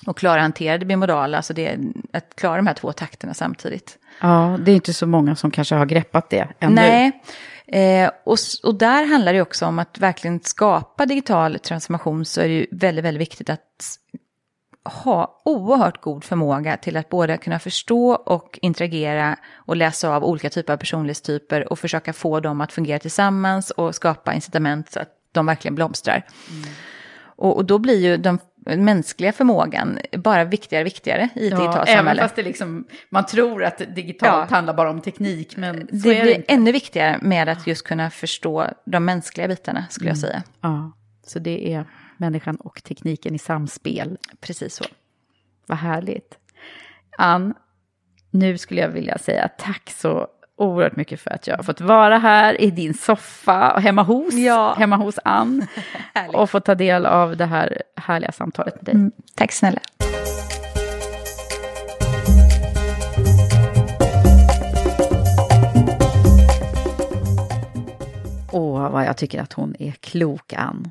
Och 0.06 0.18
klara 0.18 0.34
att 0.34 0.42
hantera 0.42 0.78
det 0.78 0.86
bimodala, 0.86 1.36
alltså 1.36 1.54
det, 1.54 1.78
att 2.12 2.36
klara 2.36 2.56
de 2.56 2.66
här 2.66 2.74
två 2.74 2.92
takterna 2.92 3.34
samtidigt. 3.34 3.98
Ja, 4.20 4.56
det 4.60 4.70
är 4.70 4.74
inte 4.74 4.92
så 4.92 5.06
många 5.06 5.36
som 5.36 5.50
kanske 5.50 5.74
har 5.74 5.86
greppat 5.86 6.30
det 6.30 6.48
ännu. 6.60 6.74
Nej, 6.74 7.22
eh, 7.66 8.10
och, 8.24 8.38
och 8.62 8.74
där 8.74 9.06
handlar 9.06 9.32
det 9.32 9.42
också 9.42 9.66
om 9.66 9.78
att 9.78 9.98
verkligen 9.98 10.40
skapa 10.40 11.06
digital 11.06 11.58
transformation 11.58 12.24
så 12.24 12.40
är 12.40 12.48
det 12.48 12.54
ju 12.54 12.66
väldigt, 12.70 13.04
väldigt 13.04 13.20
viktigt 13.20 13.50
att 13.50 13.98
ha 14.84 15.40
oerhört 15.44 16.00
god 16.00 16.24
förmåga 16.24 16.76
till 16.76 16.96
att 16.96 17.08
både 17.08 17.36
kunna 17.36 17.58
förstå 17.58 18.10
och 18.10 18.58
interagera 18.62 19.36
och 19.54 19.76
läsa 19.76 20.10
av 20.10 20.24
olika 20.24 20.50
typer 20.50 20.72
av 20.72 20.76
personlighetstyper 20.76 21.72
och 21.72 21.78
försöka 21.78 22.12
få 22.12 22.40
dem 22.40 22.60
att 22.60 22.72
fungera 22.72 22.98
tillsammans 22.98 23.70
och 23.70 23.94
skapa 23.94 24.34
incitament 24.34 24.92
så 24.92 25.00
att 25.00 25.08
de 25.32 25.46
verkligen 25.46 25.74
blomstrar. 25.74 26.24
Och, 27.38 27.56
och 27.56 27.64
då 27.64 27.78
blir 27.78 28.00
ju 28.00 28.16
den 28.16 28.38
mänskliga 28.76 29.32
förmågan 29.32 29.98
bara 30.18 30.44
viktigare 30.44 30.82
och 30.82 30.86
viktigare 30.86 31.28
i 31.34 31.46
ett 31.46 31.52
Ja, 31.52 31.58
digitalt 31.58 31.88
även 31.88 31.98
samhälle. 31.98 32.22
fast 32.22 32.36
det 32.36 32.42
liksom, 32.42 32.86
man 33.10 33.26
tror 33.26 33.64
att 33.64 33.78
digitalt 33.94 34.50
Ja. 34.50 34.56
handlar 34.56 34.74
bara 34.74 34.90
om 34.90 35.00
teknik, 35.00 35.56
men 35.56 35.76
Det 35.76 35.84
det 35.92 35.98
blir 36.22 36.34
inte. 36.34 36.52
ännu 36.52 36.72
viktigare 36.72 37.18
med 37.22 37.48
att 37.48 37.66
just 37.66 37.86
kunna 37.86 38.10
förstå 38.10 38.66
de 38.86 39.04
mänskliga 39.04 39.48
bitarna, 39.48 39.86
skulle 39.90 40.10
jag 40.10 40.18
säga. 40.18 40.42
Ja, 40.60 40.92
så 41.26 41.38
det 41.38 41.72
är 41.74 41.84
människan 42.16 42.56
och 42.56 42.82
tekniken 42.82 43.34
i 43.34 43.38
samspel. 43.38 44.18
Precis 44.40 44.74
så. 44.74 44.84
Vad 45.66 45.78
härligt. 45.78 46.38
Ann, 47.18 47.54
nu 48.30 48.58
skulle 48.58 48.80
jag 48.80 48.88
vilja 48.88 49.18
säga 49.18 49.48
tack 49.58 49.90
så 49.90 50.26
oerhört 50.58 50.96
mycket 50.96 51.20
för 51.20 51.30
att 51.30 51.46
jag 51.46 51.56
har 51.56 51.62
fått 51.62 51.80
vara 51.80 52.18
här 52.18 52.60
i 52.60 52.70
din 52.70 52.94
soffa 52.94 53.72
och 53.72 53.82
hemma 53.82 54.02
hos, 54.02 54.34
Ja. 54.34 54.74
hemma 54.78 54.96
hos 54.96 55.18
Ann 55.24 55.66
och 56.32 56.50
få 56.50 56.60
ta 56.60 56.74
del 56.74 57.06
av 57.06 57.36
det 57.36 57.44
här 57.46 57.82
härliga 57.96 58.32
samtalet 58.32 58.74
med 58.74 58.84
dig. 58.84 58.94
Mm, 58.94 59.12
tack 59.34 59.52
snälla. 59.52 59.80
Åh, 68.52 68.90
vad 68.90 69.04
jag 69.04 69.16
tycker 69.16 69.40
att 69.42 69.52
hon 69.52 69.74
är 69.78 69.90
klok, 69.92 70.52
Ann. 70.52 70.90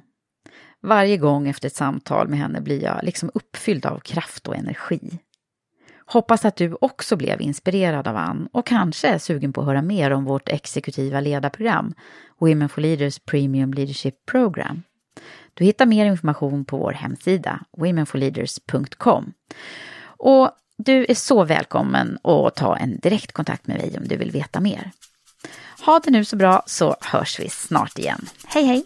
Varje 0.81 1.17
gång 1.17 1.47
efter 1.47 1.67
ett 1.67 1.75
samtal 1.75 2.27
med 2.27 2.39
henne 2.39 2.61
blir 2.61 2.83
jag 2.83 2.99
liksom 3.03 3.31
uppfylld 3.33 3.85
av 3.85 3.99
kraft 3.99 4.47
och 4.47 4.55
energi. 4.55 5.19
Hoppas 6.09 6.45
att 6.45 6.55
du 6.55 6.77
också 6.81 7.15
blev 7.15 7.41
inspirerad 7.41 8.07
av 8.07 8.17
Ann 8.17 8.47
och 8.51 8.65
kanske 8.65 9.07
är 9.07 9.17
sugen 9.17 9.53
på 9.53 9.61
att 9.61 9.67
höra 9.67 9.81
mer 9.81 10.11
om 10.11 10.25
vårt 10.25 10.49
exekutiva 10.49 11.21
ledarprogram, 11.21 11.93
Women 12.39 12.69
for 12.69 12.81
Leaders 12.81 13.19
Premium 13.19 13.73
Leadership 13.73 14.25
Program. 14.25 14.83
Du 15.53 15.63
hittar 15.63 15.85
mer 15.85 16.05
information 16.05 16.65
på 16.65 16.77
vår 16.77 16.91
hemsida, 16.91 17.59
womenforleaders.com. 17.77 19.33
Och 20.03 20.51
du 20.77 21.05
är 21.09 21.15
så 21.15 21.43
välkommen 21.43 22.17
att 22.23 22.55
ta 22.55 22.77
en 22.77 22.99
direktkontakt 22.99 23.67
med 23.67 23.77
mig 23.77 23.95
om 23.97 24.07
du 24.07 24.17
vill 24.17 24.31
veta 24.31 24.59
mer. 24.59 24.91
Ha 25.85 25.99
det 25.99 26.11
nu 26.11 26.25
så 26.25 26.35
bra 26.35 26.63
så 26.65 26.95
hörs 27.01 27.39
vi 27.39 27.49
snart 27.49 27.99
igen. 27.99 28.25
Hej 28.45 28.63
hej! 28.63 28.85